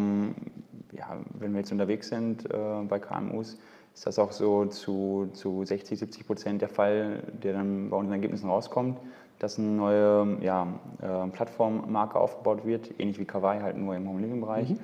ja, 0.92 1.16
wenn 1.38 1.52
wir 1.52 1.60
jetzt 1.60 1.72
unterwegs 1.72 2.08
sind 2.08 2.44
äh, 2.50 2.58
bei 2.88 2.98
KMUs, 2.98 3.58
ist 3.92 4.06
das 4.06 4.18
auch 4.18 4.32
so 4.32 4.66
zu, 4.66 5.30
zu 5.32 5.64
60, 5.64 5.98
70 5.98 6.26
Prozent 6.26 6.62
der 6.62 6.68
Fall, 6.68 7.22
der 7.42 7.54
dann 7.54 7.90
bei 7.90 7.96
unseren 7.96 8.14
Ergebnissen 8.14 8.48
rauskommt 8.48 8.98
dass 9.40 9.58
eine 9.58 9.68
neue 9.68 10.36
ja, 10.42 10.68
äh, 11.02 11.28
Plattformmarke 11.30 12.18
aufgebaut 12.18 12.64
wird, 12.64 12.90
ähnlich 12.98 13.18
wie 13.18 13.24
Kawaii, 13.24 13.60
halt 13.60 13.76
nur 13.76 13.96
im 13.96 14.08
Home 14.08 14.20
Living 14.20 14.40
Bereich. 14.40 14.68
Mhm. 14.70 14.78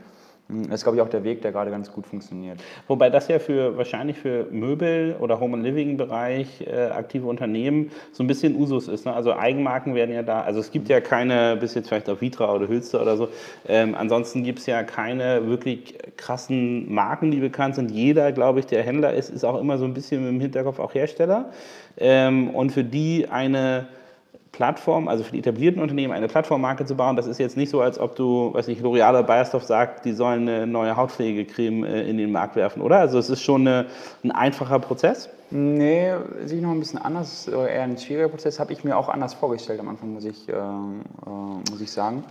Das 0.49 0.75
ist, 0.75 0.83
glaube 0.85 0.97
ich, 0.97 1.03
auch 1.03 1.09
der 1.09 1.25
Weg, 1.25 1.43
der 1.43 1.51
gerade 1.51 1.73
ganz 1.73 1.91
gut 1.91 2.07
funktioniert. 2.07 2.61
Wobei 2.87 3.11
das 3.11 3.27
ja 3.27 3.41
für 3.41 3.77
wahrscheinlich 3.77 4.17
für 4.17 4.47
Möbel- 4.53 5.17
oder 5.19 5.41
Home- 5.41 5.57
Living-Bereich 5.57 6.65
äh, 6.65 6.91
aktive 6.91 7.27
Unternehmen 7.27 7.91
so 8.13 8.23
ein 8.23 8.29
bisschen 8.29 8.55
Usus 8.55 8.87
ist. 8.87 9.07
Ne? 9.07 9.13
Also 9.13 9.35
Eigenmarken 9.35 9.97
werden 9.97 10.15
ja 10.15 10.23
da, 10.23 10.43
also 10.43 10.61
es 10.61 10.71
gibt 10.71 10.89
ja 10.89 11.01
keine, 11.01 11.57
bis 11.57 11.75
jetzt 11.75 11.89
vielleicht 11.89 12.09
auf 12.09 12.21
Vitra 12.21 12.55
oder 12.55 12.69
Hülster 12.69 13.03
oder 13.03 13.17
so, 13.17 13.29
ähm, 13.67 13.97
ansonsten 13.97 14.45
gibt 14.45 14.61
es 14.61 14.67
ja 14.67 14.85
keine 14.85 15.49
wirklich 15.49 15.99
krassen 16.17 16.95
Marken, 16.95 17.33
die 17.33 17.41
bekannt 17.41 17.75
sind. 17.75 17.91
Jeder, 17.91 18.31
glaube 18.31 18.61
ich, 18.61 18.67
der 18.67 18.85
Händler 18.85 19.15
ist, 19.15 19.31
ist 19.31 19.43
auch 19.43 19.61
immer 19.61 19.79
so 19.79 19.85
ein 19.85 19.95
bisschen 19.95 20.29
im 20.29 20.41
Hinterkopf 20.41 20.79
auch 20.79 20.95
Hersteller. 20.95 21.51
Ähm, 21.99 22.51
und 22.51 22.71
für 22.71 22.85
die 22.85 23.27
eine 23.29 23.89
Plattform, 24.57 25.07
also 25.07 25.23
für 25.23 25.33
die 25.33 25.41
etablierten 25.41 25.83
Unternehmen 25.83 26.15
eine 26.15 26.29
Plattformmarke 26.29 26.87
zu 26.87 26.95
bauen, 26.95 27.15
das 27.15 27.27
ist 27.27 27.39
jetzt 27.39 27.59
nicht 27.59 27.69
so, 27.69 27.83
als 27.83 27.99
ob 27.99 28.17
du, 28.17 28.55
weiß 28.55 28.69
nicht, 28.69 28.83
L'Oreal 28.83 29.11
oder 29.11 29.23
Bayersdorf 29.23 29.65
sagt, 29.65 30.07
die 30.07 30.13
sollen 30.13 30.49
eine 30.49 30.67
neue 30.67 30.97
Hautpflegecreme 30.97 31.85
äh, 31.85 32.09
in 32.09 32.17
den 32.17 32.33
Markt 32.33 32.57
werfen, 32.57 32.81
oder? 32.81 32.99
Also 32.99 33.19
es 33.19 33.29
ist 33.29 33.43
schon 33.43 33.69
eine, 33.69 33.85
ein 34.25 34.31
einfacher 34.31 34.79
Prozess? 34.79 35.29
Nee, 35.51 36.11
sehe 36.45 36.57
ich 36.57 36.65
noch 36.65 36.71
ein 36.71 36.81
bisschen 36.81 37.01
anders, 37.01 37.49
eher 37.49 37.83
ein 37.83 37.99
schwieriger 37.99 38.29
Prozess, 38.29 38.59
habe 38.59 38.73
ich 38.73 38.83
mir 38.83 38.97
auch 38.97 39.11
anders 39.11 39.35
vorgestellt 39.35 39.79
am 39.79 39.91
Anfang, 39.91 40.15
muss 40.15 40.25
ich, 40.25 40.49
äh, 40.49 40.53
äh, 40.53 41.71
muss 41.71 41.81
ich 41.83 41.93
sagen. 41.93 42.25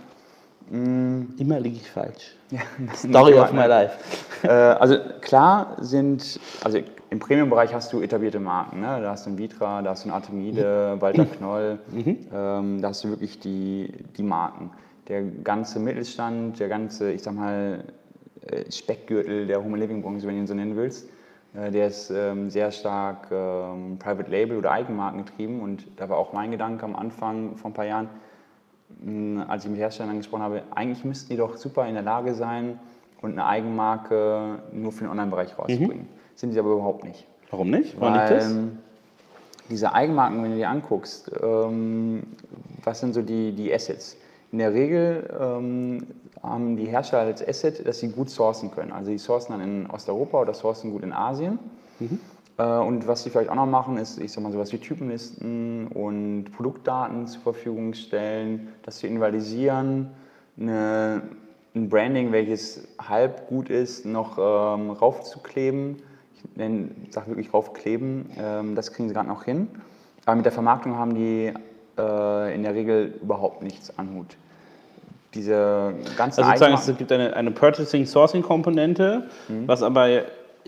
Mm. 0.70 1.22
Immer 1.38 1.60
liege 1.60 1.76
ich 1.76 1.90
falsch. 1.90 2.36
Ja, 2.50 2.60
Story 2.94 3.34
of 3.34 3.52
my 3.52 3.66
life. 3.66 3.96
Äh, 4.42 4.48
also 4.48 4.98
klar 5.20 5.76
sind, 5.80 6.38
also 6.62 6.78
im 7.10 7.18
Premium-Bereich 7.18 7.72
hast 7.72 7.92
du 7.92 8.00
etablierte 8.00 8.40
Marken. 8.40 8.80
Ne? 8.80 9.00
Da 9.00 9.10
hast 9.10 9.26
du 9.26 9.30
ein 9.30 9.38
Vitra, 9.38 9.82
da 9.82 9.90
hast 9.90 10.04
du 10.04 10.08
ein 10.08 10.12
Artemide, 10.12 10.94
mhm. 10.96 11.00
Walter 11.00 11.24
Knoll. 11.24 11.78
Mhm. 11.90 12.18
Ähm, 12.32 12.82
da 12.82 12.88
hast 12.88 13.04
du 13.04 13.10
wirklich 13.10 13.38
die, 13.40 13.92
die 14.16 14.22
Marken. 14.22 14.70
Der 15.08 15.22
ganze 15.22 15.78
Mittelstand, 15.78 16.58
der 16.58 16.68
ganze, 16.68 17.12
ich 17.12 17.22
sag 17.22 17.34
mal, 17.34 17.84
äh, 18.42 18.70
Speckgürtel 18.70 19.46
der 19.46 19.62
Home 19.62 19.76
Living 19.76 20.02
Branche, 20.02 20.26
wenn 20.26 20.34
du 20.34 20.40
ihn 20.40 20.46
so 20.46 20.54
nennen 20.54 20.76
willst, 20.76 21.08
äh, 21.54 21.70
der 21.70 21.88
ist 21.88 22.10
ähm, 22.10 22.50
sehr 22.50 22.70
stark 22.72 23.28
ähm, 23.30 23.98
Private 23.98 24.30
Label 24.30 24.56
oder 24.56 24.72
Eigenmarken 24.72 25.24
getrieben. 25.24 25.60
Und 25.60 25.86
da 25.96 26.08
war 26.08 26.18
auch 26.18 26.32
mein 26.32 26.50
Gedanke 26.50 26.84
am 26.84 26.96
Anfang 26.96 27.56
vor 27.56 27.70
ein 27.70 27.74
paar 27.74 27.86
Jahren, 27.86 28.08
als 29.48 29.64
ich 29.64 29.70
mit 29.70 29.80
Herstellern 29.80 30.16
gesprochen 30.16 30.42
habe, 30.42 30.62
eigentlich 30.74 31.04
müssten 31.04 31.30
die 31.30 31.36
doch 31.36 31.56
super 31.56 31.86
in 31.86 31.94
der 31.94 32.02
Lage 32.02 32.34
sein 32.34 32.78
und 33.20 33.32
eine 33.32 33.46
Eigenmarke 33.46 34.60
nur 34.72 34.92
für 34.92 35.04
den 35.04 35.10
Online-Bereich 35.10 35.58
rauszubringen. 35.58 36.04
Mhm 36.04 36.16
sind 36.36 36.52
sie 36.52 36.60
aber 36.60 36.72
überhaupt 36.72 37.02
nicht. 37.02 37.26
Warum 37.50 37.70
nicht? 37.70 37.98
Warum 37.98 38.14
Weil, 38.14 38.28
das? 38.28 38.54
Diese 39.68 39.92
Eigenmarken, 39.92 40.44
wenn 40.44 40.52
du 40.52 40.56
die 40.58 40.66
anguckst, 40.66 41.32
ähm, 41.42 42.22
was 42.84 43.00
sind 43.00 43.14
so 43.14 43.22
die, 43.22 43.50
die 43.52 43.74
Assets? 43.74 44.16
In 44.52 44.58
der 44.58 44.72
Regel 44.72 45.28
ähm, 45.40 46.06
haben 46.40 46.76
die 46.76 46.84
Hersteller 46.84 47.22
als 47.22 47.46
Asset, 47.46 47.84
dass 47.84 47.98
sie 47.98 48.10
gut 48.10 48.30
sourcen 48.30 48.70
können. 48.70 48.92
Also 48.92 49.10
sie 49.10 49.18
sourcen 49.18 49.52
dann 49.52 49.60
in 49.60 49.90
Osteuropa 49.90 50.42
oder 50.42 50.54
sourcen 50.54 50.92
gut 50.92 51.02
in 51.02 51.12
Asien. 51.12 51.58
Mhm. 51.98 52.20
Äh, 52.58 52.64
und 52.64 53.06
was 53.06 53.22
sie 53.22 53.30
vielleicht 53.30 53.50
auch 53.50 53.54
noch 53.54 53.66
machen, 53.66 53.96
ist, 53.96 54.20
ich 54.20 54.32
sag 54.32 54.42
mal, 54.42 54.52
sowas 54.52 54.72
wie 54.72 54.78
Typenlisten 54.78 55.88
und 55.88 56.52
Produktdaten 56.56 57.26
zur 57.26 57.42
Verfügung 57.42 57.94
stellen, 57.94 58.68
das 58.82 58.98
zu 58.98 59.06
invalisieren, 59.06 60.10
eine, 60.58 61.22
ein 61.74 61.88
Branding, 61.88 62.32
welches 62.32 62.88
halb 62.98 63.48
gut 63.48 63.68
ist, 63.68 64.06
noch 64.06 64.38
ähm, 64.38 64.90
raufzukleben 64.90 66.02
nenne, 66.54 66.88
sage 67.10 67.28
wirklich 67.28 67.52
raufkleben. 67.52 68.30
Ähm, 68.38 68.74
das 68.74 68.92
kriegen 68.92 69.08
sie 69.08 69.14
gerade 69.14 69.28
noch 69.28 69.44
hin. 69.44 69.68
Aber 70.24 70.36
mit 70.36 70.44
der 70.44 70.52
Vermarktung 70.52 70.96
haben 70.96 71.14
die 71.14 71.52
äh, 71.98 72.54
in 72.54 72.62
der 72.62 72.74
Regel 72.74 73.14
überhaupt 73.22 73.62
nichts 73.62 73.96
an 73.98 74.14
Hut. 74.14 74.36
Diese 75.34 75.94
ganze 76.16 76.42
Also 76.42 76.64
sozusagen, 76.64 76.92
es 76.92 76.98
gibt 76.98 77.12
eine, 77.12 77.34
eine 77.34 77.50
Purchasing-Sourcing-Komponente, 77.50 79.24
mhm. 79.48 79.68
was 79.68 79.82
aber 79.82 80.08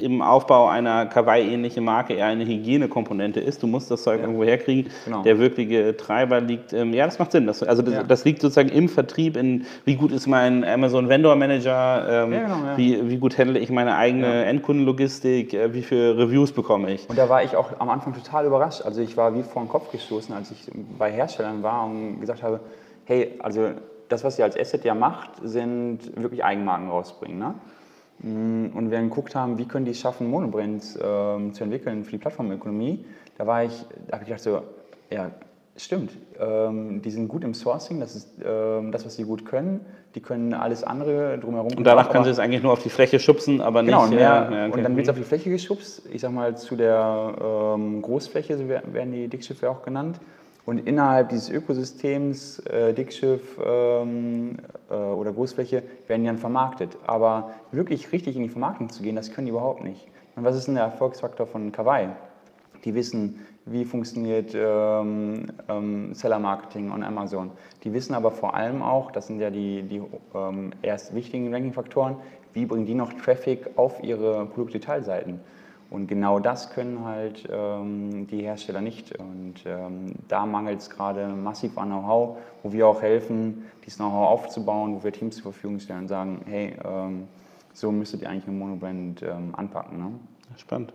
im 0.00 0.22
Aufbau 0.22 0.68
einer 0.68 1.06
Kawaii-ähnlichen 1.06 1.84
Marke 1.84 2.14
eher 2.14 2.26
eine 2.26 2.44
Hygienekomponente 2.44 3.40
ist. 3.40 3.62
Du 3.62 3.66
musst 3.66 3.90
das 3.90 4.02
Zeug 4.02 4.18
ja. 4.18 4.22
irgendwo 4.22 4.44
herkriegen. 4.44 4.90
Genau. 5.04 5.22
Der 5.22 5.38
wirkliche 5.38 5.96
Treiber 5.96 6.40
liegt, 6.40 6.72
ähm, 6.72 6.92
ja, 6.92 7.04
das 7.04 7.18
macht 7.18 7.32
Sinn. 7.32 7.46
Das, 7.46 7.62
also 7.62 7.82
das, 7.82 7.94
ja. 7.94 8.02
das, 8.02 8.24
liegt 8.24 8.40
sozusagen 8.40 8.68
im 8.68 8.88
Vertrieb, 8.88 9.36
in 9.36 9.66
wie 9.84 9.96
gut 9.96 10.12
ist 10.12 10.26
mein 10.26 10.64
Amazon 10.64 11.08
Vendor 11.08 11.36
Manager, 11.36 12.24
ähm, 12.24 12.32
ja, 12.32 12.42
genau, 12.42 12.56
wie, 12.76 13.08
wie 13.08 13.16
gut 13.18 13.38
handle 13.38 13.58
ich 13.58 13.70
meine 13.70 13.96
eigene 13.96 14.44
Endkundenlogistik, 14.44 15.54
äh, 15.54 15.74
wie 15.74 15.82
viele 15.82 16.16
Reviews 16.18 16.52
bekomme 16.52 16.92
ich. 16.92 17.08
Und 17.08 17.18
da 17.18 17.28
war 17.28 17.42
ich 17.42 17.56
auch 17.56 17.78
am 17.78 17.88
Anfang 17.90 18.14
total 18.14 18.46
überrascht. 18.46 18.82
Also 18.82 19.00
ich 19.00 19.16
war 19.16 19.34
wie 19.34 19.42
vor 19.42 19.62
den 19.62 19.68
Kopf 19.68 19.90
gestoßen, 19.90 20.34
als 20.34 20.50
ich 20.50 20.70
bei 20.98 21.10
Herstellern 21.10 21.62
war 21.62 21.84
und 21.86 22.20
gesagt 22.20 22.42
habe, 22.42 22.60
hey, 23.04 23.34
also 23.40 23.70
das, 24.08 24.24
was 24.24 24.38
ihr 24.38 24.44
als 24.44 24.58
Asset 24.58 24.84
ja 24.84 24.94
macht, 24.94 25.30
sind 25.42 26.00
wirklich 26.20 26.44
Eigenmarken 26.44 26.88
rausbringen. 26.88 27.38
Ne? 27.38 27.54
Mm, 28.20 28.66
und 28.74 28.90
wir 28.90 29.00
geguckt 29.00 29.34
haben, 29.34 29.58
wie 29.58 29.66
können 29.66 29.84
die 29.84 29.92
es 29.92 30.00
schaffen, 30.00 30.28
Monobrands 30.28 30.96
äh, 30.96 30.98
zu 31.00 31.64
entwickeln 31.64 32.04
für 32.04 32.12
die 32.12 32.18
Plattformökonomie, 32.18 33.04
da 33.36 33.46
war 33.46 33.64
ich, 33.64 33.84
da 34.06 34.14
habe 34.14 34.24
ich 34.24 34.28
gedacht 34.28 34.42
so, 34.42 34.62
ja, 35.10 35.30
stimmt, 35.76 36.10
ähm, 36.40 37.00
die 37.02 37.10
sind 37.10 37.28
gut 37.28 37.44
im 37.44 37.54
Sourcing, 37.54 38.00
das 38.00 38.16
ist 38.16 38.28
ähm, 38.44 38.90
das, 38.92 39.06
was 39.06 39.16
sie 39.16 39.24
gut 39.24 39.46
können. 39.46 39.80
Die 40.14 40.20
können 40.20 40.54
alles 40.54 40.82
andere 40.82 41.38
drumherum. 41.38 41.70
Und 41.76 41.84
danach 41.84 42.10
können 42.10 42.24
sie 42.24 42.30
es 42.30 42.38
eigentlich 42.38 42.62
nur 42.62 42.72
auf 42.72 42.82
die 42.82 42.88
Fläche 42.88 43.20
schubsen, 43.20 43.60
aber 43.60 43.84
genau, 43.84 44.06
nicht. 44.06 44.16
Mehr, 44.16 44.48
ja, 44.50 44.66
okay. 44.66 44.78
Und 44.78 44.82
dann 44.82 44.96
wird 44.96 45.06
es 45.06 45.10
auf 45.10 45.16
die 45.16 45.22
Fläche 45.22 45.50
geschubst. 45.50 46.02
Ich 46.10 46.22
sag 46.22 46.32
mal, 46.32 46.56
zu 46.56 46.76
der 46.76 47.34
ähm, 47.40 48.02
Großfläche, 48.02 48.56
so 48.56 48.68
werden 48.68 49.12
die 49.12 49.28
Dickschiffe 49.28 49.70
auch 49.70 49.82
genannt. 49.82 50.18
Und 50.68 50.86
innerhalb 50.86 51.30
dieses 51.30 51.48
Ökosystems, 51.48 52.58
äh, 52.66 52.92
Dickschiff 52.92 53.58
ähm, 53.64 54.58
äh, 54.90 54.94
oder 54.94 55.32
Großfläche, 55.32 55.82
werden 56.08 56.20
die 56.20 56.26
dann 56.26 56.36
vermarktet. 56.36 56.98
Aber 57.06 57.54
wirklich 57.72 58.12
richtig 58.12 58.36
in 58.36 58.42
die 58.42 58.50
Vermarktung 58.50 58.90
zu 58.90 59.02
gehen, 59.02 59.16
das 59.16 59.32
können 59.32 59.46
die 59.46 59.50
überhaupt 59.52 59.82
nicht. 59.82 60.08
Und 60.36 60.44
was 60.44 60.54
ist 60.56 60.66
denn 60.66 60.74
der 60.74 60.84
Erfolgsfaktor 60.84 61.46
von 61.46 61.72
Kawaii? 61.72 62.10
Die 62.84 62.94
wissen, 62.94 63.46
wie 63.64 63.86
funktioniert 63.86 64.54
ähm, 64.54 65.46
ähm, 65.70 66.12
Seller 66.12 66.38
Marketing 66.38 66.92
on 66.92 67.02
Amazon. 67.02 67.50
Die 67.82 67.94
wissen 67.94 68.12
aber 68.12 68.30
vor 68.30 68.54
allem 68.54 68.82
auch, 68.82 69.10
das 69.10 69.28
sind 69.28 69.40
ja 69.40 69.48
die, 69.48 69.84
die 69.84 70.02
ähm, 70.34 70.72
erst 70.82 71.14
wichtigen 71.14 71.50
Ranking-Faktoren, 71.50 72.16
wie 72.52 72.66
bringen 72.66 72.84
die 72.84 72.94
noch 72.94 73.14
Traffic 73.14 73.70
auf 73.76 74.02
ihre 74.04 74.44
Produktdetailseiten. 74.44 75.40
Und 75.90 76.06
genau 76.06 76.38
das 76.38 76.70
können 76.70 77.04
halt 77.04 77.48
ähm, 77.50 78.26
die 78.26 78.42
Hersteller 78.42 78.82
nicht. 78.82 79.18
Und 79.18 79.54
ähm, 79.64 80.14
da 80.28 80.44
mangelt 80.44 80.80
es 80.80 80.90
gerade 80.90 81.28
massiv 81.28 81.78
an 81.78 81.88
Know-how, 81.88 82.36
wo 82.62 82.72
wir 82.72 82.86
auch 82.86 83.00
helfen, 83.00 83.64
dieses 83.84 83.96
Know-how 83.98 84.28
aufzubauen, 84.28 84.94
wo 84.94 85.02
wir 85.02 85.12
Teams 85.12 85.36
zur 85.36 85.52
Verfügung 85.52 85.80
stellen 85.80 86.00
und 86.00 86.08
sagen, 86.08 86.40
hey, 86.46 86.76
ähm, 86.84 87.26
so 87.72 87.90
müsstet 87.90 88.22
ihr 88.22 88.28
eigentlich 88.28 88.46
eine 88.46 88.56
Monobrand 88.56 89.22
ähm, 89.22 89.54
anpacken. 89.54 89.98
Ne? 89.98 90.12
Spannend. 90.56 90.92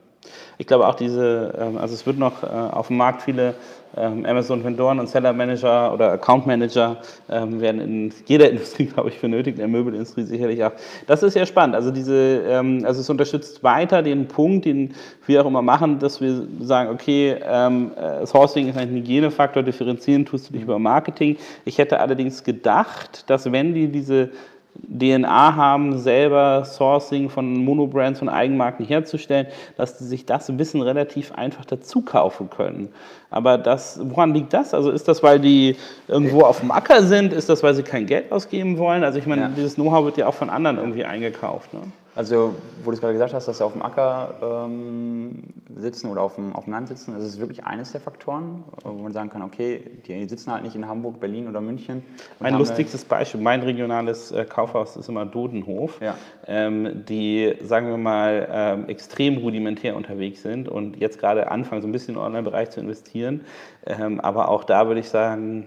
Ich 0.57 0.67
glaube 0.67 0.87
auch 0.87 0.95
diese, 0.95 1.53
ähm, 1.59 1.77
also 1.77 1.93
es 1.93 2.05
wird 2.05 2.17
noch 2.17 2.43
äh, 2.43 2.47
auf 2.47 2.87
dem 2.87 2.97
Markt 2.97 3.21
viele 3.21 3.55
ähm, 3.95 4.25
Amazon-Vendoren 4.25 4.99
und 4.99 5.07
Seller-Manager 5.07 5.93
oder 5.93 6.11
Account-Manager 6.13 6.97
ähm, 7.29 7.61
werden 7.61 7.81
in 7.81 8.13
jeder 8.25 8.49
Industrie, 8.51 8.85
glaube 8.85 9.09
ich, 9.09 9.19
benötigt, 9.19 9.57
in 9.57 9.59
der 9.59 9.67
Möbelindustrie 9.67 10.23
sicherlich 10.23 10.63
auch. 10.63 10.71
Das 11.05 11.21
ist 11.21 11.35
ja 11.35 11.45
spannend. 11.45 11.75
Also 11.75 11.91
diese, 11.91 12.41
also 12.83 13.01
es 13.01 13.09
unterstützt 13.09 13.63
weiter 13.63 14.01
den 14.01 14.27
Punkt, 14.27 14.65
den 14.65 14.95
wir 15.27 15.41
auch 15.41 15.47
immer 15.47 15.61
machen, 15.61 15.99
dass 15.99 16.21
wir 16.21 16.47
sagen, 16.61 16.89
okay, 16.89 17.31
äh, 17.31 18.25
Sourcing 18.25 18.69
ist 18.69 18.77
ein 18.77 18.89
Hygienefaktor, 18.89 19.61
differenzieren 19.61 20.25
tust 20.25 20.49
du 20.49 20.53
dich 20.53 20.63
über 20.63 20.79
Marketing. 20.79 21.37
Ich 21.65 21.77
hätte 21.77 21.99
allerdings 21.99 22.43
gedacht, 22.43 23.29
dass 23.29 23.51
wenn 23.51 23.73
die 23.73 23.89
diese 23.89 24.31
DNA 24.75 25.55
haben, 25.55 25.97
selber 25.97 26.65
Sourcing 26.65 27.29
von 27.29 27.53
Monobrands, 27.63 28.19
von 28.19 28.29
Eigenmarken 28.29 28.85
herzustellen, 28.85 29.47
dass 29.77 29.99
sie 29.99 30.05
sich 30.05 30.25
das 30.25 30.57
Wissen 30.57 30.81
relativ 30.81 31.31
einfach 31.33 31.65
dazu 31.65 32.01
kaufen 32.01 32.49
können. 32.49 32.89
Aber 33.29 33.57
das, 33.57 33.99
woran 34.03 34.33
liegt 34.33 34.53
das? 34.53 34.73
Also 34.73 34.91
ist 34.91 35.07
das, 35.07 35.23
weil 35.23 35.39
die 35.39 35.75
irgendwo 36.07 36.41
auf 36.41 36.59
dem 36.59 36.71
Acker 36.71 37.03
sind? 37.03 37.33
Ist 37.33 37.49
das, 37.49 37.63
weil 37.63 37.73
sie 37.73 37.83
kein 37.83 38.05
Geld 38.05 38.31
ausgeben 38.31 38.77
wollen? 38.77 39.03
Also 39.03 39.19
ich 39.19 39.25
meine, 39.25 39.43
ja. 39.43 39.51
dieses 39.55 39.75
Know-how 39.75 40.05
wird 40.05 40.17
ja 40.17 40.27
auch 40.27 40.35
von 40.35 40.49
anderen 40.49 40.77
irgendwie 40.77 41.05
eingekauft. 41.05 41.73
Ne? 41.73 41.81
Also, 42.15 42.53
wo 42.83 42.91
du 42.91 42.95
es 42.95 43.01
gerade 43.01 43.13
gesagt 43.13 43.33
hast, 43.33 43.47
dass 43.47 43.57
sie 43.57 43.65
auf 43.65 43.73
dem 43.73 43.81
Acker 43.81 44.65
ähm, 44.67 45.43
sitzen 45.75 46.11
oder 46.11 46.21
auf 46.21 46.35
dem, 46.35 46.55
auf 46.55 46.65
dem 46.65 46.73
Land 46.73 46.87
sitzen, 46.87 47.13
das 47.15 47.23
ist 47.23 47.39
wirklich 47.39 47.65
eines 47.65 47.91
der 47.91 48.01
Faktoren, 48.01 48.63
wo 48.83 48.91
man 48.91 49.11
sagen 49.11 49.29
kann, 49.31 49.41
okay, 49.41 49.83
die 50.05 50.27
sitzen 50.29 50.51
halt 50.51 50.63
nicht 50.63 50.75
in 50.75 50.87
Hamburg, 50.87 51.19
Berlin 51.19 51.47
oder 51.47 51.59
München. 51.59 52.03
Mein 52.39 52.55
lustigstes 52.57 53.03
Beispiel, 53.05 53.41
mein 53.41 53.63
regionales 53.63 54.31
äh, 54.31 54.45
Kaufhaus 54.45 54.95
ist 54.95 55.09
immer 55.09 55.25
Dodenhof, 55.25 55.99
ja. 56.01 56.15
ähm, 56.45 57.03
die, 57.07 57.55
sagen 57.61 57.87
wir 57.87 57.97
mal, 57.97 58.47
ähm, 58.51 58.89
extrem 58.89 59.37
rudimentär 59.37 59.95
unterwegs 59.95 60.43
sind 60.43 60.69
und 60.69 60.97
jetzt 60.97 61.19
gerade 61.19 61.49
anfangen, 61.49 61.81
so 61.81 61.87
ein 61.87 61.91
bisschen 61.91 62.13
im 62.15 62.21
Online-Bereich 62.21 62.69
zu 62.69 62.79
investieren. 62.79 63.41
Ähm, 63.87 64.19
aber 64.19 64.49
auch 64.49 64.65
da 64.65 64.87
würde 64.87 64.99
ich 64.99 65.09
sagen, 65.09 65.65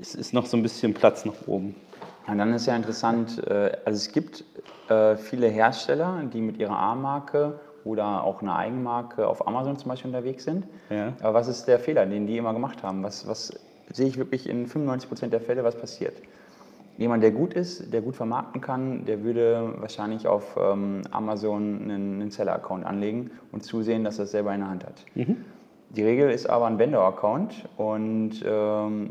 es 0.00 0.14
ist 0.14 0.32
noch 0.32 0.46
so 0.46 0.56
ein 0.56 0.62
bisschen 0.62 0.94
Platz 0.94 1.26
nach 1.26 1.34
oben. 1.46 1.74
Und 2.26 2.38
dann 2.38 2.52
ist 2.54 2.66
ja 2.66 2.76
interessant, 2.76 3.42
äh, 3.46 3.72
also 3.84 3.96
es 3.96 4.12
gibt 4.12 4.44
äh, 4.88 5.16
viele 5.16 5.48
Hersteller, 5.48 6.22
die 6.32 6.40
mit 6.40 6.58
ihrer 6.58 6.78
A-Marke 6.78 7.58
oder 7.84 8.24
auch 8.24 8.42
einer 8.42 8.56
Eigenmarke 8.56 9.26
auf 9.26 9.46
Amazon 9.46 9.76
zum 9.76 9.88
Beispiel 9.88 10.10
unterwegs 10.10 10.44
sind. 10.44 10.66
Ja. 10.90 11.12
Aber 11.20 11.34
was 11.34 11.48
ist 11.48 11.66
der 11.66 11.78
Fehler, 11.78 12.06
den 12.06 12.26
die 12.26 12.36
immer 12.36 12.52
gemacht 12.52 12.82
haben? 12.82 13.02
Was, 13.02 13.26
was 13.26 13.52
sehe 13.92 14.06
ich 14.06 14.18
wirklich 14.18 14.48
in 14.48 14.66
95 14.66 15.08
Prozent 15.08 15.32
der 15.32 15.40
Fälle, 15.40 15.64
was 15.64 15.76
passiert? 15.76 16.14
Jemand, 16.98 17.22
der 17.22 17.32
gut 17.32 17.54
ist, 17.54 17.92
der 17.92 18.02
gut 18.02 18.14
vermarkten 18.14 18.60
kann, 18.60 19.06
der 19.06 19.24
würde 19.24 19.74
wahrscheinlich 19.78 20.28
auf 20.28 20.56
ähm, 20.60 21.02
Amazon 21.10 21.82
einen, 21.82 22.20
einen 22.20 22.30
Seller-Account 22.30 22.84
anlegen 22.84 23.30
und 23.50 23.64
zusehen, 23.64 24.04
dass 24.04 24.18
er 24.18 24.24
es 24.24 24.30
selber 24.30 24.54
in 24.54 24.60
der 24.60 24.68
Hand 24.68 24.84
hat. 24.84 25.04
Mhm. 25.14 25.36
Die 25.90 26.04
Regel 26.04 26.30
ist 26.30 26.48
aber 26.48 26.66
ein 26.66 26.78
Vendor-Account 26.78 27.68
und 27.76 28.42
ähm, 28.44 29.10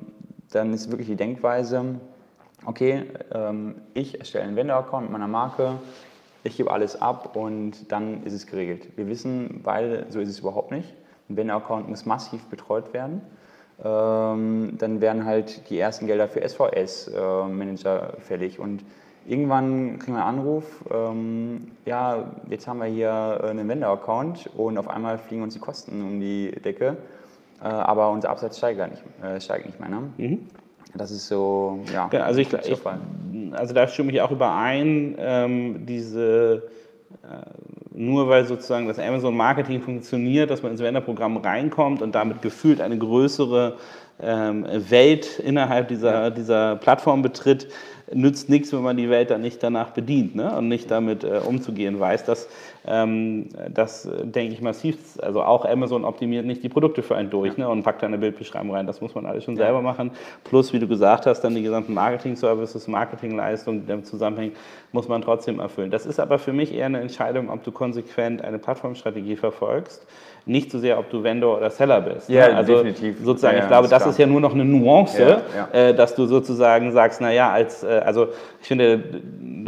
dann 0.52 0.74
ist 0.74 0.90
wirklich 0.92 1.08
die 1.08 1.16
Denkweise, 1.16 1.96
okay, 2.66 3.04
ähm, 3.34 3.76
ich 3.94 4.20
erstelle 4.20 4.46
einen 4.46 4.56
Vendor-Account 4.56 5.12
meiner 5.12 5.28
Marke, 5.28 5.80
ich 6.44 6.58
gebe 6.58 6.72
alles 6.72 7.00
ab 7.00 7.36
und 7.36 7.92
dann 7.92 8.24
ist 8.24 8.34
es 8.34 8.48
geregelt. 8.48 8.98
Wir 8.98 9.08
wissen, 9.08 9.62
weil 9.64 10.06
so 10.10 10.20
ist 10.20 10.30
es 10.30 10.40
überhaupt 10.40 10.72
nicht. 10.72 10.94
Ein 11.30 11.38
Vendor-Account 11.38 11.88
muss 11.88 12.06
massiv 12.06 12.44
betreut 12.46 12.94
werden. 12.94 13.22
Ähm, 13.84 14.78
dann 14.78 15.02
werden 15.02 15.26
halt 15.26 15.70
die 15.70 15.80
ersten 15.80 16.08
Gelder 16.08 16.28
für 16.28 16.48
SVS-Manager 16.48 18.14
fällig 18.20 18.60
und 18.60 18.84
irgendwann 19.26 19.98
kriegen 20.00 20.14
wir 20.18 20.26
einen 20.26 20.40
Anruf, 20.40 20.84
ähm, 20.92 21.72
ja, 21.86 22.32
jetzt 22.50 22.68
haben 22.68 22.80
wir 22.80 22.86
hier 22.86 23.44
einen 23.44 23.68
Vendor-Account 23.68 24.52
und 24.56 24.78
auf 24.78 24.88
einmal 24.88 25.18
fliegen 25.18 25.42
uns 25.42 25.54
die 25.54 25.60
Kosten 25.60 26.02
um 26.04 26.20
die 26.20 26.52
Decke, 26.64 26.98
äh, 27.62 27.66
aber 27.66 28.12
unser 28.12 28.30
Absatz 28.30 28.58
steigt, 28.58 28.80
nicht, 28.80 29.04
äh, 29.24 29.40
steigt 29.40 29.66
nicht 29.66 29.80
mehr. 29.80 29.90
Ne? 29.90 30.02
Mhm. 30.18 30.48
Das 30.96 31.12
ist 31.12 31.28
so, 31.28 31.80
ja. 31.94 32.10
ja 32.12 32.20
also, 32.22 32.40
ich, 32.40 32.52
ich, 32.54 32.80
also 33.54 33.74
da 33.74 33.88
stimme 33.88 34.12
ich 34.12 34.22
auch 34.22 34.32
überein, 34.32 35.16
ähm, 35.18 35.86
diese, 35.86 36.64
äh, 37.24 37.98
nur 37.98 38.28
weil 38.30 38.46
sozusagen 38.46 38.88
das 38.88 39.00
Amazon-Marketing 39.00 39.82
funktioniert, 39.82 40.50
dass 40.50 40.64
man 40.64 40.72
ins 40.72 40.82
Wenderprogramm 40.82 41.38
reinkommt 41.38 42.02
und 42.02 42.14
damit 42.16 42.42
gefühlt 42.42 42.82
eine 42.82 42.98
größere 42.98 43.78
Welt 44.22 45.40
innerhalb 45.40 45.88
dieser, 45.88 46.32
dieser 46.32 46.76
Plattform 46.76 47.22
betritt, 47.22 47.68
nützt 48.14 48.50
nichts, 48.50 48.74
wenn 48.74 48.82
man 48.82 48.98
die 48.98 49.10
Welt 49.10 49.32
dann 49.32 49.42
nicht 49.42 49.62
danach 49.64 49.92
bedient 49.92 50.36
ne? 50.36 50.56
und 50.56 50.68
nicht 50.68 50.92
damit 50.92 51.24
äh, 51.24 51.40
umzugehen 51.46 52.00
weiß. 52.00 52.26
Das, 52.26 52.48
ähm, 52.86 53.50
das 53.74 54.10
denke 54.24 54.54
ich 54.54 54.62
massiv. 54.62 54.98
Also 55.22 55.42
auch 55.42 55.66
Amazon 55.66 56.04
optimiert 56.06 56.46
nicht 56.46 56.64
die 56.64 56.70
Produkte 56.70 57.04
für 57.04 57.16
einen 57.16 57.30
durch 57.30 57.58
ne? 57.58 57.70
und 57.70 57.84
packt 57.84 58.02
da 58.02 58.08
eine 58.08 58.18
Bildbeschreibung 58.18 58.74
rein. 58.74 58.88
Das 58.88 59.02
muss 59.02 59.16
man 59.16 59.26
alles 59.26 59.44
schon 59.44 59.56
ja. 59.56 59.66
selber 59.66 59.82
machen. 59.82 60.12
Plus, 60.44 60.74
wie 60.74 60.80
du 60.80 60.88
gesagt 60.88 61.26
hast, 61.26 61.42
dann 61.42 61.56
die 61.56 61.64
gesamten 61.64 61.94
Marketing-Services, 61.94 62.88
Marketingleistungen, 62.88 63.82
die 63.82 63.88
damit 63.88 64.08
zusammenhängen, 64.08 64.56
muss 64.92 65.08
man 65.08 65.22
trotzdem 65.22 65.60
erfüllen. 65.60 65.92
Das 65.92 66.06
ist 66.06 66.20
aber 66.20 66.40
für 66.40 66.54
mich 66.54 66.74
eher 66.74 66.88
eine 66.88 67.00
Entscheidung, 67.00 67.50
ob 67.50 67.64
du 67.64 67.72
konsequent 67.72 68.44
eine 68.44 68.60
Plattformstrategie 68.60 69.36
verfolgst 69.36 70.06
nicht 70.46 70.72
so 70.72 70.80
sehr, 70.80 70.98
ob 70.98 71.10
du 71.10 71.24
Vendor 71.24 71.58
oder 71.58 71.70
Seller 71.70 72.02
bist. 72.02 72.30
Ja, 72.30 72.48
ne? 72.48 72.56
also 72.58 72.74
definitiv. 72.74 73.18
Sozusagen, 73.24 73.58
ja, 73.58 73.64
ich 73.64 73.68
glaube, 73.68 73.88
das, 73.88 74.04
das 74.04 74.11
ist 74.12 74.20
ja 74.20 74.28
nur 74.28 74.42
noch 74.42 74.54
eine 74.54 74.66
Nuance. 74.66 75.42
Äh, 75.72 75.94
dass 75.94 76.16
du 76.16 76.26
sozusagen 76.26 76.92
sagst, 76.92 77.22
naja, 77.22 77.52
als, 77.52 77.84
äh, 77.84 78.02
also 78.06 78.28
ich 78.62 78.68
finde, 78.68 79.04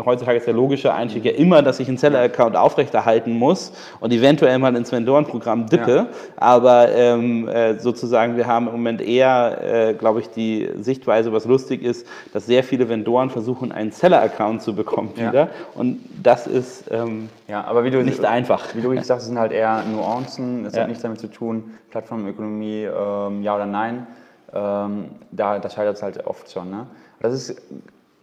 heutzutage 0.06 0.38
ist 0.38 0.48
der 0.48 0.54
logische 0.54 0.94
Einstieg 0.94 1.26
ja 1.26 1.32
immer, 1.32 1.62
dass 1.62 1.80
ich 1.80 1.88
einen 1.88 1.98
Seller-Account 1.98 2.56
aufrechterhalten 2.56 3.34
muss 3.34 3.74
und 4.00 4.12
eventuell 4.12 4.58
mal 4.60 4.76
ins 4.76 4.92
Vendorenprogramm 4.92 5.68
dippe. 5.68 6.08
Aber 6.38 6.90
ähm, 6.94 7.48
äh, 7.48 7.80
sozusagen, 7.80 8.38
wir 8.38 8.48
haben 8.48 8.68
im 8.68 8.74
Moment 8.74 9.02
eher, 9.02 9.90
äh, 9.90 9.94
glaube 9.94 10.20
ich, 10.20 10.30
die 10.30 10.70
Sichtweise, 10.80 11.34
was 11.34 11.46
lustig 11.46 11.84
ist, 11.84 12.08
dass 12.34 12.46
sehr 12.46 12.64
viele 12.64 12.90
Vendoren 12.90 13.30
versuchen, 13.30 13.72
einen 13.72 13.92
Seller-Account 13.92 14.62
zu 14.62 14.76
bekommen 14.76 15.12
wieder. 15.16 15.50
Und 15.76 16.00
das 16.22 16.48
ist 16.48 16.86
ähm, 16.92 17.30
ja, 17.48 17.64
aber 17.66 17.84
wie 17.84 17.92
du, 17.92 18.04
nicht 18.04 18.24
einfach. 18.24 18.74
Wie 18.74 18.82
du 18.82 18.90
gesagt 18.90 19.20
hast, 19.20 19.28
sind 19.28 19.38
halt 19.38 19.52
eher 19.52 19.84
Nuancen. 19.84 20.66
Es 20.66 20.76
ja. 20.76 20.82
hat 20.82 20.88
nichts 20.88 21.04
damit 21.04 21.20
zu 21.20 21.28
tun, 21.28 21.72
Plattformökonomie, 21.92 22.86
ähm, 22.86 23.44
ja 23.44 23.56
oder 23.56 23.66
nein. 23.66 24.08
Ähm, 24.54 25.06
da, 25.32 25.60
da 25.60 25.70
scheitert 25.70 25.98
es 25.98 26.04
halt 26.04 26.26
oft 26.26 26.52
schon. 26.52 26.70
Ne? 26.70 26.88
Das 27.20 27.34
ist 27.34 27.62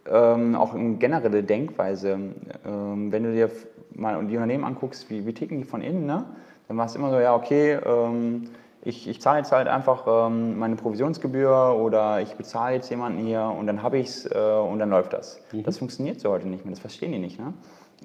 ähm, 0.09 0.55
auch 0.55 0.73
eine 0.73 0.95
generelle 0.95 1.43
Denkweise. 1.43 2.19
Ähm, 2.65 3.11
wenn 3.11 3.23
du 3.23 3.33
dir 3.33 3.49
mal 3.93 4.25
die 4.25 4.35
Unternehmen 4.35 4.63
anguckst, 4.63 5.09
wie, 5.09 5.25
wie 5.25 5.33
ticken 5.33 5.57
die 5.59 5.63
von 5.65 5.81
innen, 5.81 6.05
ne? 6.05 6.25
dann 6.67 6.77
war 6.77 6.85
es 6.85 6.95
immer 6.95 7.09
so, 7.09 7.19
ja, 7.19 7.35
okay, 7.35 7.73
ähm, 7.85 8.49
ich, 8.83 9.07
ich 9.07 9.21
zahle 9.21 9.39
jetzt 9.39 9.51
halt 9.51 9.67
einfach 9.67 10.05
ähm, 10.07 10.57
meine 10.57 10.75
Provisionsgebühr 10.75 11.75
oder 11.77 12.21
ich 12.21 12.33
bezahle 12.35 12.75
jetzt 12.75 12.89
jemanden 12.89 13.19
hier 13.19 13.43
und 13.43 13.67
dann 13.67 13.83
habe 13.83 13.99
ich 13.99 14.07
es 14.07 14.25
äh, 14.25 14.37
und 14.37 14.79
dann 14.79 14.89
läuft 14.89 15.13
das. 15.13 15.39
Mhm. 15.51 15.63
Das 15.63 15.77
funktioniert 15.77 16.19
so 16.19 16.31
heute 16.31 16.47
nicht 16.47 16.65
mehr, 16.65 16.71
das 16.71 16.79
verstehen 16.79 17.11
die 17.11 17.19
nicht. 17.19 17.39
Ne? 17.39 17.53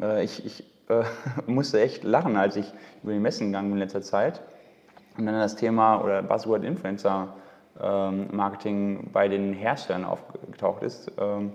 Äh, 0.01 0.25
ich, 0.25 0.45
ich 0.45 0.65
äh, 0.89 1.05
musste 1.47 1.81
echt 1.81 2.05
lachen, 2.05 2.37
als 2.37 2.57
ich 2.57 2.73
über 3.03 3.13
die 3.13 3.19
Messen 3.19 3.47
gegangen 3.49 3.69
bin 3.69 3.79
in 3.79 3.83
letzter 3.83 4.03
Zeit 4.03 4.43
und 5.17 5.27
dann 5.27 5.35
das 5.35 5.57
Thema 5.57 6.03
oder 6.03 6.23
Buzzword 6.23 6.65
Influencer 6.65 7.29
Marketing 7.81 9.11
bei 9.13 9.29
den 9.29 9.53
Herstellern 9.53 10.05
aufgetaucht 10.05 10.83
ist. 10.83 11.11
Ähm, 11.19 11.53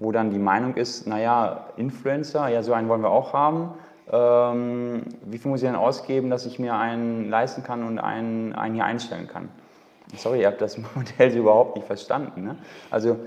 wo 0.00 0.12
dann 0.12 0.30
die 0.30 0.38
Meinung 0.38 0.74
ist, 0.76 1.06
naja, 1.06 1.66
Influencer, 1.76 2.48
ja, 2.48 2.62
so 2.62 2.72
einen 2.72 2.88
wollen 2.88 3.02
wir 3.02 3.10
auch 3.10 3.34
haben. 3.34 3.74
Ähm, 4.10 5.02
wie 5.26 5.38
viel 5.38 5.50
muss 5.50 5.62
ich 5.62 5.68
denn 5.68 5.76
ausgeben, 5.76 6.30
dass 6.30 6.46
ich 6.46 6.58
mir 6.58 6.74
einen 6.74 7.28
leisten 7.28 7.62
kann 7.62 7.84
und 7.84 7.98
einen, 7.98 8.54
einen 8.54 8.74
hier 8.74 8.84
einstellen 8.84 9.28
kann? 9.28 9.50
Sorry, 10.16 10.40
ihr 10.40 10.46
habt 10.46 10.60
das 10.60 10.78
Modell 10.94 11.36
überhaupt 11.36 11.76
nicht 11.76 11.86
verstanden. 11.86 12.44
Ne? 12.44 12.56
Also 12.90 13.18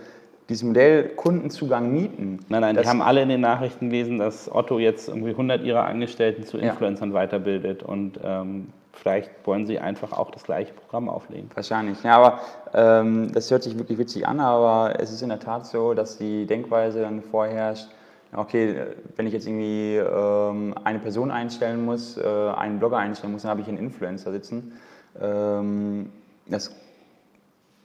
dieses 0.50 0.64
Modell 0.64 1.10
Kundenzugang 1.10 1.92
mieten. 1.92 2.40
Nein, 2.50 2.62
nein, 2.62 2.76
die 2.76 2.88
haben 2.88 3.02
alle 3.02 3.22
in 3.22 3.30
den 3.30 3.42
Nachrichten 3.42 3.90
gelesen, 3.90 4.18
dass 4.18 4.54
Otto 4.54 4.80
jetzt 4.80 5.08
irgendwie 5.08 5.30
100 5.30 5.64
ihrer 5.64 5.86
Angestellten 5.86 6.44
zu 6.44 6.58
Influencern 6.58 7.10
ja. 7.10 7.16
weiterbildet 7.16 7.84
und 7.84 8.20
ähm, 8.24 8.70
vielleicht 8.94 9.32
wollen 9.46 9.66
sie 9.66 9.80
einfach 9.80 10.12
auch 10.14 10.32
das 10.32 10.44
gleiche 10.44 10.74
Programm 10.74 11.10
auflegen. 11.10 11.50
Wahrscheinlich, 11.54 12.02
ja, 12.04 12.16
aber 12.16 12.40
ähm, 12.74 13.32
das 13.34 13.50
hört 13.52 13.64
sich 13.64 13.78
wirklich 13.78 13.98
witzig 13.98 14.28
an, 14.28 14.40
aber 14.40 15.00
es 15.00 15.12
ist 15.12 15.22
in 15.22 15.30
der 15.30 15.40
Tat 15.40 15.66
so, 15.66 15.94
dass 15.94 16.18
die 16.18 16.46
Denkweise 16.46 17.02
dann 17.02 17.22
vorherrscht, 17.22 17.88
okay, 18.36 18.76
wenn 19.16 19.28
ich 19.28 19.34
jetzt 19.34 19.48
irgendwie 19.48 19.98
ähm, 19.98 20.76
eine 20.84 21.00
Person 21.00 21.32
einstellen 21.32 21.84
muss, 21.86 22.18
äh, 22.18 22.24
einen 22.24 22.80
Blogger 22.80 22.98
einstellen 22.98 23.34
muss, 23.34 23.44
dann 23.44 23.52
habe 23.52 23.62
ich 23.62 23.68
einen 23.68 23.78
Influencer 23.78 24.32
sitzen. 24.32 24.74
Ähm, 25.20 26.12
das 26.46 26.76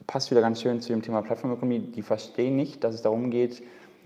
passt 0.07 0.31
wieder 0.31 0.41
ganz 0.41 0.61
schön 0.61 0.81
zu 0.81 0.89
dem 0.89 1.01
Thema 1.01 1.21
Plattformökonomie. 1.21 1.79
Die 1.79 2.01
verstehen 2.01 2.55
nicht, 2.55 2.83
dass 2.83 2.95
es 2.95 3.01
darum 3.01 3.29
geht, 3.29 3.61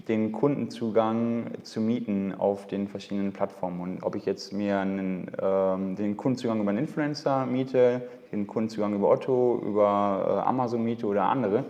den 0.08 0.32
Kundenzugang 0.32 1.52
zu 1.64 1.80
mieten 1.80 2.34
auf 2.34 2.68
den 2.68 2.88
verschiedenen 2.88 3.32
Plattformen. 3.32 3.80
Und 3.80 4.04
ob 4.04 4.16
ich 4.16 4.26
jetzt 4.26 4.52
mir 4.52 4.80
einen, 4.80 5.32
ähm, 5.42 5.96
den 5.96 6.18
Kundenzugang 6.18 6.60
über 6.60 6.72
einen 6.72 6.80
Influencer 6.80 7.46
miete, 7.46 8.02
den 8.32 8.48
Kundenzugang 8.48 8.94
über 8.94 9.10
Otto, 9.10 9.62
über 9.66 10.44
äh, 10.46 10.48
Amazon 10.48 10.84
miete 10.84 11.06
oder 11.06 11.24
andere, 11.24 11.64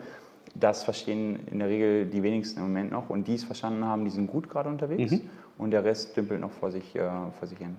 das 0.56 0.84
verstehen 0.84 1.40
in 1.52 1.60
der 1.60 1.68
Regel 1.68 2.06
die 2.06 2.24
wenigsten 2.24 2.60
im 2.60 2.68
Moment 2.68 2.92
noch. 2.92 3.10
Und 3.10 3.28
die 3.28 3.36
es 3.36 3.44
verstanden 3.44 3.86
haben, 3.86 4.04
die 4.06 4.12
sind 4.12 4.28
gut 4.28 4.50
gerade 4.50 4.70
unterwegs 4.70 5.12
mhm. 5.12 5.30
und 5.58 5.72
der 5.72 5.84
Rest 5.84 6.16
dümpelt 6.18 6.42
noch 6.42 6.52
vor 6.52 6.72
sich, 6.72 6.96
äh, 6.96 7.10
vor 7.38 7.48
sich 7.48 7.58
hin. 7.58 7.76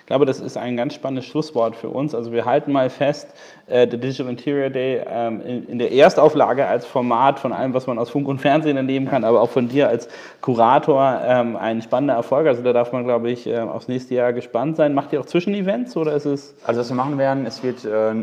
Ich 0.00 0.06
glaube, 0.06 0.26
das 0.26 0.40
ist 0.40 0.56
ein 0.56 0.76
ganz 0.76 0.94
spannendes 0.94 1.26
Schlusswort 1.26 1.76
für 1.76 1.88
uns. 1.88 2.14
Also 2.14 2.32
wir 2.32 2.44
halten 2.44 2.72
mal 2.72 2.90
fest, 2.90 3.28
äh, 3.66 3.86
der 3.86 3.98
Digital 3.98 4.28
Interior 4.28 4.70
Day 4.70 5.02
ähm, 5.06 5.40
in, 5.40 5.78
der 5.78 5.92
Erstauflage 5.92 6.66
als 6.66 6.84
Format 6.84 7.38
von 7.38 7.52
allem, 7.52 7.74
was 7.74 7.86
man 7.86 7.98
aus 7.98 8.10
Funk 8.10 8.26
und 8.26 8.40
Fernsehen 8.40 8.76
entnehmen 8.76 9.08
kann, 9.08 9.22
aber 9.24 9.40
auch 9.40 9.50
von 9.50 9.68
dir 9.68 9.88
als 9.88 10.08
Kurator 10.40 11.20
ähm, 11.24 11.56
ein 11.56 11.80
spannender 11.82 12.14
Erfolg. 12.14 12.46
Also 12.46 12.62
da 12.62 12.72
darf 12.72 12.92
man, 12.92 13.04
glaube 13.04 13.30
ich, 13.30 13.46
äh, 13.46 13.58
aufs 13.58 13.88
nächste 13.88 14.14
Jahr 14.14 14.32
gespannt 14.32 14.76
sein. 14.76 14.94
Macht 14.94 15.12
ihr 15.12 15.20
auch 15.20 15.26
Zwischenevents 15.26 15.96
oder 15.96 16.14
ist 16.14 16.26
es? 16.26 16.56
Also 16.64 16.80
was 16.80 16.90
wir 16.90 16.96
machen 16.96 17.18
werden, 17.18 17.46
es 17.46 17.62
wird 17.62 17.84
äh, 17.84 18.14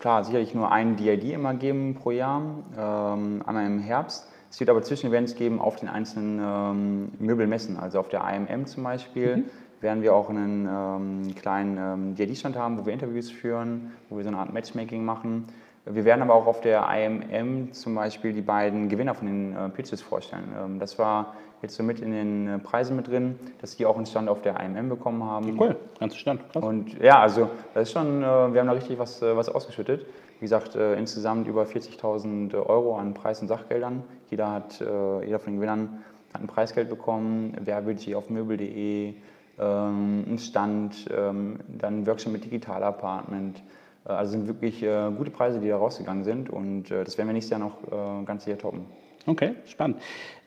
klar 0.00 0.24
sicherlich 0.24 0.54
nur 0.54 0.72
ein 0.72 0.96
DID 0.96 1.24
immer 1.32 1.54
geben 1.54 1.94
pro 1.94 2.10
Jahr, 2.10 2.42
ähm, 2.76 3.42
einmal 3.46 3.66
im 3.66 3.78
Herbst. 3.78 4.28
Es 4.50 4.60
wird 4.60 4.70
aber 4.70 4.82
Zwischenevents 4.82 5.34
geben 5.34 5.60
auf 5.60 5.76
den 5.76 5.88
einzelnen 5.88 6.40
ähm, 6.40 7.12
Möbelmessen, 7.18 7.78
also 7.78 8.00
auf 8.00 8.08
der 8.08 8.22
IMM 8.28 8.66
zum 8.66 8.82
Beispiel. 8.84 9.36
Mhm 9.36 9.44
werden 9.80 10.02
wir 10.02 10.14
auch 10.14 10.30
einen 10.30 10.66
ähm, 10.66 11.34
kleinen 11.34 11.78
ähm, 11.78 12.14
DID-Stand 12.14 12.56
haben, 12.56 12.78
wo 12.78 12.86
wir 12.86 12.92
Interviews 12.92 13.30
führen, 13.30 13.92
wo 14.08 14.16
wir 14.16 14.24
so 14.24 14.28
eine 14.28 14.38
Art 14.38 14.52
Matchmaking 14.52 15.04
machen. 15.04 15.46
Wir 15.84 16.04
werden 16.04 16.22
aber 16.22 16.34
auch 16.34 16.46
auf 16.46 16.60
der 16.60 16.84
IMM 16.90 17.72
zum 17.72 17.94
Beispiel 17.94 18.32
die 18.32 18.42
beiden 18.42 18.88
Gewinner 18.88 19.14
von 19.14 19.26
den 19.28 19.56
äh, 19.56 19.68
Pitches 19.68 20.02
vorstellen. 20.02 20.48
Ähm, 20.58 20.78
das 20.80 20.98
war 20.98 21.34
jetzt 21.62 21.76
so 21.76 21.82
mit 21.82 22.00
in 22.00 22.10
den 22.10 22.48
äh, 22.48 22.58
Preisen 22.58 22.96
mit 22.96 23.06
drin, 23.06 23.38
dass 23.60 23.76
die 23.76 23.86
auch 23.86 23.96
einen 23.96 24.06
Stand 24.06 24.28
auf 24.28 24.42
der 24.42 24.58
IMM 24.60 24.88
bekommen 24.88 25.22
haben. 25.22 25.56
Cool, 25.60 25.76
ganzer 26.00 26.16
Stand. 26.16 26.40
Krass. 26.52 26.62
Und 26.62 26.98
ja, 27.00 27.20
also 27.20 27.50
das 27.72 27.88
ist 27.88 27.92
schon, 27.92 28.22
äh, 28.22 28.24
wir 28.24 28.60
haben 28.60 28.66
da 28.66 28.72
richtig 28.72 28.98
was, 28.98 29.22
äh, 29.22 29.36
was 29.36 29.48
ausgeschüttet. 29.48 30.06
Wie 30.38 30.44
gesagt, 30.44 30.74
äh, 30.74 30.98
insgesamt 30.98 31.46
über 31.46 31.62
40.000 31.62 32.54
Euro 32.54 32.96
an 32.96 33.14
Preis- 33.14 33.40
und 33.40 33.48
Sachgeldern. 33.48 34.02
Jeder, 34.28 34.50
hat, 34.50 34.80
äh, 34.80 35.24
jeder 35.24 35.38
von 35.38 35.52
den 35.52 35.60
Gewinnern 35.60 36.02
hat 36.34 36.42
ein 36.42 36.46
Preisgeld 36.46 36.90
bekommen. 36.90 37.56
Wer 37.64 37.86
will 37.86 37.96
sich 37.96 38.14
auf 38.14 38.28
möbel.de 38.28 39.14
ähm, 39.58 40.24
ein 40.28 40.38
Stand, 40.38 41.06
ähm, 41.16 41.58
dann 41.68 42.00
ein 42.00 42.06
Workshop 42.06 42.32
mit 42.32 42.44
Digital 42.44 42.82
Apartment. 42.82 43.62
Äh, 44.06 44.12
also 44.12 44.32
sind 44.32 44.46
wirklich 44.46 44.82
äh, 44.82 45.10
gute 45.16 45.30
Preise, 45.30 45.60
die 45.60 45.68
da 45.68 45.76
rausgegangen 45.76 46.24
sind 46.24 46.50
und 46.50 46.90
äh, 46.90 47.04
das 47.04 47.18
werden 47.18 47.28
wir 47.28 47.34
nächstes 47.34 47.50
Jahr 47.50 47.60
noch 47.60 48.24
ganz 48.24 48.44
sicher 48.44 48.58
toppen. 48.58 48.86
Okay, 49.26 49.56
spannend. 49.66 49.98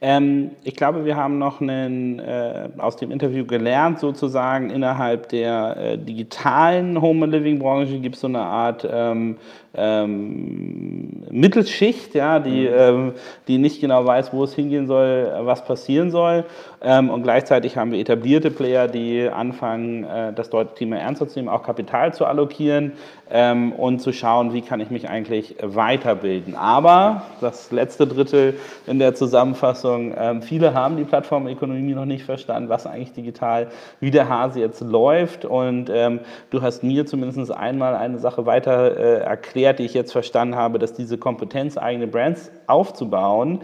Ähm, 0.02 0.52
ich 0.64 0.76
glaube, 0.76 1.04
wir 1.04 1.18
haben 1.18 1.39
noch 1.39 1.60
einen, 1.60 2.20
äh, 2.20 2.70
aus 2.78 2.95
dem 2.95 3.12
Interview 3.12 3.45
gelernt, 3.45 4.00
sozusagen 4.00 4.70
innerhalb 4.70 5.28
der 5.30 5.76
äh, 5.76 5.97
digitalen 5.97 7.02
Home 7.02 7.26
Living 7.26 7.60
Branche 7.60 8.00
gibt 8.00 8.16
es 8.16 8.22
so 8.22 8.28
eine 8.28 8.39
Art 8.39 8.88
ähm, 8.89 9.38
ähm, 9.76 11.26
Mittelschicht, 11.30 12.16
ja, 12.16 12.39
die, 12.39 12.68
mhm. 12.68 12.76
ähm, 12.78 13.14
die 13.47 13.58
nicht 13.58 13.82
genau 13.82 14.06
weiß, 14.06 14.34
wo 14.34 14.43
es 14.43 14.54
hingehen 14.54 14.88
soll, 14.88 15.32
was 15.41 15.64
passieren 15.64 16.12
soll. 16.12 16.45
Ähm, 16.82 17.10
und 17.10 17.24
gleichzeitig 17.24 17.78
haben 17.78 17.91
wir 17.91 18.00
etablierte 18.00 18.52
Player, 18.52 18.88
die 18.88 19.28
anfangen, 19.30 20.06
äh, 20.06 20.34
das 20.34 20.50
Thema 20.76 20.97
ernster 20.97 21.28
zu 21.28 21.39
nehmen, 21.39 21.50
auch 21.50 21.64
Kapital 21.64 22.14
zu 22.14 22.26
allokieren 22.26 22.93
ähm, 23.30 23.74
und 23.74 24.00
zu 24.00 24.12
schauen, 24.12 24.54
wie 24.54 24.62
kann 24.62 24.80
ich 24.80 24.89
mich 24.89 25.10
eigentlich 25.10 25.56
weiterbilden. 25.62 26.56
Aber 26.56 27.24
das 27.41 27.72
letzte 27.72 28.08
Drittel 28.08 28.56
in 28.88 28.97
der 28.97 29.14
Zusammenfassung, 29.14 29.89
ähm, 30.18 30.42
viele 30.42 30.74
haben 30.74 30.98
die 30.98 31.04
Plattformökonomie 31.04 31.94
noch 31.94 32.06
nicht 32.06 32.24
verstanden, 32.24 32.70
was 32.70 32.88
eigentlich 32.88 33.14
digital, 33.14 33.68
wie 34.00 34.12
der 34.12 34.30
Hase 34.30 34.60
jetzt 34.60 34.82
läuft. 34.82 35.46
Und 35.46 35.90
ähm, 35.94 36.22
du 36.50 36.62
hast 36.62 36.84
mir 36.84 37.06
zumindest 37.06 37.52
einmal 37.52 37.96
eine 37.96 38.20
Sache 38.20 38.46
weiter 38.46 38.98
äh, 38.98 39.20
erklärt, 39.20 39.50
erklärt, 39.50 39.80
die 39.80 39.86
ich 39.86 39.94
jetzt 39.94 40.12
verstanden 40.12 40.56
habe, 40.56 40.80
dass 40.80 40.94
diese 40.94 41.18
Kompetenz, 41.18 41.78
eigene 41.78 42.08
Brands 42.08 42.52
aufzubauen, 42.68 43.62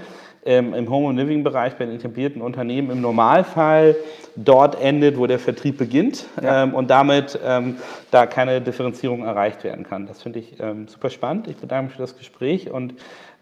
ähm, 0.47 0.73
im 0.73 0.89
Home- 0.89 1.07
und 1.07 1.17
Living-Bereich 1.17 1.75
bei 1.75 1.85
den 1.85 1.95
etablierten 1.95 2.41
Unternehmen 2.41 2.91
im 2.91 3.01
Normalfall 3.01 3.95
dort 4.35 4.79
endet, 4.79 5.17
wo 5.17 5.25
der 5.25 5.39
Vertrieb 5.39 5.77
beginnt 5.77 6.25
ja. 6.41 6.63
ähm, 6.63 6.73
und 6.73 6.89
damit 6.89 7.39
ähm, 7.43 7.77
da 8.11 8.27
keine 8.27 8.61
Differenzierung 8.61 9.23
erreicht 9.23 9.63
werden 9.63 9.83
kann. 9.83 10.05
Das 10.05 10.21
finde 10.21 10.39
ich 10.39 10.59
ähm, 10.59 10.87
super 10.87 11.09
spannend. 11.09 11.47
Ich 11.47 11.57
bedanke 11.57 11.85
mich 11.85 11.95
für 11.95 12.01
das 12.01 12.17
Gespräch 12.17 12.69
und 12.69 12.93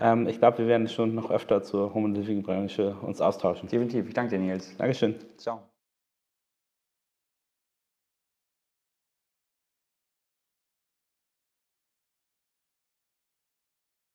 ähm, 0.04 0.28
ich 0.28 0.38
glaube, 0.40 0.60
wir 0.60 0.68
werden 0.68 0.88
schon 0.88 1.16
noch 1.16 1.32
öfter 1.32 1.64
zur 1.64 1.94
Home- 1.94 2.06
und 2.06 2.16
Living-Branche 2.16 2.96
uns 3.02 3.22
austauschen. 3.22 3.70
Definitiv. 3.70 4.08
Ich 4.08 4.14
danke 4.14 4.38
dir, 4.38 4.40
Nils. 4.44 4.76
Dankeschön. 4.78 5.16
Ciao. 5.38 5.73